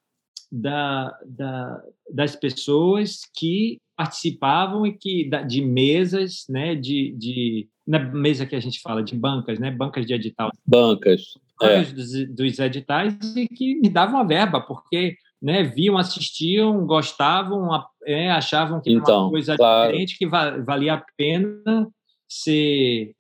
[0.52, 8.45] da, da, das pessoas que participavam e que de mesas, né, de, de na mesa
[8.45, 10.52] que a gente fala de bancas, né, bancas de edital.
[10.66, 11.36] Bancas.
[11.61, 11.84] É.
[11.84, 17.69] Dos, dos, editais e que me davam a verba, porque né, viam, assistiam, gostavam,
[18.06, 19.91] é, achavam que então, era uma coisa claro.
[19.91, 21.90] diferente, que valia a pena
[22.27, 23.14] ser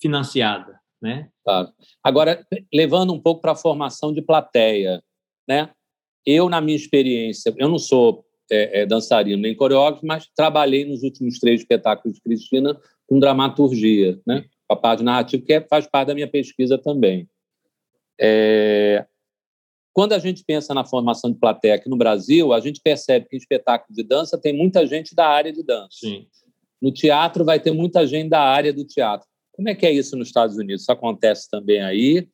[0.00, 0.78] financiada.
[1.00, 1.30] Né?
[1.42, 1.72] Claro.
[2.02, 5.02] Agora, levando um pouco para a formação de plateia,
[5.48, 5.70] né?
[6.26, 11.02] eu, na minha experiência, eu não sou é, é, dançarino nem coreógrafo, mas trabalhei nos
[11.02, 12.76] últimos três espetáculos de Cristina
[13.06, 14.44] com dramaturgia, né?
[14.68, 17.28] A parte narrativa, que é, faz parte da minha pesquisa também.
[18.20, 19.06] É...
[19.92, 23.36] Quando a gente pensa na formação de plateia aqui no Brasil, a gente percebe que
[23.36, 25.88] em espetáculo de dança tem muita gente da área de dança.
[25.92, 26.26] Sim.
[26.80, 29.26] No teatro vai ter muita gente da área do teatro.
[29.52, 30.82] Como é que é isso nos Estados Unidos?
[30.82, 32.28] Isso acontece também aí?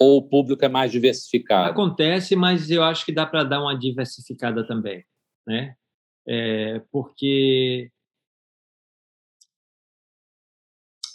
[0.00, 1.70] Ou o público é mais diversificado?
[1.70, 5.04] Acontece, mas eu acho que dá para dar uma diversificada também,
[5.46, 5.74] né?
[6.26, 7.90] É, porque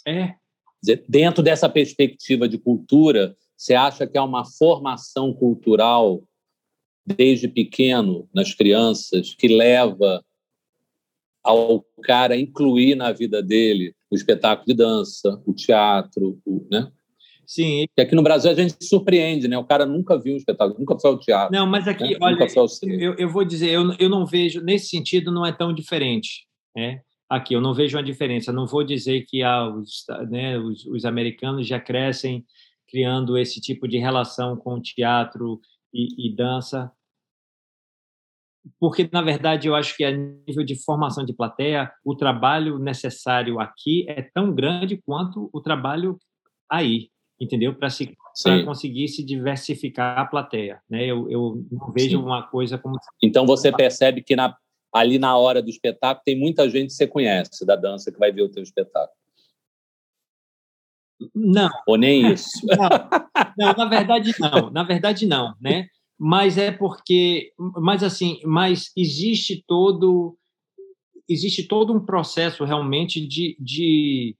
[0.06, 0.34] É.
[1.08, 6.22] Dentro dessa perspectiva de cultura, você acha que há uma formação cultural
[7.06, 10.24] desde pequeno nas crianças que leva
[11.42, 16.90] ao cara incluir na vida dele o espetáculo de dança, o teatro, o, né?
[17.46, 17.86] Sim.
[17.88, 19.58] Porque aqui no Brasil a gente surpreende, né?
[19.58, 21.54] O cara nunca viu um espetáculo, nunca foi ao teatro.
[21.54, 22.18] Não, mas aqui, né?
[22.20, 22.46] olha,
[22.82, 27.00] eu, eu, vou dizer, eu, eu não vejo, nesse sentido, não é tão diferente, né?
[27.34, 27.54] Aqui.
[27.54, 28.52] Eu não vejo uma diferença.
[28.52, 32.44] Não vou dizer que ah, os, né, os, os, americanos já crescem
[32.88, 35.60] criando esse tipo de relação com teatro
[35.92, 36.92] e, e dança,
[38.80, 43.60] porque na verdade eu acho que a nível de formação de plateia, o trabalho necessário
[43.60, 46.18] aqui é tão grande quanto o trabalho
[46.70, 47.74] aí, entendeu?
[47.74, 48.16] Para se
[48.64, 51.04] conseguir se diversificar a plateia, né?
[51.04, 52.24] Eu, eu não vejo Sim.
[52.24, 54.56] uma coisa como então você percebe que na
[54.94, 58.30] ali na hora do espetáculo tem muita gente que você conhece da dança que vai
[58.30, 59.18] ver o teu espetáculo.
[61.34, 61.70] Não.
[61.86, 62.48] Ou nem isso.
[62.64, 62.88] Não,
[63.58, 64.70] não, na verdade não.
[64.70, 65.88] Na verdade não, né?
[66.16, 70.38] Mas é porque, mas assim, mas existe todo
[71.28, 74.36] existe todo um processo realmente de, de,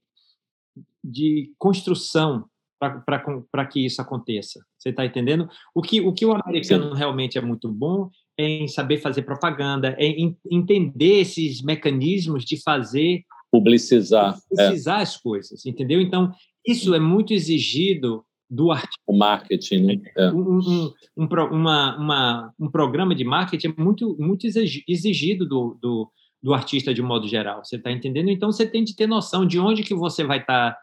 [1.02, 2.46] de construção
[2.78, 4.64] para que isso aconteça.
[4.78, 5.48] Você está entendendo?
[5.74, 6.98] O que, o que o americano Sim.
[6.98, 14.34] realmente é muito bom em saber fazer propaganda, em entender esses mecanismos de fazer publicizar,
[14.34, 14.48] é.
[14.48, 15.02] publicizar é.
[15.02, 16.00] as coisas, entendeu?
[16.00, 16.32] Então
[16.66, 19.00] isso é muito exigido do artista.
[19.06, 20.00] O marketing, né?
[20.16, 20.30] É.
[20.30, 26.10] Um, um, um, uma, uma, um programa de marketing é muito, muito exigido do, do,
[26.42, 27.64] do artista de modo geral.
[27.64, 28.30] Você está entendendo?
[28.30, 30.78] Então você tem de ter noção de onde que você vai estar tá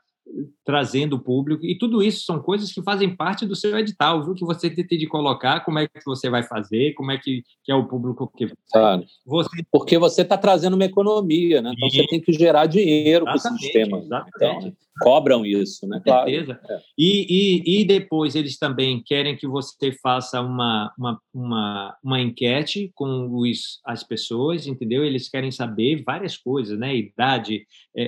[0.63, 4.33] trazendo o público, e tudo isso são coisas que fazem parte do seu edital, viu?
[4.33, 7.71] Que você tem de colocar, como é que você vai fazer, como é que, que
[7.71, 9.03] é o público que claro.
[9.25, 9.49] você...
[9.71, 11.73] Porque você está trazendo uma economia, né?
[11.75, 13.97] Então você tem que gerar dinheiro para o sistema.
[13.99, 14.67] Exatamente.
[14.67, 15.99] Então, cobram isso, né?
[16.05, 16.55] Com certeza.
[16.55, 16.81] Claro.
[16.81, 16.85] É.
[16.97, 22.91] E, e, e depois eles também querem que você faça uma, uma, uma, uma enquete
[22.93, 25.03] com os, as pessoas, entendeu?
[25.03, 26.95] Eles querem saber várias coisas, né?
[26.95, 27.65] Idade,
[27.95, 28.03] é,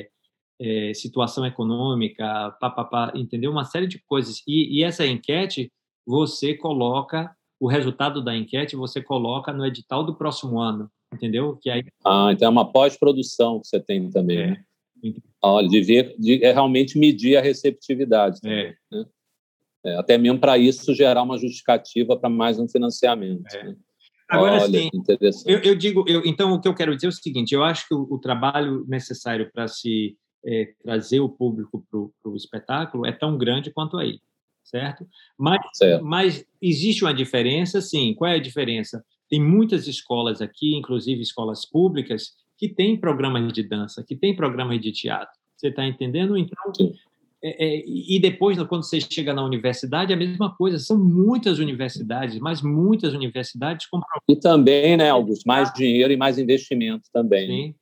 [0.00, 0.08] é,
[0.60, 2.24] é, situação econômica,
[2.60, 3.50] pá, pá, pá, entendeu?
[3.50, 4.42] Uma série de coisas.
[4.46, 5.72] E, e, essa enquete,
[6.06, 7.30] você coloca,
[7.60, 11.56] o resultado da enquete, você coloca no edital do próximo ano, entendeu?
[11.56, 11.84] Que aí...
[12.04, 14.46] Ah, então é uma pós-produção que você tem também, é.
[14.48, 14.64] né?
[15.40, 18.40] Olha, de ver, de é realmente medir a receptividade.
[18.40, 18.74] Também, é.
[18.90, 19.04] Né?
[19.86, 23.46] É, até mesmo para isso gerar uma justificativa para mais um financiamento.
[23.54, 23.64] É.
[23.64, 23.76] Né?
[24.28, 24.90] Agora, Olha, sim,
[25.46, 27.88] eu, eu, digo, eu, então o que eu quero dizer é o seguinte: eu acho
[27.88, 30.18] que o, o trabalho necessário para se
[30.48, 34.18] é, trazer o público para o espetáculo é tão grande quanto aí,
[34.64, 35.06] certo?
[35.36, 36.04] Mas, certo.
[36.04, 38.14] mas existe uma diferença, sim.
[38.14, 39.04] Qual é a diferença?
[39.28, 44.80] Tem muitas escolas aqui, inclusive escolas públicas, que têm programas de dança, que têm programas
[44.80, 45.38] de teatro.
[45.54, 46.36] Você está entendendo?
[46.36, 46.56] Então,
[47.42, 50.78] é, é, e depois, quando você chega na universidade, é a mesma coisa.
[50.78, 54.00] São muitas universidades, mas muitas universidades com.
[54.28, 55.44] E também, né, Augusto?
[55.46, 57.48] Mais dinheiro e mais investimento também.
[57.48, 57.74] Sim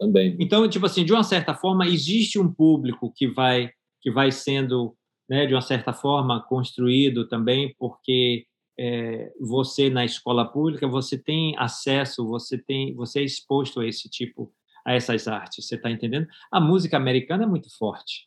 [0.00, 0.34] também.
[0.40, 3.70] Então, tipo assim, de uma certa forma, existe um público que vai
[4.00, 4.96] que vai sendo,
[5.28, 8.46] né, de uma certa forma, construído também, porque
[8.78, 14.08] é, você na escola pública você tem acesso, você tem, você é exposto a esse
[14.08, 14.50] tipo,
[14.86, 15.66] a essas artes.
[15.66, 16.26] Você está entendendo?
[16.50, 18.26] A música americana é muito forte.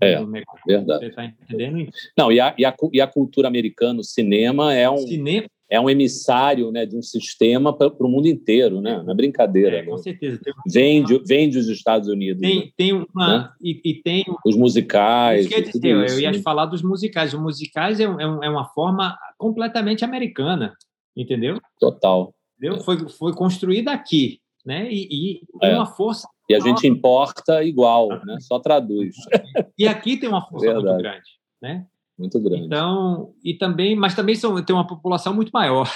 [0.00, 0.16] É,
[0.66, 1.04] verdade.
[1.04, 1.88] Você está entendendo?
[2.18, 4.98] Não, e a, e a, e a cultura americana, o cinema é um.
[4.98, 9.02] Cinema, é um emissário né, de um sistema para o mundo inteiro, né?
[9.02, 9.78] Não é brincadeira.
[9.78, 10.02] É, com né?
[10.02, 10.38] certeza.
[10.70, 12.42] Vende, vende os Estados Unidos.
[12.42, 12.70] Tem, né?
[12.76, 13.38] tem uma.
[13.38, 13.50] Né?
[13.62, 14.22] E, e, tem.
[14.44, 15.46] Os musicais.
[15.46, 16.38] Isso dizer, eu, isso, eu ia né?
[16.40, 17.32] falar dos musicais.
[17.32, 20.74] Os musicais é, é, é, uma forma completamente americana,
[21.16, 21.58] entendeu?
[21.80, 22.34] Total.
[22.58, 22.78] Entendeu?
[22.80, 24.92] Foi, foi construída aqui, né?
[24.92, 25.74] E, e é.
[25.74, 26.28] uma força.
[26.50, 28.36] E a gente importa igual, né?
[28.40, 29.16] Só traduz.
[29.78, 30.86] E aqui tem uma força Verdade.
[30.86, 31.30] muito grande,
[31.62, 31.86] né?
[32.22, 32.66] Muito grande.
[32.66, 35.90] Então, e também, mas também são, tem uma população muito maior.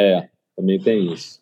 [0.00, 1.40] é, também tem isso.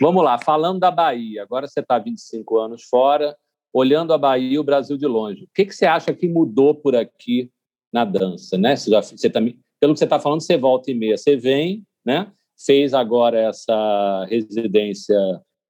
[0.00, 3.36] Vamos lá, falando da Bahia, agora você está 25 anos fora,
[3.72, 5.44] olhando a Bahia e o Brasil de longe.
[5.44, 7.50] O que, que você acha que mudou por aqui
[7.92, 8.56] na dança?
[8.56, 8.74] Né?
[8.74, 9.40] Você já, você tá,
[9.78, 12.32] pelo que você está falando, você volta e meia, você vem, né?
[12.64, 15.16] fez agora essa residência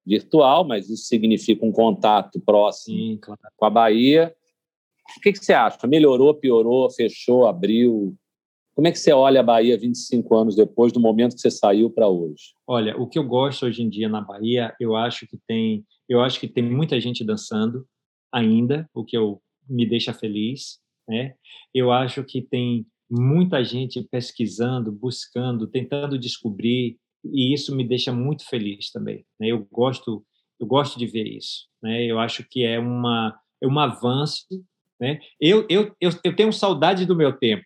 [0.05, 3.39] virtual, mas isso significa um contato próximo Sim, claro.
[3.55, 4.35] com a Bahia.
[5.17, 5.87] O que, que você acha?
[5.87, 8.15] Melhorou, piorou, fechou, abriu?
[8.73, 11.89] Como é que você olha a Bahia 25 anos depois do momento que você saiu
[11.89, 12.53] para hoje?
[12.65, 16.21] Olha, o que eu gosto hoje em dia na Bahia, eu acho que tem, eu
[16.21, 17.85] acho que tem muita gente dançando
[18.31, 21.35] ainda, o que eu me deixa feliz, né?
[21.73, 28.47] Eu acho que tem muita gente pesquisando, buscando, tentando descobrir, e isso me deixa muito
[28.47, 29.25] feliz também.
[29.39, 29.47] Né?
[29.47, 30.25] Eu gosto,
[30.59, 31.67] eu gosto de ver isso.
[31.83, 32.05] Né?
[32.05, 34.47] Eu acho que é uma é um avanço
[35.01, 35.19] né?
[35.39, 37.65] Eu, eu, eu, eu tenho saudade do meu tempo.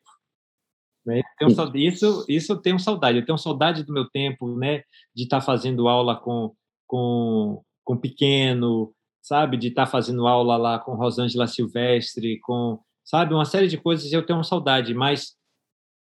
[1.06, 1.22] Né?
[1.38, 3.20] Tenho, isso, isso eu tenho saudade.
[3.20, 4.84] Eu tenho saudade do meu tempo né?
[5.14, 6.56] de estar tá fazendo aula com,
[6.88, 9.58] com, com pequeno, sabe?
[9.58, 13.34] De estar tá fazendo aula lá com Rosângela Silvestre, com, sabe?
[13.34, 15.36] Uma série de coisas eu tenho saudade, mas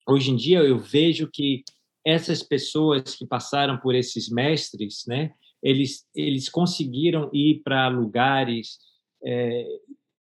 [0.09, 1.65] hoje em dia eu vejo que
[2.05, 5.33] essas pessoas que passaram por esses mestres, né?
[5.61, 8.79] Eles, eles conseguiram ir para lugares
[9.25, 9.67] é,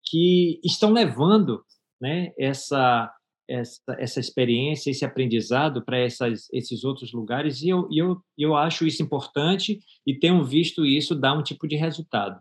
[0.04, 1.64] que estão levando
[2.00, 3.12] né, essa,
[3.48, 9.02] essa, essa experiência, esse aprendizado para esses outros lugares, e eu, eu, eu acho isso
[9.02, 12.40] importante e tenho visto isso dar um tipo de resultado.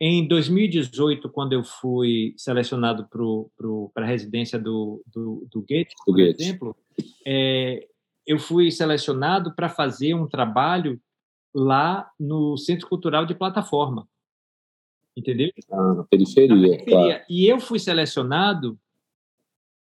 [0.00, 6.76] Em 2018, quando eu fui selecionado para a residência do, do, do Gates, por exemplo,
[7.26, 7.86] é,
[8.26, 11.00] eu fui selecionado para fazer um trabalho
[11.54, 14.08] lá no Centro Cultural de Plataforma
[15.16, 15.50] entendeu?
[15.70, 16.84] Ah, na periferia, na periferia.
[16.84, 17.24] Claro.
[17.28, 18.78] E eu fui selecionado,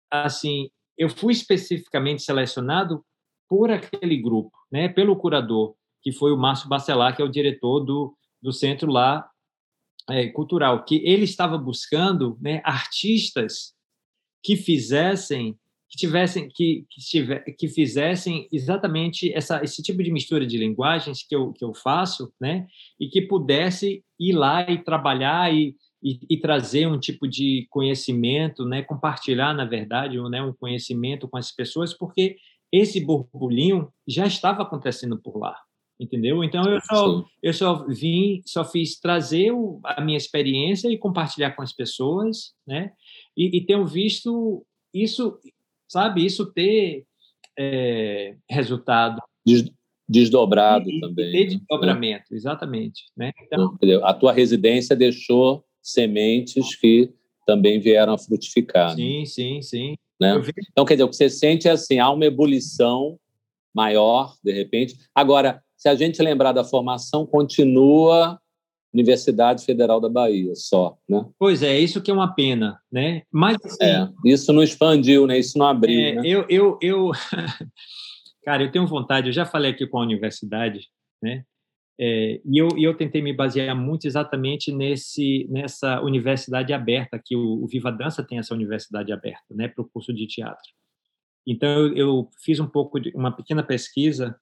[0.10, 3.04] assim, eu fui especificamente selecionado
[3.48, 7.80] por aquele grupo, né, pelo curador, que foi o Márcio Bacelar, que é o diretor
[7.82, 9.30] do, do centro lá
[10.10, 13.74] é, cultural, que ele estava buscando né, artistas
[14.44, 15.58] que fizessem
[15.90, 21.26] que tivessem que que, tiver, que fizessem exatamente essa esse tipo de mistura de linguagens
[21.28, 22.68] que eu que eu faço, né?
[23.00, 28.66] E que pudesse ir lá e trabalhar e, e, e trazer um tipo de conhecimento,
[28.66, 28.82] né?
[28.82, 30.42] Compartilhar, na verdade, um, né?
[30.42, 32.38] um conhecimento com as pessoas, porque
[32.72, 35.58] esse borbulhinho já estava acontecendo por lá,
[36.00, 36.44] entendeu?
[36.44, 41.52] Então eu só, eu só vim, só fiz trazer o, a minha experiência e compartilhar
[41.52, 42.92] com as pessoas, né?
[43.36, 45.38] E, e tenho visto isso,
[45.88, 47.06] sabe, isso ter
[47.58, 49.22] é, resultado.
[50.10, 51.32] Desdobrado e, também.
[51.32, 51.46] Ter né?
[51.46, 52.38] desdobramento, né?
[52.38, 53.04] exatamente.
[53.16, 53.32] Né?
[53.44, 57.12] Então, a tua residência deixou sementes que
[57.46, 58.96] também vieram a frutificar.
[58.96, 59.26] Sim, né?
[59.26, 59.96] sim, sim.
[60.20, 60.42] Né?
[60.72, 63.20] Então, quer dizer, o que você sente é assim, há uma ebulição
[63.74, 64.96] maior, de repente.
[65.14, 68.40] Agora, se a gente lembrar da formação, continua
[68.94, 71.26] Universidade Federal da Bahia só, né?
[71.38, 73.24] Pois é, isso que é uma pena, né?
[73.32, 75.38] Mas assim, é, isso não expandiu, né?
[75.38, 76.00] Isso não abriu.
[76.00, 76.22] É, né?
[76.26, 77.12] Eu, eu, eu,
[78.44, 79.28] cara, eu tenho vontade.
[79.28, 80.88] Eu já falei aqui com a universidade,
[81.22, 81.44] né?
[82.00, 87.64] É, e, eu, eu tentei me basear muito exatamente nesse nessa universidade aberta que o,
[87.64, 90.72] o Viva Dança tem essa universidade aberta, né, para o curso de teatro.
[91.46, 94.40] Então eu, eu, fiz um pouco de uma pequena pesquisa.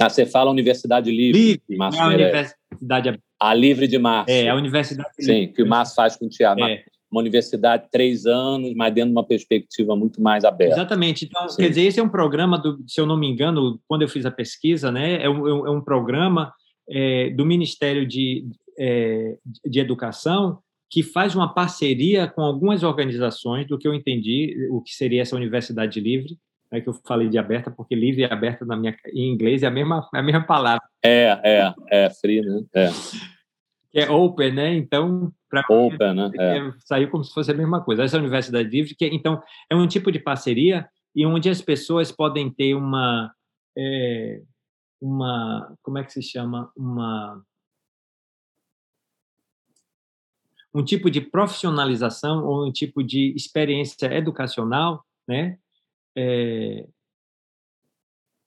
[0.00, 3.24] Ah, você fala Universidade Livre, Livre, Márcio a universidade aberta.
[3.38, 4.34] A Livre de Márcio.
[4.34, 5.10] É, a universidade.
[5.20, 6.64] Sim, que o Márcio faz com teatro.
[6.64, 6.84] É.
[7.10, 10.74] Uma universidade três anos, mas dentro de uma perspectiva muito mais aberta.
[10.74, 11.24] Exatamente.
[11.24, 11.62] Então, Sim.
[11.62, 14.26] quer dizer, esse é um programa, do, se eu não me engano, quando eu fiz
[14.26, 16.52] a pesquisa, né, é um, é um programa
[16.90, 18.46] é, do Ministério de,
[18.78, 20.58] é, de Educação
[20.90, 25.36] que faz uma parceria com algumas organizações, do que eu entendi, o que seria essa
[25.36, 26.38] universidade livre,
[26.70, 29.66] né, que eu falei de aberta, porque livre e aberta na minha, em inglês é
[29.66, 30.82] a mesma, é a mesma palavra.
[31.02, 32.62] É, é, é, free, né?
[32.74, 32.90] É.
[34.02, 34.74] é open, né?
[34.74, 36.30] Então, para open, né?
[36.38, 36.58] É.
[36.58, 36.72] é.
[36.80, 38.02] saiu como se fosse a mesma coisa.
[38.02, 41.60] Essa é a universidade livre, que então é um tipo de parceria e onde as
[41.60, 43.32] pessoas podem ter uma
[43.78, 44.40] é,
[45.00, 47.42] uma, como é que se chama, uma
[50.74, 55.58] um tipo de profissionalização ou um tipo de experiência educacional, né,
[56.16, 56.86] é,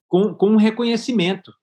[0.07, 1.53] com, com um reconhecimento.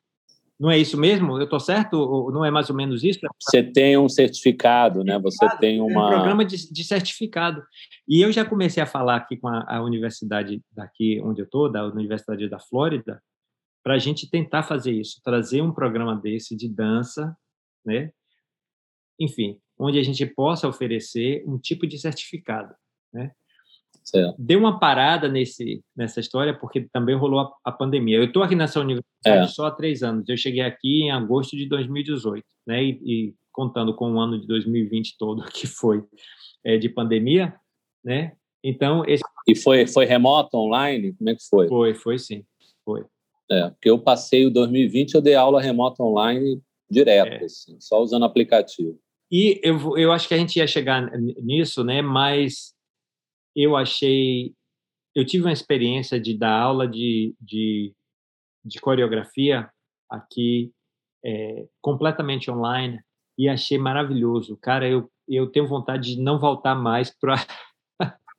[0.58, 1.36] Não é isso mesmo?
[1.36, 1.94] Eu estou certo?
[1.98, 3.20] Ou não é mais ou menos isso?
[3.38, 5.18] Você tem um certificado, né?
[5.18, 6.06] Você tem uma...
[6.06, 7.62] Um programa de, de certificado.
[8.08, 11.70] E eu já comecei a falar aqui com a, a universidade daqui onde eu estou,
[11.70, 13.22] da Universidade da Flórida,
[13.84, 17.36] para a gente tentar fazer isso, trazer um programa desse de dança,
[17.84, 18.10] né?
[19.20, 22.74] Enfim, onde a gente possa oferecer um tipo de certificado,
[23.12, 23.30] né?
[24.06, 24.36] Certo.
[24.38, 28.18] Deu uma parada nesse nessa história porque também rolou a, a pandemia.
[28.18, 29.48] Eu estou aqui nessa universidade é.
[29.48, 30.28] só há três anos.
[30.28, 32.84] Eu cheguei aqui em agosto de 2018, né?
[32.84, 36.04] E, e contando com o ano de 2020 todo que foi
[36.64, 37.52] é, de pandemia,
[38.04, 38.34] né?
[38.62, 39.24] Então esse...
[39.48, 41.12] e foi foi remoto online?
[41.14, 41.66] Como é que foi?
[41.66, 42.44] Foi, foi sim,
[42.84, 43.04] foi.
[43.50, 47.44] É, porque eu passei o 2020, eu dei aula remota online direto, é.
[47.44, 48.96] assim, só usando aplicativo.
[49.30, 51.10] E eu, eu acho que a gente ia chegar
[51.42, 52.00] nisso, né?
[52.00, 52.75] Mas
[53.56, 54.54] eu achei.
[55.14, 57.94] Eu tive uma experiência de dar aula de, de,
[58.62, 59.68] de coreografia
[60.10, 60.70] aqui,
[61.24, 63.00] é, completamente online,
[63.38, 64.58] e achei maravilhoso.
[64.58, 67.36] Cara, eu, eu tenho vontade de não voltar mais para.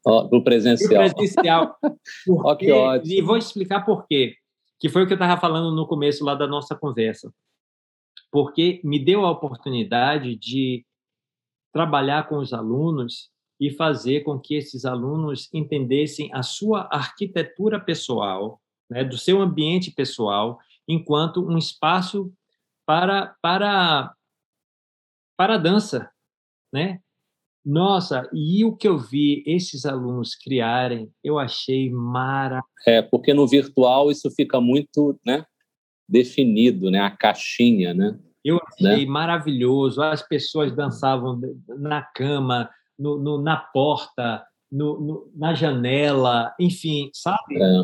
[0.06, 1.10] o presencial.
[1.16, 1.78] presencial.
[2.26, 2.96] Porque, oh.
[3.04, 4.38] E vou explicar por quê
[4.80, 7.34] que foi o que eu estava falando no começo lá da nossa conversa,
[8.32, 10.86] porque me deu a oportunidade de
[11.74, 13.30] trabalhar com os alunos
[13.60, 19.92] e fazer com que esses alunos entendessem a sua arquitetura pessoal, né, do seu ambiente
[19.92, 22.32] pessoal, enquanto um espaço
[22.86, 24.14] para para
[25.38, 26.10] para a dança,
[26.74, 27.00] né?
[27.64, 32.66] Nossa, e o que eu vi esses alunos criarem, eu achei maravilhoso.
[32.88, 35.46] É, porque no virtual isso fica muito né,
[36.08, 37.02] definido, né?
[37.02, 38.18] A caixinha, né?
[38.44, 39.12] Eu achei né?
[39.12, 40.02] maravilhoso.
[40.02, 47.62] As pessoas dançavam na cama, no, no na porta, no, no, na janela, enfim, sabe?
[47.62, 47.84] É.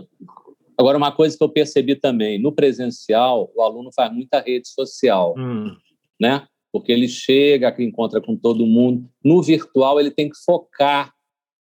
[0.77, 5.35] Agora, uma coisa que eu percebi também, no presencial, o aluno faz muita rede social,
[5.37, 5.75] hum.
[6.19, 6.47] né?
[6.73, 9.07] porque ele chega, encontra com todo mundo.
[9.23, 11.13] No virtual, ele tem que focar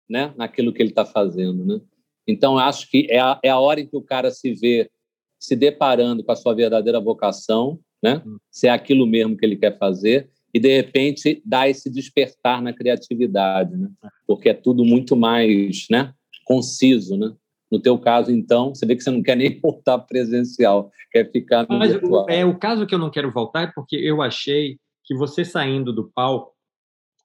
[0.07, 1.65] né, naquilo que ele está fazendo.
[1.65, 1.81] Né?
[2.27, 4.91] Então, acho que é a, é a hora em que o cara se vê
[5.39, 8.21] se deparando com a sua verdadeira vocação, né?
[8.25, 8.37] Hum.
[8.51, 12.71] se é aquilo mesmo que ele quer fazer, e, de repente, dá esse despertar na
[12.71, 13.89] criatividade, né?
[14.27, 16.13] porque é tudo muito mais né,
[16.45, 17.17] conciso.
[17.17, 17.33] Né?
[17.71, 21.67] No teu caso, então, você vê que você não quer nem voltar presencial, quer ficar
[21.67, 22.25] no Mas virtual.
[22.25, 25.43] O, é, o caso que eu não quero voltar é porque eu achei que você
[25.43, 26.53] saindo do palco,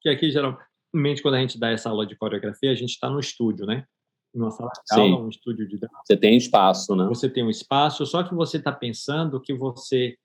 [0.01, 3.19] que aqui geralmente quando a gente dá essa aula de coreografia, a gente está no
[3.19, 3.85] estúdio, né?
[4.33, 5.23] Numa sala de aula, Sim.
[5.23, 5.93] um estúdio de dança.
[6.05, 7.05] Você tem espaço, né?
[7.05, 10.17] Você tem um espaço, só que você está pensando que você,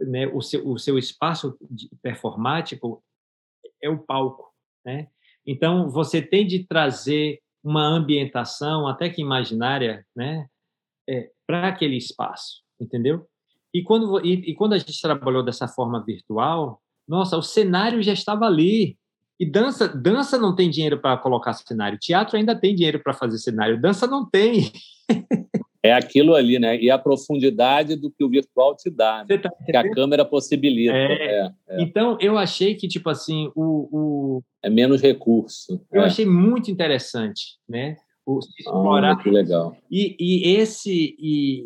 [0.00, 1.56] né, o seu, o seu espaço
[2.02, 3.02] performático
[3.82, 4.52] é o palco,
[4.84, 5.08] né?
[5.46, 10.48] Então, você tem de trazer uma ambientação, até que imaginária, né,
[11.08, 13.26] é, para aquele espaço, entendeu?
[13.76, 18.12] e quando e, e quando a gente trabalhou dessa forma virtual, nossa, o cenário já
[18.14, 18.96] estava ali.
[19.38, 21.98] E dança, dança não tem dinheiro para colocar cenário.
[21.98, 23.78] Teatro ainda tem dinheiro para fazer cenário.
[23.78, 24.72] Dança não tem.
[25.86, 26.78] É aquilo ali, né?
[26.80, 29.38] E a profundidade do que o virtual te dá, né?
[29.38, 30.94] tá que a câmera possibilita.
[30.94, 31.12] É.
[31.12, 31.82] É, é.
[31.82, 33.88] Então, eu achei que, tipo assim, o.
[33.90, 34.42] o...
[34.62, 35.80] É menos recurso.
[35.92, 36.06] Eu é.
[36.06, 37.96] achei muito interessante, né?
[38.24, 39.12] O, explorar.
[39.12, 39.76] Ah, que legal.
[39.90, 41.62] E, e, esse, e,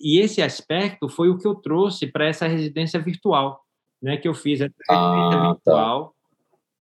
[0.00, 3.60] e esse aspecto foi o que eu trouxe para essa residência virtual,
[4.02, 4.16] né?
[4.16, 4.60] Que eu fiz.
[4.60, 5.52] Essa residência ah, tá.
[5.52, 6.04] virtual.
[6.06, 6.18] Tá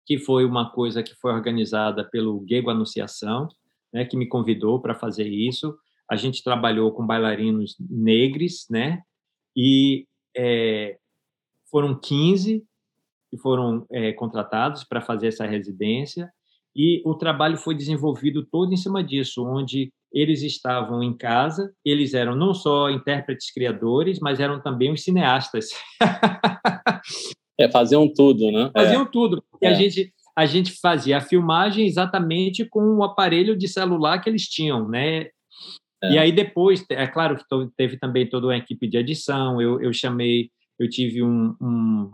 [0.05, 3.49] que foi uma coisa que foi organizada pelo Gego Anunciação,
[3.91, 5.75] né, que me convidou para fazer isso.
[6.09, 9.01] A gente trabalhou com bailarinos negros, né?
[9.55, 10.05] E
[10.35, 10.97] é,
[11.69, 12.63] foram 15
[13.29, 16.31] que foram é, contratados para fazer essa residência
[16.75, 22.13] e o trabalho foi desenvolvido todo em cima disso, onde eles estavam em casa, eles
[22.13, 25.69] eram não só intérpretes criadores, mas eram também os cineastas.
[27.57, 28.69] É, faziam tudo, né?
[28.75, 29.09] Faziam é.
[29.09, 29.41] tudo.
[29.61, 29.69] E é.
[29.69, 34.43] a, gente, a gente fazia a filmagem exatamente com o aparelho de celular que eles
[34.43, 35.27] tinham, né?
[36.05, 36.13] É.
[36.13, 37.43] E aí depois, é claro que
[37.75, 40.49] teve também toda uma equipe de edição, eu, eu chamei,
[40.79, 42.11] eu tive um, um,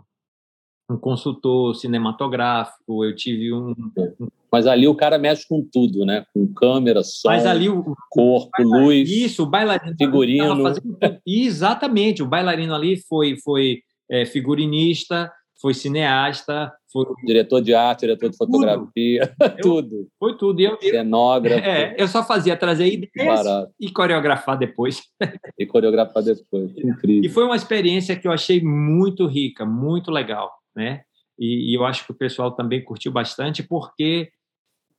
[0.90, 6.24] um consultor cinematográfico, eu tive um, um, Mas ali o cara mexe com tudo, né?
[6.34, 9.08] Com câmera, som, Mas ali o, corpo, o luz...
[9.10, 9.96] Isso, o bailarino...
[9.96, 10.62] Figurino...
[10.62, 10.98] Fazendo...
[11.26, 13.36] Exatamente, o bailarino ali foi...
[13.42, 15.32] foi é, figurinista,
[15.62, 19.56] foi cineasta, foi diretor de arte, diretor de fotografia, tudo.
[19.62, 20.08] tudo.
[20.18, 20.60] Foi tudo.
[20.60, 21.64] E eu, Cenógrafo.
[21.64, 23.72] É, eu só fazia trazer ideias Barato.
[23.80, 25.02] e coreografar depois.
[25.58, 26.72] E coreografar depois.
[26.76, 27.24] Incrível.
[27.24, 31.02] E foi uma experiência que eu achei muito rica, muito legal, né?
[31.38, 34.30] E, e eu acho que o pessoal também curtiu bastante porque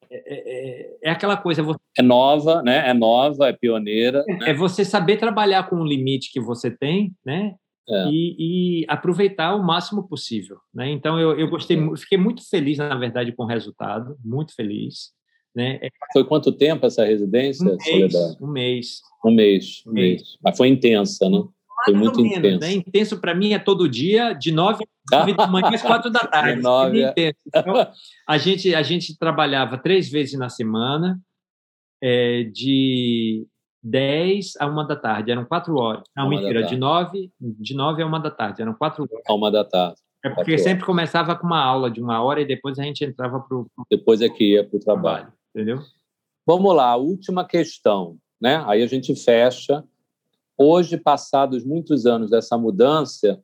[0.10, 1.64] é, é, é, é aquela coisa.
[1.64, 1.80] Você...
[1.98, 2.90] É nova, né?
[2.90, 4.24] É nova, é pioneira.
[4.28, 4.50] É, né?
[4.52, 7.56] é você saber trabalhar com o limite que você tem, né?
[7.90, 8.08] É.
[8.10, 10.58] E, e, aproveitar o máximo possível.
[10.74, 10.90] Né?
[10.92, 15.12] Então, eu, eu gostei, fiquei muito feliz, na verdade, com o resultado, muito feliz.
[15.54, 15.80] Né?
[15.82, 19.02] É foi quanto tempo essa residência, um mês, Um mês.
[19.26, 20.38] Um mês, um mês.
[20.42, 21.44] Mas foi intensa, né?
[21.86, 22.60] Foi muito menos, intenso.
[22.60, 22.74] Né?
[22.74, 26.62] Intenso para mim é todo dia, de nove da manhã às quatro da tarde.
[26.62, 27.04] nove.
[27.04, 27.34] É.
[27.46, 27.74] Então,
[28.28, 31.20] a gente, a gente trabalhava três vezes na semana,
[32.02, 33.46] é, de
[33.84, 36.04] 10 a 1 da tarde, eram quatro horas.
[36.16, 39.24] Não, uma mentira, de 9, de 9 a 1 da tarde, eram quatro horas.
[39.28, 40.00] A 1 da tarde.
[40.24, 43.42] É porque sempre começava com uma aula de uma hora e depois a gente entrava
[43.42, 43.68] para o.
[43.92, 45.34] Depois é que ia para o trabalho.
[45.54, 45.80] Entendeu?
[46.46, 48.18] Vamos lá, última questão.
[48.40, 48.64] Né?
[48.66, 49.84] Aí a gente fecha.
[50.58, 53.42] Hoje, passados muitos anos dessa mudança,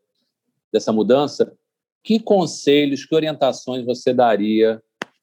[0.72, 1.52] dessa mudança,
[2.04, 4.82] que conselhos, que orientações você daria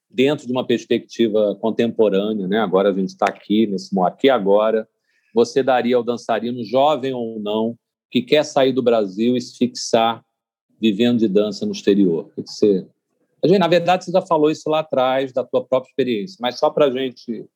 [0.09, 2.47] dentro de uma perspectiva contemporânea?
[2.47, 2.59] Né?
[2.59, 4.87] Agora a gente está aqui, nesse aqui agora,
[5.37, 7.77] você daria ao dançarino, jovem ou não,
[8.09, 10.25] que quer sair do Brasil e se fixar
[10.81, 12.31] vivendo de dança no exterior?
[12.35, 12.87] O que você...
[13.45, 16.71] Gente, na verdade, você já falou isso lá atrás, da tua própria experiência, mas só
[16.71, 17.47] para a gente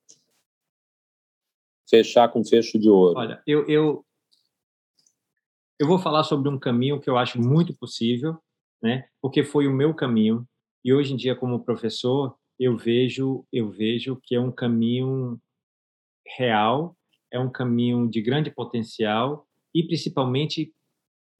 [1.89, 3.17] fechar com fecho de ouro.
[3.17, 4.05] Olha, eu, eu,
[5.79, 8.37] eu vou falar sobre um caminho que eu acho muito possível,
[8.79, 9.07] né?
[9.19, 10.47] porque foi o meu caminho,
[10.85, 15.41] e hoje em dia, como professor, eu vejo, eu vejo que é um caminho
[16.37, 16.95] real
[17.31, 20.73] é um caminho de grande potencial e principalmente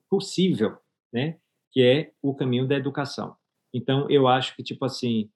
[0.09, 0.77] possível,
[1.11, 1.38] né?
[1.72, 3.35] Que é o caminho da educação.
[3.73, 5.30] Então, eu acho que tipo assim,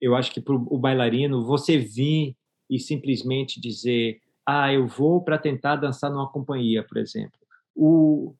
[0.00, 2.36] eu acho que para o bailarino você vir
[2.68, 7.38] e simplesmente dizer, ah, eu vou para tentar dançar numa companhia, por exemplo.
[7.74, 8.34] O,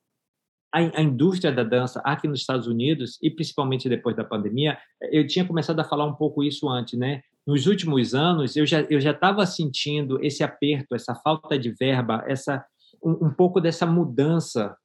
[0.75, 4.77] a, a, indústria da dança aqui nos Estados Unidos e principalmente depois da pandemia,
[5.13, 7.23] eu tinha começado a falar um pouco isso antes, né?
[7.47, 12.25] nos últimos anos, eu já eu já estava sentindo esse aperto, essa falta de verba,
[12.27, 12.65] essa
[13.03, 14.77] um, um pouco dessa mudança,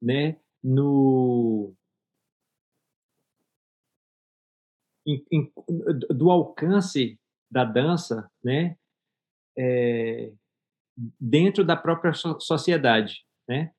[0.00, 1.74] né, no
[5.06, 5.52] em, em,
[6.10, 7.18] do alcance
[7.50, 8.76] da dança, né,
[9.58, 10.32] é,
[11.18, 13.72] dentro da própria sociedade, né?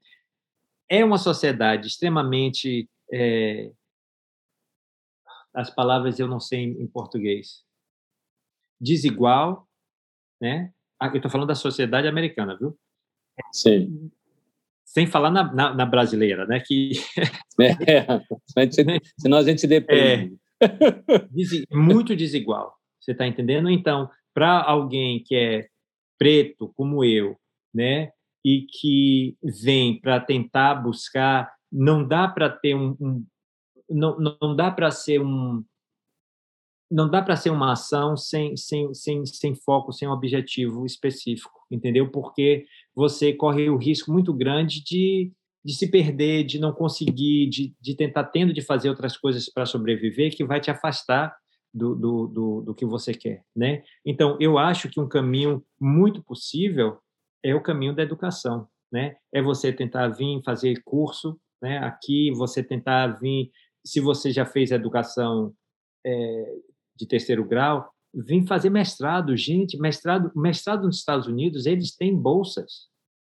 [0.92, 3.72] É uma sociedade extremamente é,
[5.54, 7.64] as palavras eu não sei em português
[8.80, 9.68] desigual,
[10.42, 10.74] né?
[11.00, 12.78] Ah, eu estou falando da sociedade americana, viu?
[13.54, 14.12] Sim.
[14.84, 16.60] Sem falar na, na, na brasileira, né?
[16.60, 16.92] Que
[17.88, 18.06] é,
[19.18, 20.36] senão a gente depende.
[20.62, 22.76] É, muito desigual.
[23.00, 23.70] Você está entendendo?
[23.70, 25.70] Então, para alguém que é
[26.18, 27.38] preto como eu,
[27.74, 28.12] né?
[28.44, 33.26] E que vem para tentar buscar, não dá para ter um, um
[33.90, 35.64] não, não dá para ser um,
[36.92, 42.12] não dá para ser uma ação sem, sem, sem, sem foco, sem objetivo específico, entendeu?
[42.12, 45.32] Porque você corre o risco muito grande de,
[45.64, 49.66] de se perder, de não conseguir, de, de tentar tendo de fazer outras coisas para
[49.66, 51.34] sobreviver, que vai te afastar
[51.74, 53.84] do, do, do, do, que você quer, né?
[54.06, 56.98] Então, eu acho que um caminho muito possível
[57.44, 59.16] é o caminho da educação, né?
[59.34, 61.80] É você tentar vir fazer curso, né?
[61.80, 63.52] Aqui, você tentar vir,
[63.86, 65.54] se você já fez educação
[66.06, 66.56] é,
[66.96, 72.90] de terceiro grau, vir fazer mestrado, gente, mestrado, mestrado nos Estados Unidos, eles têm bolsas,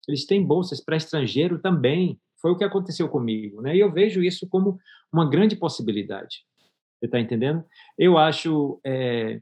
[0.07, 2.19] eles têm bolsas para estrangeiro também.
[2.41, 3.75] Foi o que aconteceu comigo, né?
[3.75, 4.79] E eu vejo isso como
[5.11, 6.45] uma grande possibilidade.
[6.99, 7.63] Você está entendendo?
[7.97, 8.79] Eu acho.
[8.85, 9.41] É...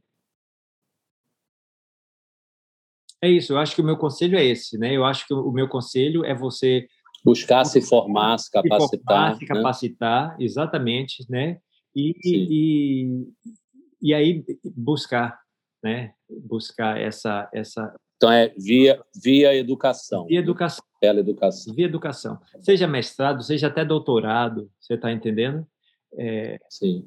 [3.22, 4.96] é isso, eu acho que o meu conselho é esse, né?
[4.96, 6.88] Eu acho que o meu conselho é você.
[7.26, 8.90] Buscar se formar, se capacitar.
[8.90, 9.48] Se, formar, se né?
[9.48, 11.58] capacitar, exatamente, né?
[11.96, 13.28] E, e,
[14.02, 14.46] e aí
[14.76, 15.38] buscar,
[15.84, 16.14] né?
[16.30, 20.26] Buscar essa, essa então é via via educação.
[20.26, 20.84] Via educação.
[21.00, 21.74] Pela educação.
[21.74, 22.40] Via educação.
[22.62, 25.66] Seja mestrado, seja até doutorado, você está entendendo?
[26.16, 26.58] É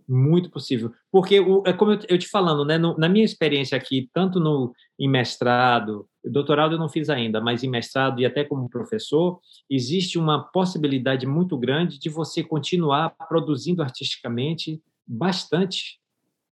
[0.08, 0.92] muito possível.
[1.10, 4.38] Porque, o, é como eu, eu te falando, né, no, na minha experiência aqui, tanto
[4.38, 9.40] no, em mestrado, doutorado eu não fiz ainda, mas em mestrado e até como professor,
[9.68, 15.98] existe uma possibilidade muito grande de você continuar produzindo artisticamente bastante,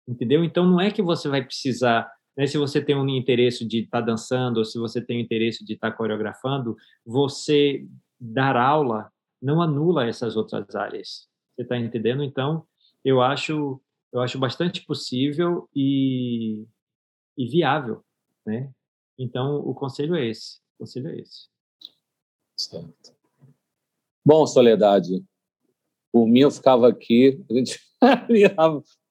[0.07, 0.45] entendeu?
[0.45, 4.01] Então, não é que você vai precisar né, se você tem um interesse de estar
[4.01, 7.87] tá dançando, ou se você tem um interesse de estar tá coreografando, você
[8.21, 9.11] dar aula
[9.41, 11.32] não anula essas outras áreas.
[11.55, 12.23] Você está entendendo?
[12.23, 12.67] Então,
[13.05, 13.81] eu acho,
[14.13, 16.65] eu acho bastante possível e,
[17.37, 18.05] e viável,
[18.45, 18.73] né?
[19.19, 20.59] Então, o conselho é esse.
[20.77, 21.49] O conselho é esse.
[22.57, 23.15] Certo.
[24.25, 25.25] Bom, Soledade,
[26.13, 27.81] por mim eu ficava aqui, a gente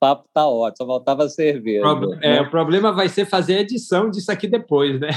[0.01, 1.81] papo tá ótimo, só faltava cerveja.
[1.81, 2.41] Pro, é, né?
[2.41, 5.11] O problema vai ser fazer a edição disso aqui depois, né?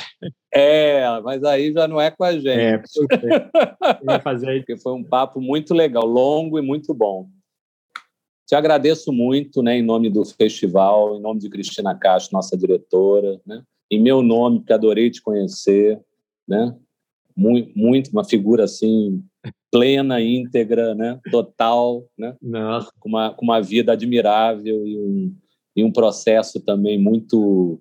[0.52, 2.47] É, mas aí já não é com a gente.
[2.47, 2.82] É,
[4.05, 7.27] vai fazer Porque foi um papo muito legal, longo e muito bom.
[8.47, 13.40] Te agradeço muito, né, em nome do festival, em nome de Cristina Castro, nossa diretora,
[13.47, 13.62] né?
[13.90, 15.98] Em meu nome, que adorei te conhecer,
[16.47, 16.77] né?
[17.36, 19.23] Muito, muito uma figura assim
[19.70, 21.19] plena, íntegra, né?
[21.31, 22.36] total, né?
[22.40, 22.93] Nossa.
[23.01, 25.36] Com, uma, com uma vida admirável e um,
[25.77, 27.81] e um processo também muito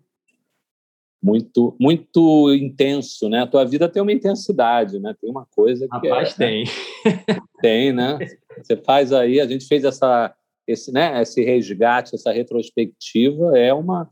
[1.21, 3.41] muito muito intenso, né?
[3.41, 5.15] A tua vida tem uma intensidade, né?
[5.21, 6.63] Tem uma coisa que Rapaz, é, tem.
[7.61, 8.17] Tem, né?
[8.57, 10.35] Você faz aí, a gente fez essa
[10.67, 14.09] esse, né, esse resgate, essa retrospectiva é uma,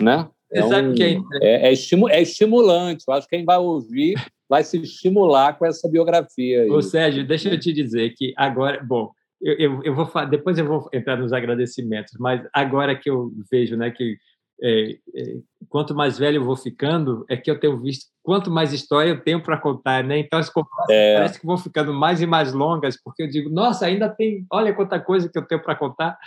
[0.00, 0.28] né?
[0.52, 3.04] É, um, é, é, é, estimu, é estimulante.
[3.06, 4.14] Eu acho que quem vai ouvir
[4.50, 6.62] vai se estimular com essa biografia.
[6.62, 6.70] Aí.
[6.70, 10.66] Ô, Sérgio, deixa eu te dizer que agora, bom, eu, eu, eu, vou depois eu
[10.66, 14.18] vou entrar nos agradecimentos, mas agora que eu vejo, né, que
[14.60, 15.36] é, é,
[15.68, 19.22] quanto mais velho eu vou ficando, é que eu tenho visto quanto mais história eu
[19.22, 20.18] tenho para contar, né?
[20.18, 21.14] Então as conversas é.
[21.14, 24.74] parece que vão ficando mais e mais longas, porque eu digo, nossa, ainda tem, olha
[24.74, 26.18] quanta coisa que eu tenho para contar.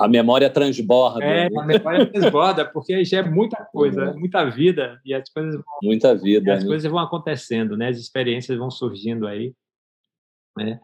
[0.00, 1.22] A memória transborda.
[1.22, 1.60] É, né?
[1.60, 4.14] a memória transborda, porque já é muita coisa, é.
[4.14, 6.54] muita vida, e as coisas vão, Muita vida.
[6.54, 6.66] As né?
[6.66, 7.88] coisas vão acontecendo, né?
[7.88, 9.54] As experiências vão surgindo aí.
[10.56, 10.80] Né?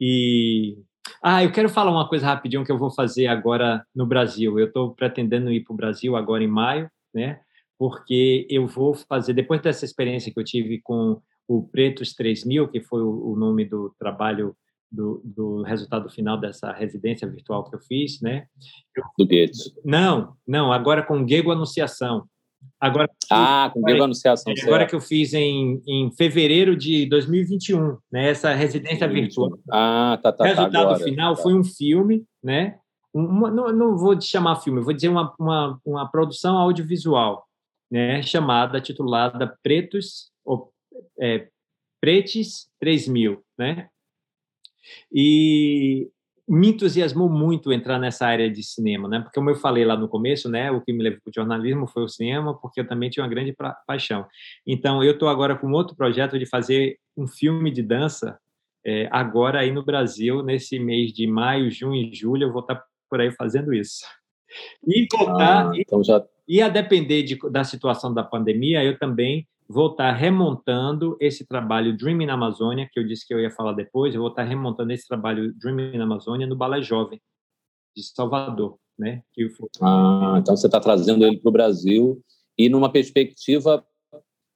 [0.00, 0.78] E.
[1.20, 4.58] Ah, eu quero falar uma coisa rapidinho que eu vou fazer agora no Brasil.
[4.58, 7.40] Eu estou pretendendo ir para o Brasil agora em maio, né?
[7.76, 12.80] Porque eu vou fazer, depois dessa experiência que eu tive com o Pretos 3000, que
[12.80, 14.56] foi o nome do trabalho
[14.92, 18.46] do, do, resultado final dessa residência virtual que eu fiz, né?
[18.94, 19.72] Eu, do Guedes.
[19.84, 22.26] Não, não, agora com Gego Anunciação.
[22.78, 24.52] Agora, ah, com Gego Anunciação.
[24.62, 24.90] Agora certo.
[24.90, 28.28] que eu fiz em, em fevereiro de 2021, né?
[28.28, 29.58] Essa residência virtual.
[29.70, 30.44] Ah, tá, tá.
[30.44, 31.42] O tá, resultado tá, agora, final tá.
[31.42, 32.78] foi um filme, né?
[33.14, 37.46] Uma, não, não vou chamar filme, vou dizer uma, uma, uma produção audiovisual,
[37.90, 38.22] né?
[38.22, 40.72] Chamada, titulada Pretos, ou,
[41.20, 41.48] é,
[42.00, 43.88] Pretes 3000, né?
[45.12, 46.10] E
[46.48, 49.20] me entusiasmou muito entrar nessa área de cinema, né?
[49.20, 51.86] Porque como eu falei lá no começo, né, o que me levou para o jornalismo
[51.86, 53.54] foi o cinema, porque eu também tinha uma grande
[53.86, 54.26] paixão.
[54.66, 58.38] Então eu estou agora com outro projeto de fazer um filme de dança
[58.84, 62.74] é, agora aí no Brasil nesse mês de maio, junho e julho eu vou estar
[62.74, 64.04] tá por aí fazendo isso.
[64.86, 66.22] E voltar ah, então já...
[66.46, 71.46] e, e a depender de, da situação da pandemia, eu também vou estar remontando esse
[71.46, 74.42] trabalho Dreaming na Amazônia, que eu disse que eu ia falar depois, eu vou estar
[74.42, 77.20] remontando esse trabalho Dreaming na Amazônia no Balé Jovem,
[77.96, 78.76] de Salvador.
[78.98, 79.22] Né?
[79.32, 79.68] Que foi...
[79.80, 82.22] Ah, então você está trazendo ele para o Brasil
[82.58, 83.82] e numa perspectiva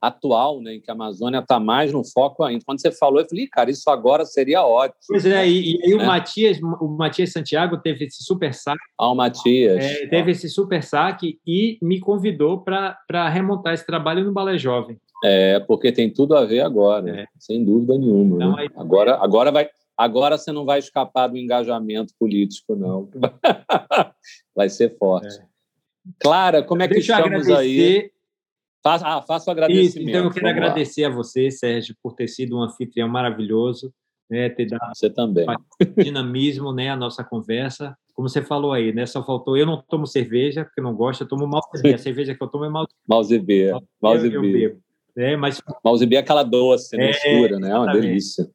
[0.01, 2.63] atual, né, em que a Amazônia está mais no foco ainda.
[2.65, 5.01] Quando você falou, eu falei, cara, isso agora seria ótimo.
[5.09, 6.07] Pois é, e, o, né?
[6.07, 8.79] Matias, o Matias Santiago teve esse super saque.
[8.99, 9.83] Ah, o Matias.
[9.83, 15.01] É, teve esse super saque e me convidou para remontar esse trabalho no Balé Jovem.
[15.25, 17.27] É, porque tem tudo a ver agora, é.
[17.39, 18.37] sem dúvida nenhuma.
[18.37, 18.63] Então, né?
[18.63, 18.71] aí...
[18.77, 23.09] agora, agora, vai, agora você não vai escapar do engajamento político, não.
[24.55, 25.39] vai ser forte.
[25.39, 25.47] É.
[26.21, 28.11] Clara, como é que Deixa estamos aí?
[28.83, 29.89] Faça, ah, agradecimento.
[29.89, 31.09] Isso, então, eu quero agradecer lá.
[31.09, 33.93] a você, Sérgio, por ter sido um anfitrião maravilhoso,
[34.31, 35.45] né, ter dado você também.
[35.99, 37.97] dinamismo né, à nossa conversa.
[38.15, 39.57] Como você falou aí, né, só faltou.
[39.57, 41.95] Eu não tomo cerveja, porque não gosto, eu tomo malzebê.
[41.95, 42.95] A cerveja que eu tomo é malzebê.
[43.09, 43.73] Malzebê.
[44.01, 44.77] Malzebê.
[45.17, 45.63] É, mas...
[45.83, 47.71] Malzebê é aquela doce, né, escura, né?
[47.71, 48.47] É uma delícia.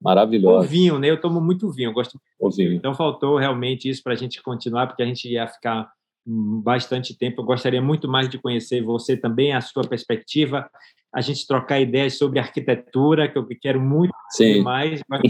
[0.00, 0.64] Maravilhosa.
[0.64, 1.10] O vinho, né?
[1.10, 2.74] Eu tomo muito vinho, eu gosto o vinho.
[2.74, 5.90] Então faltou realmente isso para a gente continuar, porque a gente ia ficar
[6.24, 7.40] bastante tempo.
[7.40, 10.68] Eu gostaria muito mais de conhecer você também, a sua perspectiva,
[11.12, 14.60] a gente trocar ideias sobre arquitetura, que eu quero muito Sim.
[14.60, 15.22] mais, mas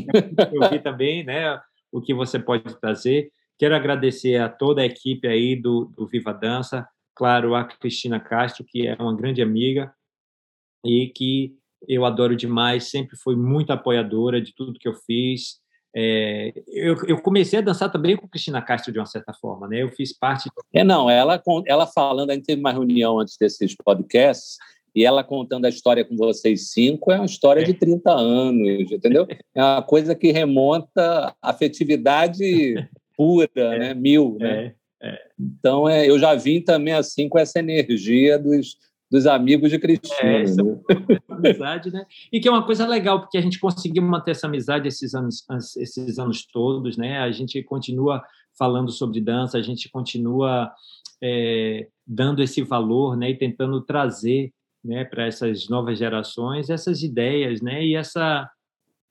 [0.60, 1.58] ouvir também né,
[1.90, 3.30] o que você pode trazer.
[3.58, 8.64] Quero agradecer a toda a equipe aí do, do Viva Dança, claro, a Cristina Castro,
[8.68, 9.90] que é uma grande amiga
[10.84, 11.54] e que
[11.88, 15.60] eu adoro demais, sempre foi muito apoiadora de tudo que eu fiz,
[15.98, 19.82] é, eu, eu, comecei a dançar também com Cristina Castro de uma certa forma, né?
[19.82, 20.50] Eu fiz parte.
[20.70, 24.58] É não, ela ela falando, a gente teve uma reunião antes desses podcasts
[24.94, 27.64] e ela contando a história com vocês cinco é uma história é.
[27.64, 29.26] de 30 anos, entendeu?
[29.54, 32.42] É uma coisa que remonta à afetividade
[33.16, 33.78] pura, é.
[33.78, 33.94] né?
[33.94, 34.74] Mil, né?
[35.00, 35.18] É, é.
[35.40, 38.76] Então, é, eu já vim também assim com essa energia dos,
[39.10, 40.18] dos amigos de Cristina.
[40.20, 40.80] É, né?
[41.28, 42.04] É amizade, né?
[42.32, 45.44] E que é uma coisa legal, porque a gente conseguiu manter essa amizade esses anos,
[45.76, 47.18] esses anos todos, né?
[47.18, 48.22] A gente continua
[48.58, 50.72] falando sobre dança, a gente continua
[51.22, 53.30] é, dando esse valor, né?
[53.30, 54.52] E tentando trazer,
[54.84, 57.84] né, para essas novas gerações essas ideias, né?
[57.84, 58.48] E essa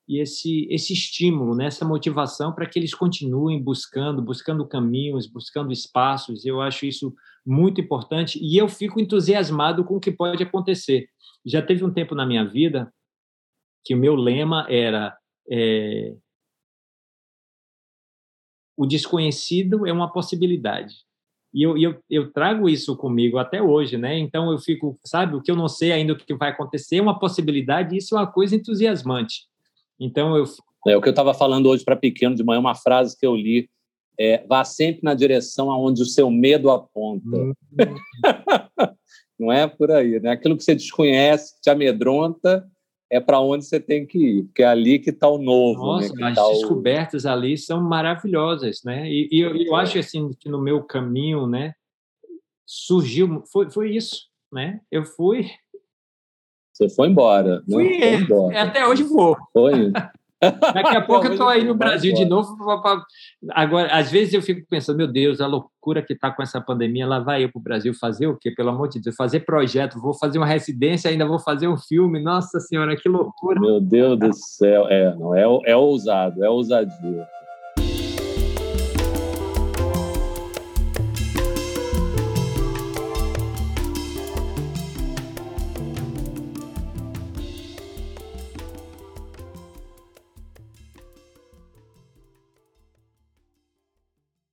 [0.07, 1.65] e esse esse estímulo, né?
[1.65, 6.45] Essa motivação para que eles continuem buscando, buscando caminhos, buscando espaços.
[6.45, 7.13] Eu acho isso
[7.45, 11.07] muito importante e eu fico entusiasmado com o que pode acontecer.
[11.45, 12.91] Já teve um tempo na minha vida
[13.83, 15.15] que o meu lema era
[15.49, 16.15] é,
[18.75, 20.95] o desconhecido é uma possibilidade.
[21.53, 24.17] E eu, eu, eu, trago isso comigo até hoje, né?
[24.19, 27.01] Então eu fico, sabe, o que eu não sei ainda o que vai acontecer é
[27.01, 29.45] uma possibilidade, isso é uma coisa entusiasmante.
[29.97, 30.43] Então eu.
[30.87, 33.35] É o que eu estava falando hoje para pequeno de manhã, uma frase que eu
[33.35, 33.69] li
[34.19, 37.37] é, vá sempre na direção aonde o seu medo aponta.
[37.37, 37.53] Uhum.
[39.37, 40.31] Não é por aí, né?
[40.31, 42.65] Aquilo que você desconhece, te amedronta,
[43.09, 45.79] é para onde você tem que ir, porque é ali que está o novo.
[45.79, 46.07] Né?
[46.07, 46.27] Nossa, né?
[46.29, 47.29] as tá descobertas o...
[47.29, 49.09] ali são maravilhosas, né?
[49.09, 51.73] E, e eu, eu, acho assim que no meu caminho, né,
[52.65, 54.81] surgiu, foi, foi isso, né?
[54.91, 55.49] Eu fui.
[56.73, 57.61] Você foi embora.
[57.69, 58.63] Fui, foi é, embora.
[58.63, 59.37] até hoje vou.
[59.53, 59.91] Foi.
[60.41, 62.55] Daqui a pouco eu estou aí no Brasil de novo.
[63.51, 67.07] Agora, às vezes eu fico pensando, meu Deus, a loucura que está com essa pandemia,
[67.07, 68.51] lá vai eu para o Brasil fazer o quê?
[68.51, 72.21] Pelo amor de Deus, fazer projeto, vou fazer uma residência, ainda vou fazer um filme.
[72.21, 73.59] Nossa Senhora, que loucura!
[73.59, 77.27] Meu Deus do céu, é, não, é, é ousado, é ousadia.